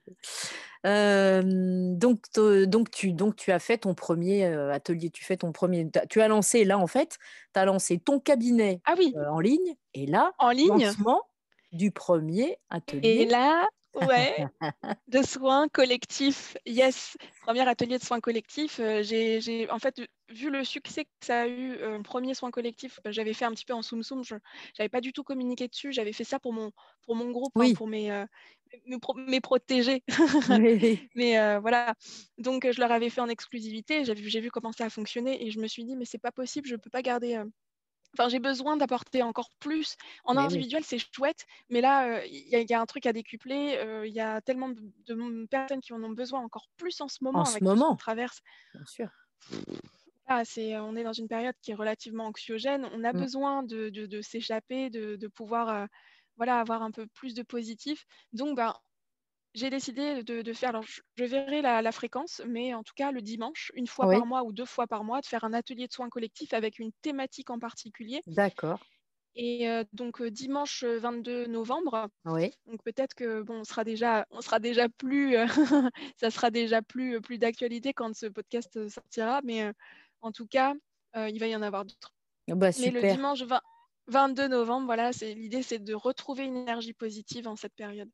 donc, 0.83 2.25
donc, 2.35 2.91
tu, 2.91 3.13
donc, 3.13 3.35
tu 3.35 3.51
as 3.51 3.59
fait 3.59 3.79
ton 3.79 3.95
premier 3.95 4.45
atelier, 4.45 5.09
tu 5.09 5.23
fais 5.23 5.37
ton 5.37 5.51
premier. 5.51 5.89
Tu 6.09 6.21
as 6.21 6.27
lancé 6.27 6.63
là, 6.63 6.77
en 6.77 6.87
fait, 6.87 7.17
tu 7.53 7.59
as 7.59 7.65
lancé 7.65 7.99
ton 7.99 8.19
cabinet 8.19 8.81
ah 8.85 8.95
oui. 8.97 9.13
en 9.27 9.39
ligne. 9.39 9.75
Et 9.93 10.05
là, 10.05 10.31
en 10.39 10.49
ligne. 10.49 10.69
lancement 10.69 11.23
du 11.71 11.91
premier 11.91 12.57
atelier. 12.69 13.09
Et 13.09 13.25
là, 13.25 13.67
Ouais, 13.93 14.47
de 15.07 15.21
soins 15.21 15.67
collectifs. 15.67 16.57
Yes, 16.65 17.17
premier 17.43 17.67
atelier 17.67 17.97
de 17.97 18.03
soins 18.03 18.19
collectifs. 18.19 18.79
Euh, 18.79 19.03
j'ai, 19.03 19.69
en 19.69 19.79
fait, 19.79 20.01
vu 20.29 20.49
le 20.49 20.63
succès 20.63 21.05
que 21.05 21.11
ça 21.21 21.41
a 21.41 21.47
eu, 21.47 21.73
euh, 21.73 22.01
premier 22.01 22.33
soin 22.33 22.49
collectif, 22.49 22.99
euh, 23.05 23.11
j'avais 23.11 23.33
fait 23.33 23.45
un 23.45 23.51
petit 23.51 23.65
peu 23.65 23.73
en 23.73 23.81
soum 23.81 24.01
soum. 24.01 24.23
Je 24.23 24.35
n'avais 24.79 24.89
pas 24.89 25.01
du 25.01 25.13
tout 25.13 25.23
communiqué 25.23 25.67
dessus. 25.67 25.93
J'avais 25.93 26.13
fait 26.13 26.23
ça 26.23 26.39
pour 26.39 26.53
mon, 26.53 26.71
pour 27.05 27.15
mon 27.15 27.29
groupe, 27.29 27.53
hein, 27.55 27.73
pour 27.75 27.87
mes, 27.87 28.25
mes, 28.85 29.41
protégés. 29.41 30.03
mais 31.15 31.59
voilà. 31.59 31.93
Donc, 32.39 32.67
je 32.71 32.79
leur 32.79 32.91
avais 32.91 33.09
fait 33.09 33.21
en 33.21 33.29
exclusivité. 33.29 34.05
J'ai 34.05 34.15
vu, 34.15 34.29
j'ai 34.29 34.41
vu 34.41 34.49
comment 34.49 34.71
ça 34.71 34.85
a 34.85 34.89
fonctionné 34.89 35.45
et 35.45 35.51
je 35.51 35.59
me 35.59 35.67
suis 35.67 35.83
dit, 35.85 35.95
mais 35.95 36.05
c'est 36.05 36.17
pas 36.17 36.31
possible. 36.31 36.67
Je 36.67 36.75
peux 36.75 36.89
pas 36.89 37.03
garder 37.03 37.43
Enfin, 38.17 38.29
j'ai 38.29 38.39
besoin 38.39 38.77
d'apporter 38.77 39.23
encore 39.23 39.49
plus. 39.59 39.97
En 40.23 40.37
individuel, 40.37 40.83
c'est 40.83 40.99
chouette, 40.99 41.45
mais 41.69 41.81
là, 41.81 42.23
il 42.25 42.69
y, 42.69 42.73
a 42.73 42.79
un 42.79 42.85
truc 42.85 43.05
à 43.05 43.13
décupler. 43.13 43.79
Il 44.05 44.13
y 44.13 44.19
a 44.19 44.41
tellement 44.41 44.69
de, 44.69 45.45
personnes 45.47 45.81
qui 45.81 45.93
en 45.93 46.03
ont 46.03 46.11
besoin 46.11 46.41
encore 46.41 46.67
plus 46.77 47.01
en 47.01 47.07
ce 47.07 47.23
moment 47.23 47.39
en 47.39 47.45
ce 47.45 47.63
moment. 47.63 47.95
traverse. 47.95 48.41
Bien 48.73 48.85
sûr. 48.85 49.09
Ah, 50.27 50.45
c'est, 50.45 50.77
on 50.77 50.95
est 50.95 51.03
dans 51.03 51.13
une 51.13 51.27
période 51.27 51.55
qui 51.61 51.71
est 51.71 51.75
relativement 51.75 52.27
anxiogène. 52.27 52.87
On 52.93 53.03
a 53.03 53.13
mmh. 53.13 53.19
besoin 53.19 53.63
de, 53.63 53.89
de 53.89 54.21
s'échapper, 54.21 54.89
de, 54.89 55.27
pouvoir 55.27 55.87
voilà, 56.37 56.59
avoir 56.59 56.81
un 56.81 56.91
peu 56.91 57.07
plus 57.07 57.33
de 57.33 57.43
positif. 57.43 58.05
Donc, 58.31 58.57
ben, 58.57 58.75
j'ai 59.53 59.69
décidé 59.69 60.23
de, 60.23 60.53
faire, 60.53 60.69
alors 60.69 60.83
je, 60.83 61.23
verrai 61.23 61.61
la, 61.61 61.91
fréquence, 61.91 62.41
mais 62.47 62.73
en 62.73 62.83
tout 62.83 62.93
cas 62.95 63.11
le 63.11 63.21
dimanche, 63.21 63.71
une 63.75 63.87
fois 63.87 64.09
par 64.09 64.25
mois 64.25 64.43
ou 64.43 64.51
deux 64.51 64.65
fois 64.65 64.87
par 64.87 65.03
mois, 65.03 65.21
de 65.21 65.25
faire 65.25 65.43
un 65.43 65.53
atelier 65.53 65.87
de 65.87 65.93
soins 65.93 66.09
collectifs 66.09 66.53
avec 66.53 66.79
une 66.79 66.91
thématique 67.01 67.49
en 67.49 67.59
particulier. 67.59 68.21
D'accord. 68.27 68.79
Et 69.35 69.67
euh, 69.67 69.83
donc 69.93 70.21
euh, 70.21 70.29
dimanche 70.29 70.83
22 70.83 71.47
novembre. 71.47 72.07
Oui. 72.25 72.51
Donc 72.67 72.83
peut-être 72.83 73.15
que 73.15 73.41
bon, 73.41 73.61
on 73.61 73.63
sera 73.63 73.83
déjà, 73.83 74.27
on 74.29 74.41
sera 74.41 74.59
déjà 74.59 74.89
plus, 74.89 75.35
euh, 75.35 75.47
ça 76.17 76.29
sera 76.29 76.51
déjà 76.51 76.81
plus, 76.81 77.19
plus 77.21 77.37
d'actualité 77.37 77.93
quand 77.93 78.15
ce 78.15 78.27
podcast 78.27 78.87
sortira, 78.89 79.41
mais 79.43 79.71
en 80.21 80.31
tout 80.31 80.47
cas, 80.47 80.73
il 81.15 81.39
va 81.39 81.47
y 81.47 81.55
en 81.55 81.61
avoir 81.61 81.85
d'autres. 81.85 82.13
Bah, 82.47 82.69
mais 82.79 82.91
le 82.91 83.13
dimanche 83.13 83.43
22 84.07 84.47
novembre, 84.47 84.85
voilà, 84.85 85.13
c'est 85.13 85.33
l'idée, 85.33 85.63
c'est 85.63 85.79
de 85.79 85.93
retrouver 85.93 86.43
une 86.43 86.57
énergie 86.57 86.93
positive 86.93 87.47
en 87.47 87.55
cette 87.55 87.73
période. 87.73 88.09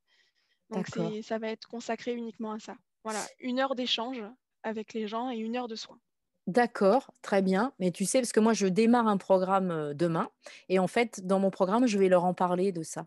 Donc 0.72 0.88
ça 1.24 1.40
va 1.40 1.50
être 1.50 1.68
consacré 1.68 2.14
uniquement 2.14 2.52
à 2.52 2.60
ça. 2.60 2.76
Voilà, 3.04 3.22
une 3.40 3.60
heure 3.60 3.76
d'échange 3.76 4.22
avec 4.64 4.94
les 4.94 5.08
gens 5.08 5.32
et 5.32 5.38
une 5.38 5.56
heure 5.56 5.68
de 5.68 5.76
soins. 5.76 6.00
D'accord, 6.48 7.12
très 7.22 7.42
bien. 7.42 7.74
Mais 7.80 7.92
tu 7.92 8.06
sais, 8.06 8.20
parce 8.20 8.32
que 8.32 8.40
moi, 8.40 8.54
je 8.54 8.68
démarre 8.68 9.08
un 9.08 9.18
programme 9.18 9.94
demain. 9.94 10.30
Et 10.68 10.80
en 10.80 10.88
fait, 10.88 11.26
dans 11.26 11.40
mon 11.40 11.52
programme, 11.52 11.86
je 11.86 11.98
vais 11.98 12.10
leur 12.10 12.26
en 12.26 12.34
parler 12.34 12.72
de 12.72 12.84
ça 12.84 13.06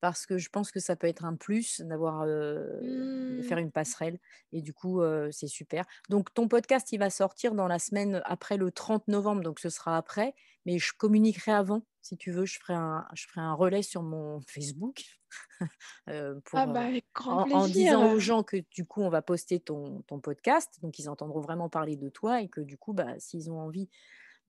parce 0.00 0.26
que 0.26 0.38
je 0.38 0.48
pense 0.48 0.70
que 0.70 0.80
ça 0.80 0.96
peut 0.96 1.06
être 1.06 1.24
un 1.24 1.34
plus 1.34 1.80
d'avoir 1.80 2.24
de 2.26 3.40
faire 3.42 3.58
Mmh. 3.58 3.60
une 3.60 3.72
passerelle 3.72 4.18
et 4.52 4.62
du 4.62 4.72
coup, 4.72 5.02
c'est 5.30 5.48
super. 5.48 5.84
Donc 6.08 6.32
ton 6.34 6.48
podcast, 6.48 6.92
il 6.92 6.98
va 6.98 7.10
sortir 7.10 7.54
dans 7.54 7.66
la 7.68 7.78
semaine 7.78 8.22
après 8.24 8.56
le 8.56 8.70
30 8.70 9.08
novembre, 9.08 9.42
donc 9.42 9.58
ce 9.58 9.70
sera 9.70 9.96
après, 9.96 10.34
mais 10.66 10.78
je 10.78 10.92
communiquerai 10.96 11.52
avant 11.52 11.82
si 12.02 12.16
tu 12.16 12.30
veux. 12.30 12.44
Je 12.44 12.58
ferai 12.58 12.74
un 12.74 13.06
je 13.14 13.26
ferai 13.26 13.40
un 13.40 13.54
relais 13.54 13.82
sur 13.82 14.02
mon 14.02 14.40
Facebook, 14.48 15.02
heu, 16.08 16.40
Ah 16.54 16.66
bah, 16.66 16.84
avec 16.86 17.06
grand 17.14 17.46
en 17.50 17.68
disant 17.68 18.06
aux 18.06 18.18
heu. 18.18 18.18
gens 18.18 18.42
que 18.42 18.56
du 18.70 18.84
coup, 18.86 19.02
on 19.02 19.10
va 19.10 19.22
poster 19.22 19.60
ton 19.60 20.02
ton 20.02 20.20
podcast, 20.20 20.78
donc 20.82 20.98
ils 20.98 21.08
entendront 21.08 21.40
vraiment 21.40 21.68
parler 21.68 21.96
de 21.96 22.08
toi 22.08 22.40
et 22.42 22.48
que 22.48 22.60
du 22.60 22.78
coup, 22.78 22.92
bah, 22.94 23.18
s'ils 23.18 23.50
ont 23.50 23.60
envie 23.60 23.88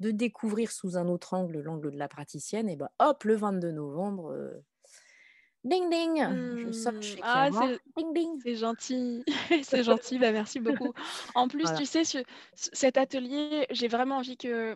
de 0.01 0.11
découvrir 0.11 0.71
sous 0.71 0.97
un 0.97 1.07
autre 1.09 1.33
angle, 1.35 1.61
l'angle 1.61 1.91
de 1.91 1.97
la 1.99 2.09
praticienne 2.09 2.69
et 2.69 2.77
bah, 2.77 2.91
hop, 2.99 3.23
le 3.25 3.35
22 3.35 3.71
novembre, 3.71 4.31
heu, 4.33 4.63
ding 5.63 5.89
ding, 5.89 6.15
je 6.57 6.69
Mmh. 6.69 6.93
chez 6.99 7.21
Ah 7.21 7.49
c'est 7.51 7.79
ding 7.97 8.13
ding. 8.13 8.43
c'est 8.43 8.55
gentil, 8.55 9.23
c'est 9.63 9.83
gentil, 9.83 10.17
bah, 10.19 10.31
merci 10.31 10.59
beaucoup. 10.59 10.93
En 11.35 11.47
plus, 11.47 11.71
Voilà. 11.71 11.73
tu 11.73 11.85
sais, 11.85 12.03
ce 12.05 12.19
cet 12.55 12.97
atelier, 12.97 13.65
j'ai 13.71 13.87
vraiment 13.87 14.17
envie 14.17 14.37
que 14.37 14.75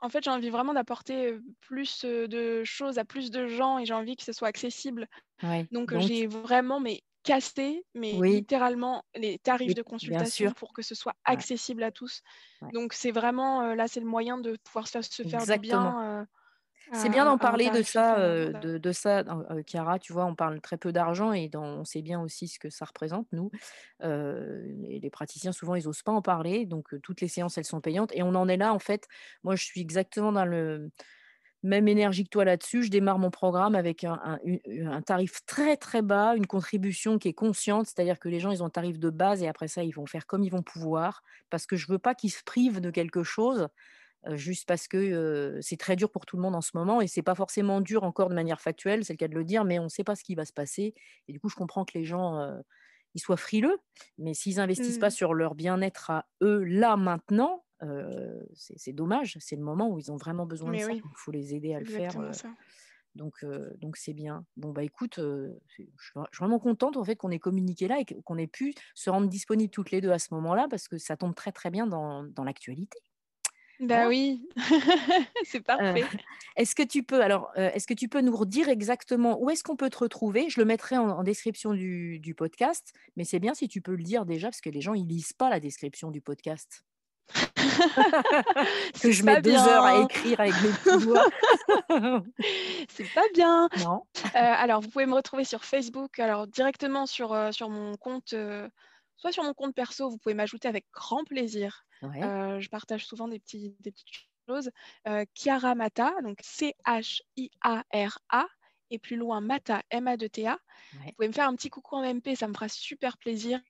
en 0.00 0.08
fait, 0.10 0.24
j'ai 0.24 0.30
envie 0.30 0.50
vraiment 0.50 0.74
d'apporter, 0.74 1.38
plus, 1.60 2.04
de 2.04 2.64
choses 2.64 2.98
à 2.98 3.04
plus 3.04 3.30
de 3.30 3.46
gens 3.48 3.78
et 3.78 3.86
j'ai 3.86 3.94
envie 3.94 4.16
que 4.16 4.24
ce 4.24 4.32
soit 4.32 4.48
accessible. 4.48 5.08
Ouais, 5.42 5.68
Donc, 5.72 5.96
j'ai 5.98 6.26
vraiment 6.26 6.80
mais 6.80 7.02
cassé, 7.24 7.84
mais 7.94 8.20
Oui. 8.20 8.44
littéralement 8.44 9.04
les 9.16 9.38
tarifs 9.40 9.74
de 9.74 9.82
consultation 9.82 10.52
pour 10.52 10.72
que 10.74 10.82
ce 10.82 10.94
soit 10.94 11.14
Ouais. 11.28 11.44
accessible 11.44 11.82
à 11.84 11.92
tous. 11.92 12.22
Ouais. 12.60 12.74
Donc 12.74 12.92
c'est 12.94 13.12
vraiment, 13.12 13.74
là, 13.74 13.88
c'est 13.88 14.00
le 14.00 14.06
moyen 14.06 14.38
de 14.38 14.56
pouvoir 14.64 14.88
se 14.88 15.02
se 15.02 15.22
faire 15.24 15.46
du 15.46 15.58
bien, 15.60 16.26
C'est 16.92 17.08
bien 17.08 17.24
à 17.24 17.26
d'en 17.26 17.32
un 17.32 17.38
parler 17.38 17.70
de 17.70 17.82
ça, 17.82 18.18
de 18.54 18.78
de 18.78 18.92
ça, 18.92 19.20
heu, 19.22 19.62
Chiara, 19.66 19.98
tu 19.98 20.12
vois? 20.12 20.26
On 20.26 20.34
parle 20.34 20.60
très 20.60 20.76
peu 20.78 20.92
d'argent 20.92 21.32
et 21.32 21.48
dans 21.48 21.64
on 21.64 21.84
sait 21.84 22.02
bien 22.02 22.20
aussi 22.20 22.48
ce 22.48 22.58
que 22.58 22.70
ça 22.70 22.84
représente, 22.84 23.26
nous. 23.32 23.50
Les 24.00 25.00
les 25.00 25.10
praticiens, 25.10 25.52
souvent, 25.52 25.74
ils 25.74 25.88
osent 25.88 26.02
pas 26.02 26.12
en 26.12 26.22
parler, 26.22 26.66
donc 26.66 26.94
toutes 27.02 27.20
les 27.20 27.28
séances, 27.28 27.58
elles 27.58 27.64
sont 27.64 27.80
payantes 27.80 28.12
et 28.14 28.22
on 28.22 28.34
en 28.34 28.48
est 28.48 28.56
là, 28.56 28.72
en 28.74 28.78
fait. 28.78 29.06
Moi, 29.42 29.56
je 29.56 29.64
suis 29.64 29.80
exactement 29.80 30.32
dans 30.32 30.44
le 30.44 30.90
même 31.62 31.88
énergie 31.88 32.24
que 32.24 32.28
toi 32.30 32.44
là-dessus. 32.44 32.82
Je 32.84 32.90
démarre 32.90 33.18
mon 33.18 33.30
programme 33.30 33.74
avec 33.74 34.04
un 34.04 34.38
un 34.84 35.02
tarif 35.02 35.44
très, 35.46 35.76
très 35.76 36.02
bas, 36.02 36.34
une 36.36 36.46
contribution 36.46 37.18
qui 37.18 37.28
est 37.28 37.32
consciente, 37.34 37.86
c'est-à-dire 37.86 38.18
que 38.18 38.28
les 38.28 38.40
gens, 38.40 38.50
ils 38.50 38.62
ont 38.62 38.66
un 38.66 38.70
tarif 38.70 38.98
de 38.98 39.10
base 39.10 39.42
et 39.42 39.48
après 39.48 39.68
ça, 39.68 39.82
ils 39.84 39.92
vont 39.94 40.06
faire 40.06 40.26
comme 40.26 40.42
ils 40.44 40.50
vont 40.50 40.62
pouvoir 40.62 41.22
parce 41.50 41.66
que 41.66 41.76
je 41.76 41.86
veux 41.90 41.98
pas 41.98 42.14
qu'ils 42.14 42.32
se 42.32 42.42
privent 42.44 42.80
de 42.80 42.90
quelque 42.90 43.22
chose, 43.22 43.68
juste 44.32 44.66
parce 44.66 44.88
que, 44.88 44.96
heu, 44.98 45.58
c'est 45.62 45.76
très 45.78 45.96
dur 45.96 46.10
pour 46.10 46.26
tout 46.26 46.36
le 46.36 46.42
monde 46.42 46.54
en 46.56 46.60
ce 46.60 46.70
moment 46.74 47.00
et 47.00 47.06
c'est 47.06 47.22
pas 47.22 47.34
forcément 47.34 47.80
dur 47.80 48.04
encore 48.04 48.28
de 48.30 48.34
manière 48.34 48.60
factuelle, 48.60 49.04
c'est 49.04 49.12
le 49.12 49.18
cas 49.18 49.28
de 49.28 49.34
le 49.34 49.44
dire, 49.44 49.64
mais 49.64 49.78
on 49.78 49.88
sait 49.88 50.04
pas 50.04 50.16
ce 50.16 50.24
qui 50.24 50.34
va 50.34 50.44
se 50.44 50.52
passer 50.52 50.94
et 51.28 51.32
du 51.32 51.40
coup, 51.40 51.48
je 51.48 51.56
comprends 51.56 51.84
que 51.84 51.96
les 51.98 52.04
gens, 52.04 52.38
ils 53.14 53.20
soient 53.20 53.36
frileux, 53.36 53.78
mais 54.18 54.34
s'ils 54.34 54.60
investissent 54.60 54.98
pas 54.98 55.10
Mmh. 55.10 55.10
sur 55.10 55.34
leur 55.34 55.54
bien-être 55.54 56.10
à 56.10 56.26
eux, 56.42 56.62
là, 56.64 56.96
maintenant, 56.96 57.64
c'est 58.54 58.92
dommage. 58.92 59.36
C'est 59.40 59.56
le 59.56 59.62
moment 59.62 59.88
où 59.90 59.98
ils 59.98 60.10
ont 60.12 60.16
vraiment 60.16 60.46
besoin 60.46 60.72
de 60.74 60.78
Mais 60.78 60.80
ça, 60.80 60.92
oui, 60.92 61.02
il 61.04 61.16
faut 61.16 61.30
les 61.32 61.54
aider 61.54 61.74
à 61.74 61.78
le 61.80 61.84
faire, 61.86 62.14
exactement 62.14 62.32
ça. 62.32 62.54
donc 63.14 63.44
donc 63.78 63.96
c'est 63.96 64.14
bien. 64.14 64.46
Bon, 64.56 64.72
bah, 64.72 64.82
écoute, 64.82 65.16
je 65.18 65.52
suis 65.76 65.90
vraiment 66.38 66.58
contente, 66.58 66.96
en 66.96 67.04
fait, 67.04 67.16
qu'on 67.16 67.30
ait 67.30 67.38
communiqué 67.38 67.88
là 67.88 68.00
et 68.00 68.04
qu'on 68.04 68.38
ait 68.38 68.46
pu 68.46 68.74
se 68.94 69.10
rendre 69.10 69.28
disponibles 69.28 69.70
toutes 69.70 69.90
les 69.92 70.00
2 70.00 70.10
à 70.10 70.18
ce 70.18 70.34
moment-là 70.34 70.66
parce 70.70 70.88
que 70.88 70.98
ça 70.98 71.16
tombe 71.16 71.34
très, 71.34 71.52
très 71.52 71.70
bien 71.70 71.86
dans 71.86 72.24
dans 72.24 72.44
l'actualité. 72.44 72.98
Bah 73.80 74.06
Voilà. 74.06 74.08
oui, 74.08 74.48
c'est 75.44 75.58
Heu, 75.58 75.62
parfait. 75.62 76.04
est-ce 76.56 76.74
que 76.74 76.82
tu 76.82 77.02
peux 77.02 77.22
alors, 77.22 77.50
heu, 77.56 77.70
est-ce 77.74 77.86
que 77.86 77.94
tu 77.94 78.08
peux 78.08 78.20
nous 78.20 78.34
redire 78.36 78.68
exactement 78.68 79.38
où 79.42 79.50
est-ce 79.50 79.64
qu'on 79.64 79.76
peut 79.76 79.90
te 79.90 79.98
retrouver? 79.98 80.48
Je 80.48 80.60
le 80.60 80.64
mettrai 80.66 80.96
en 80.96 81.08
en 81.10 81.22
description 81.24 81.72
du 81.74 82.18
du 82.20 82.34
podcast, 82.34 82.92
mais 83.16 83.24
c'est 83.24 83.40
bien 83.40 83.54
si 83.54 83.68
tu 83.68 83.80
peux 83.80 83.94
le 83.96 84.02
dire 84.04 84.26
déjà 84.26 84.48
parce 84.48 84.60
que 84.60 84.70
les 84.70 84.80
gens, 84.80 84.94
ils 84.94 85.06
lisent 85.06 85.32
pas 85.32 85.50
la 85.50 85.60
description 85.60 86.10
du 86.10 86.20
podcast. 86.20 86.84
Que 89.02 89.10
je 89.10 89.24
mets 89.24 89.40
2 89.42 89.54
heures 89.54 89.84
à 89.84 90.02
écrire 90.02 90.40
avec 90.40 90.54
mes 90.62 90.68
petits 90.70 91.04
doigts. 91.06 91.26
C'est 92.88 93.12
pas 93.14 93.22
bien. 93.34 93.68
Non. 93.76 94.02
Heu, 94.24 94.30
alors 94.34 94.80
vous 94.80 94.88
pouvez 94.88 95.06
me 95.06 95.14
retrouver 95.14 95.44
sur 95.44 95.64
Facebook, 95.64 96.18
alors 96.18 96.46
directement 96.46 97.06
sur, 97.06 97.30
mon 97.68 97.96
compte, 97.96 98.34
soit 99.16 99.32
sur 99.32 99.42
mon 99.42 99.54
compte 99.54 99.74
perso, 99.74 100.08
vous 100.10 100.18
pouvez 100.18 100.34
m'ajouter 100.34 100.68
avec 100.68 100.86
grand 100.92 101.24
plaisir. 101.24 101.84
Ouais. 102.08 102.22
Heu, 102.22 102.60
je 102.60 102.68
partage 102.68 103.06
souvent 103.06 103.28
des 103.28 103.38
petits 103.38 103.76
des 103.80 103.92
petites 103.92 104.08
choses. 104.48 104.70
Chiara 105.34 105.74
Matta, 105.74 106.12
donc 106.22 106.38
C-H-I-A-R-A 106.42 108.46
et 108.90 108.98
plus 108.98 109.16
loin 109.16 109.40
Matta, 109.40 109.82
M-A-2-T-A. 109.90 110.58
Vous 110.92 111.12
pouvez 111.12 111.28
me 111.28 111.32
faire 111.32 111.48
un 111.48 111.56
petit 111.56 111.70
coucou 111.70 111.96
en 111.96 112.02
MP, 112.02 112.36
ça 112.36 112.48
me 112.48 112.54
fera 112.54 112.68
super 112.68 113.18
plaisir. 113.18 113.60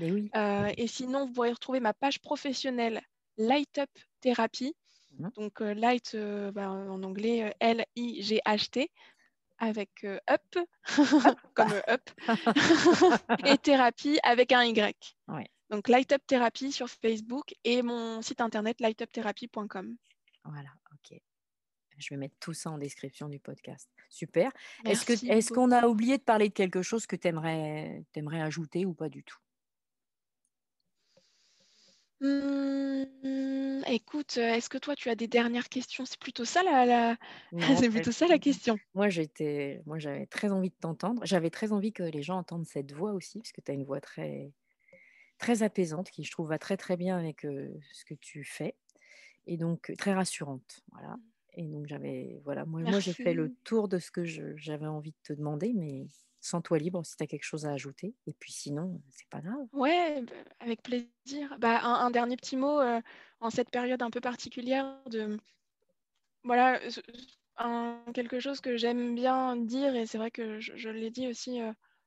Mais 0.00 0.10
oui. 0.10 0.30
Heu 0.34 0.72
et 0.76 0.86
sinon, 0.86 1.26
vous 1.26 1.32
pourrez 1.32 1.52
retrouver 1.52 1.80
ma 1.80 1.94
page 1.94 2.20
professionnelle 2.20 3.02
Light 3.36 3.78
Up 3.78 3.90
Therapy. 4.20 4.74
Mmh 5.18 5.26
mh. 5.26 5.30
Donc 5.36 5.60
light, 5.60 6.16
bah, 6.52 6.70
en 6.70 7.02
anglais, 7.02 7.54
L-I-G-H-T 7.60 8.90
avec, 9.58 10.04
up 10.04 10.66
comme, 11.54 11.80
up 11.88 12.10
et 13.46 13.58
thérapie 13.58 14.18
avec 14.24 14.52
un 14.52 14.64
Y. 14.64 15.16
Ouais. 15.28 15.48
Donc 15.70 15.88
Light 15.88 16.12
Up 16.12 16.22
Therapy 16.26 16.72
sur 16.72 16.88
Facebook 16.88 17.54
et 17.64 17.82
mon 17.82 18.22
site 18.22 18.40
internet 18.40 18.80
lightuptherapy.com. 18.80 19.96
Voilà, 20.44 20.70
OK. 20.92 21.18
Je 21.96 22.08
vais 22.10 22.16
mettre 22.16 22.36
tout 22.40 22.52
ça 22.52 22.70
en 22.70 22.78
description 22.78 23.28
du 23.28 23.38
podcast. 23.38 23.88
Super. 24.10 24.50
Est-ce 24.84 25.52
qu'on 25.52 25.70
a 25.70 25.86
oublié 25.86 26.18
de 26.18 26.22
parler 26.22 26.48
de 26.48 26.54
quelque 26.54 26.82
chose 26.82 27.06
que 27.06 27.16
tu 27.16 27.28
aimerais 27.28 28.40
ajouter 28.40 28.84
ou 28.84 28.94
pas 28.94 29.08
du 29.08 29.22
tout? 29.22 29.38
Mmh, 32.20 33.82
écoute, 33.88 34.38
est-ce 34.38 34.70
que 34.70 34.78
toi 34.78 34.94
tu 34.96 35.10
as 35.10 35.14
des 35.14 35.28
dernières 35.28 35.68
questions? 35.68 36.06
C'est 36.06 36.18
plutôt 36.18 36.44
ça 36.44 36.62
la 36.62 37.16
c'est 37.52 37.76
c'est 37.76 37.90
plutôt 37.90 38.12
ça 38.12 38.26
la 38.26 38.38
question. 38.38 38.78
moi 38.94 39.08
j'étais 39.08 39.82
moi 39.84 39.98
j'avais 39.98 40.26
très 40.26 40.50
envie 40.50 40.70
de 40.70 40.76
t'entendre. 40.80 41.20
J'avais 41.26 41.50
très 41.50 41.72
envie 41.72 41.92
que 41.92 42.02
les 42.02 42.22
gens 42.22 42.38
entendent 42.38 42.66
cette 42.66 42.92
voix 42.92 43.12
aussi, 43.12 43.40
parce 43.40 43.52
que 43.52 43.60
tu 43.60 43.70
as 43.70 43.74
une 43.74 43.84
voix 43.84 44.00
très 44.00 44.52
très 45.44 45.62
apaisante 45.62 46.10
qui, 46.10 46.24
je 46.24 46.30
trouve, 46.30 46.48
va 46.48 46.58
très, 46.58 46.78
très 46.78 46.96
bien 46.96 47.18
avec, 47.18 47.42
ce 47.42 48.04
que 48.06 48.14
tu 48.14 48.44
fais 48.44 48.76
et 49.46 49.58
donc 49.58 49.92
très 49.98 50.14
rassurante, 50.14 50.80
voilà 50.92 51.16
et 51.56 51.68
donc 51.68 51.86
j'avais 51.86 52.40
voilà, 52.44 52.64
moi 52.64 52.80
moi 52.80 52.98
j'ai 52.98 53.12
fait 53.12 53.34
le 53.34 53.54
tour 53.62 53.88
de 53.88 53.98
ce 53.98 54.10
que 54.10 54.24
j'avais 54.24 54.86
envie 54.86 55.12
de 55.12 55.16
te 55.22 55.32
demander, 55.34 55.72
mais 55.74 56.06
sens-toi 56.40 56.78
libre 56.78 57.04
si 57.04 57.16
tu 57.16 57.22
as 57.22 57.26
quelque 57.26 57.44
chose 57.44 57.66
à 57.66 57.72
ajouter 57.72 58.14
et 58.26 58.32
puis 58.32 58.52
sinon, 58.52 59.02
c'est 59.10 59.28
pas 59.28 59.40
grave. 59.40 59.66
Ouais, 59.72 60.22
bah, 60.22 60.32
avec 60.60 60.82
plaisir. 60.82 61.56
Bah, 61.58 61.80
un 61.82 62.06
un 62.06 62.10
dernier 62.10 62.36
petit 62.36 62.56
mot, 62.56 62.80
en 63.40 63.50
cette 63.50 63.70
période 63.70 64.02
un 64.02 64.10
peu 64.10 64.20
particulière 64.20 64.98
de 65.10 65.36
voilà, 66.42 66.80
un 67.58 68.02
quelque 68.14 68.40
chose 68.40 68.60
que 68.60 68.76
j'aime 68.76 69.14
bien 69.14 69.56
dire 69.56 69.94
et 69.94 70.06
c'est 70.06 70.18
vrai 70.18 70.30
que 70.30 70.58
je 70.58 70.74
je 70.76 70.88
l'ai 70.88 71.10
dit 71.10 71.28
aussi, 71.28 71.60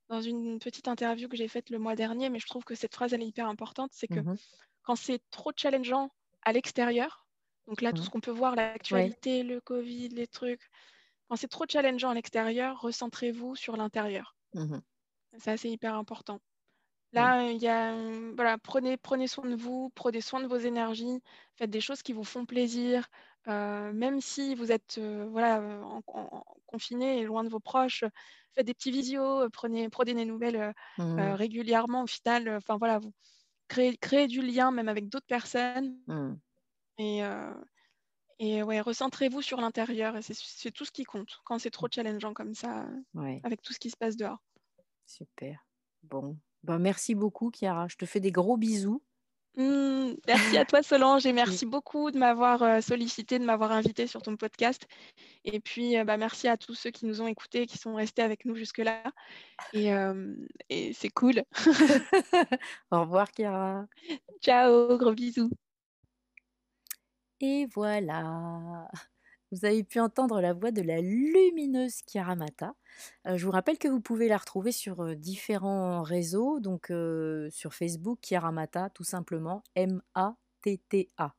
dans 0.09 0.21
une 0.21 0.59
petite 0.59 0.87
interview 0.87 1.27
que 1.29 1.37
j'ai 1.37 1.47
faite 1.47 1.69
le 1.69 1.79
mois 1.79 1.95
dernier, 1.95 2.29
mais 2.29 2.39
je 2.39 2.47
trouve 2.47 2.63
que 2.65 2.75
cette 2.75 2.93
phrase, 2.95 3.13
elle 3.13 3.21
est 3.23 3.27
hyper 3.27 3.47
importante, 3.47 3.91
c'est 3.93 4.07
que 4.07 4.19
Mmh 4.19 4.31
mh. 4.31 4.37
quand 4.83 4.95
c'est 4.97 5.21
trop 5.31 5.51
challengeant 5.55 6.11
à 6.43 6.53
l'extérieur, 6.53 7.27
donc 7.67 7.81
là, 7.81 7.93
tout 7.93 8.01
Mmh. 8.01 8.05
ce 8.05 8.09
qu'on 8.11 8.21
peut 8.21 8.31
voir, 8.31 8.55
Ouais. 8.91 9.13
l'actualité, 9.13 9.43
le 9.43 9.61
covid, 9.61 10.09
les 10.09 10.27
trucs, 10.27 10.69
quand 11.29 11.37
c'est 11.37 11.47
trop 11.49 11.65
challengeant 11.69 12.11
à 12.11 12.15
l'extérieur, 12.15 12.81
recentrez-vous 12.81 13.55
sur 13.55 13.77
l'intérieur. 13.77 14.35
Mmh 14.53 14.71
mh. 14.71 14.81
Ça, 15.39 15.57
c'est 15.57 15.69
hyper 15.69 15.95
important. 15.95 16.39
Là, 17.13 17.51
il 17.51 17.59
y 17.61 17.67
a, 17.67 17.93
voilà, 18.35 18.57
prenez 18.59 18.97
prenez 18.97 19.27
soin 19.27 19.45
de 19.49 19.55
vous, 19.55 19.91
prenez 19.95 20.21
soin 20.21 20.41
de 20.41 20.47
vos 20.47 20.57
énergies, 20.57 21.21
faites 21.57 21.69
des 21.71 21.81
choses 21.81 22.03
qui 22.03 22.13
vous 22.13 22.23
font 22.25 22.45
plaisir, 22.45 23.07
heu, 23.47 23.93
même 23.93 24.21
si 24.21 24.55
vous 24.55 24.71
êtes, 24.71 24.97
heu, 24.97 25.25
voilà, 25.29 25.61
en 25.83 26.01
en 26.07 26.43
confinés 26.67 27.19
et 27.19 27.23
loin 27.25 27.43
de 27.43 27.49
vos 27.49 27.59
proches, 27.59 28.03
faites 28.53 28.65
des 28.67 28.73
petits 28.73 28.91
visios, 28.91 29.49
prenez 29.51 29.89
prenez 29.89 30.13
des 30.13 30.25
nouvelles, 30.25 30.73
Mmh. 30.97 31.37
régulièrement 31.37 32.03
au 32.03 32.07
final, 32.07 32.49
enfin 32.57 32.77
voilà, 32.77 32.99
vous 32.99 33.13
créez 33.69 33.97
créez 33.97 34.27
du 34.27 34.41
lien 34.41 34.71
même 34.71 34.89
avec 34.89 35.09
d'autres 35.09 35.27
personnes 35.27 35.99
Mmh. 36.07 36.37
et 36.99 37.21
et 38.39 38.63
ouais, 38.63 38.81
recentrez-vous 38.81 39.41
sur 39.43 39.61
l'intérieur 39.61 40.15
c'est 40.23 40.71
tout 40.71 40.85
ce 40.85 40.91
qui 40.91 41.03
compte 41.03 41.39
quand 41.45 41.59
c'est 41.59 41.69
trop 41.71 41.87
challengeant 41.91 42.33
comme 42.33 42.55
ça, 42.55 42.87
Ouais. 43.13 43.43
avec 43.43 43.61
tout 43.61 43.73
ce 43.73 43.79
qui 43.79 43.89
se 43.91 43.97
passe 43.97 44.15
dehors. 44.17 44.39
Super. 45.05 45.65
Bon, 46.03 46.37
bah, 46.63 46.77
merci 46.77 47.15
beaucoup 47.15 47.51
Chiara. 47.51 47.87
Je 47.87 47.95
te 47.95 48.05
fais 48.05 48.19
des 48.19 48.31
gros 48.31 48.57
bisous. 48.57 49.01
Mmh, 49.57 50.13
merci 50.27 50.57
à 50.57 50.65
toi 50.65 50.83
Solange 50.83 51.25
et 51.25 51.29
Et 51.29 51.33
merci 51.33 51.65
beaucoup 51.65 52.11
de 52.11 52.17
m'avoir, 52.19 52.61
heu, 52.61 52.79
sollicitée, 52.81 53.39
de 53.39 53.43
m'avoir 53.43 53.71
invitée 53.71 54.05
sur 54.05 54.21
ton 54.21 54.37
podcast 54.37 54.87
et 55.45 55.59
puis, 55.59 55.97
heu, 55.97 56.03
bah, 56.03 56.17
merci 56.17 56.47
à 56.47 56.57
tous 56.57 56.75
ceux 56.75 56.91
qui 56.91 57.05
nous 57.05 57.21
ont 57.21 57.27
écoutés, 57.27 57.65
qui 57.65 57.77
sont 57.77 57.95
restés 57.95 58.21
avec 58.21 58.45
nous 58.45 58.55
jusque-là 58.55 59.03
et 60.69 60.93
c'est 60.93 61.09
cool. 61.09 61.43
Au 62.91 63.01
revoir 63.01 63.27
Chiara. 63.35 63.87
Ciao, 64.41 64.97
gros 64.97 65.13
bisous. 65.13 65.49
Et 67.39 67.65
voilà. 67.73 68.87
Vous 69.51 69.63
avez 69.63 69.83
pu 69.83 70.01
entendre 70.01 70.41
la 70.41 70.53
voix 70.53 70.71
de 70.71 70.81
la 70.81 70.99
lumineuse 70.99 72.01
Chiara 72.05 72.35
Matta. 72.35 72.75
Euh, 73.27 73.37
je 73.37 73.45
vous 73.45 73.51
rappelle 73.51 73.77
que 73.77 73.87
vous 73.87 74.01
pouvez 74.01 74.27
la 74.27 74.37
retrouver 74.37 74.73
sur 74.73 75.01
euh, 75.01 75.15
différents 75.15 76.03
réseaux, 76.03 76.59
donc 76.59 76.91
euh, 76.91 77.49
sur 77.49 77.73
Facebook, 77.73 78.19
Chiara 78.21 78.51
Matta, 78.51 78.89
tout 78.89 79.05
simplement, 79.05 79.63
M-A-T-T-A. 79.75 81.33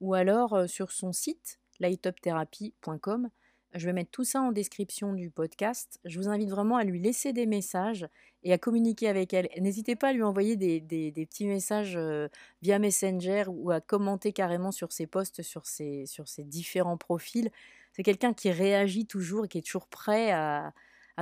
Ou 0.00 0.14
alors 0.14 0.68
sur 0.68 0.92
son 0.92 1.12
site, 1.12 1.60
lightuptherapy.com. 1.78 3.28
Je 3.74 3.86
vais 3.86 3.94
mettre 3.94 4.10
tout 4.10 4.24
ça 4.24 4.42
en 4.42 4.52
description 4.52 5.14
du 5.14 5.30
podcast. 5.30 5.98
Je 6.04 6.18
vous 6.18 6.28
invite 6.28 6.50
vraiment 6.50 6.76
à 6.76 6.84
lui 6.84 7.00
laisser 7.00 7.32
des 7.32 7.46
messages 7.46 8.06
et 8.42 8.52
à 8.52 8.58
communiquer 8.58 9.08
avec 9.08 9.32
elle. 9.32 9.48
N'hésitez 9.58 9.96
pas 9.96 10.08
à 10.08 10.12
lui 10.12 10.22
envoyer 10.22 10.56
des, 10.56 11.12
petits 11.26 11.46
messages 11.46 11.96
euh, 11.96 12.28
via 12.60 12.78
Messenger 12.78 13.44
ou 13.48 13.70
à 13.70 13.80
commenter 13.80 14.32
carrément 14.34 14.72
sur 14.72 14.92
ses 14.92 15.06
posts, 15.06 15.40
sur 15.40 15.64
ses, 15.64 16.04
différents 16.40 16.98
profils. 16.98 17.50
C'est 17.94 18.02
quelqu'un 18.02 18.34
qui 18.34 18.50
réagit 18.50 19.06
toujours 19.06 19.46
et 19.46 19.48
qui 19.48 19.58
est 19.58 19.62
toujours 19.62 19.86
prêt 19.86 20.32
à, 20.32 20.74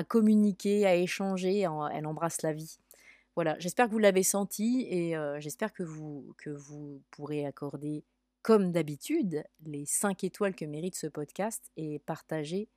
communiquer, 0.08 0.86
à 0.86 0.96
échanger. 0.96 1.60
elle 1.92 2.06
embrasse 2.06 2.42
la 2.42 2.52
vie. 2.52 2.78
Voilà, 3.36 3.56
j'espère 3.60 3.86
que 3.86 3.92
vous 3.92 3.98
l'avez 3.98 4.24
senti 4.24 4.86
et 4.90 5.16
euh, 5.16 5.38
j'espère 5.40 5.72
que 5.72 5.84
vous 5.84 7.02
pourrez 7.12 7.46
accorder 7.46 8.02
comme 8.42 8.72
d'habitude, 8.72 9.44
les 9.64 9.84
5 9.84 10.24
étoiles 10.24 10.54
que 10.54 10.64
mérite 10.64 10.96
ce 10.96 11.06
podcast 11.06 11.70
et 11.76 11.98
partager 11.98 12.68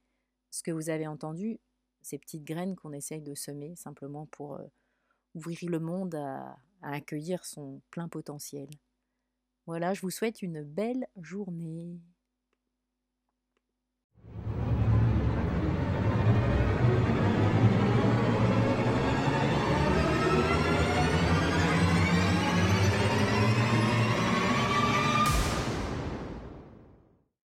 ce 0.51 0.61
que 0.61 0.71
vous 0.71 0.89
avez 0.89 1.07
entendu, 1.07 1.59
ces 2.01 2.19
petites 2.19 2.43
graines 2.43 2.75
qu'on 2.75 2.91
essaye 2.91 3.21
de 3.21 3.33
semer 3.33 3.75
simplement 3.75 4.25
pour 4.27 4.55
euh, 4.55 4.65
ouvrir 5.35 5.59
le 5.63 5.79
monde 5.79 6.15
à 6.15 6.57
accueillir 6.81 7.45
son 7.45 7.81
plein 7.91 8.09
potentiel. 8.09 8.67
Voilà, 9.65 9.93
je 9.93 10.01
vous 10.01 10.11
souhaite 10.11 10.41
une 10.41 10.63
belle 10.63 11.07
journée. 11.15 12.01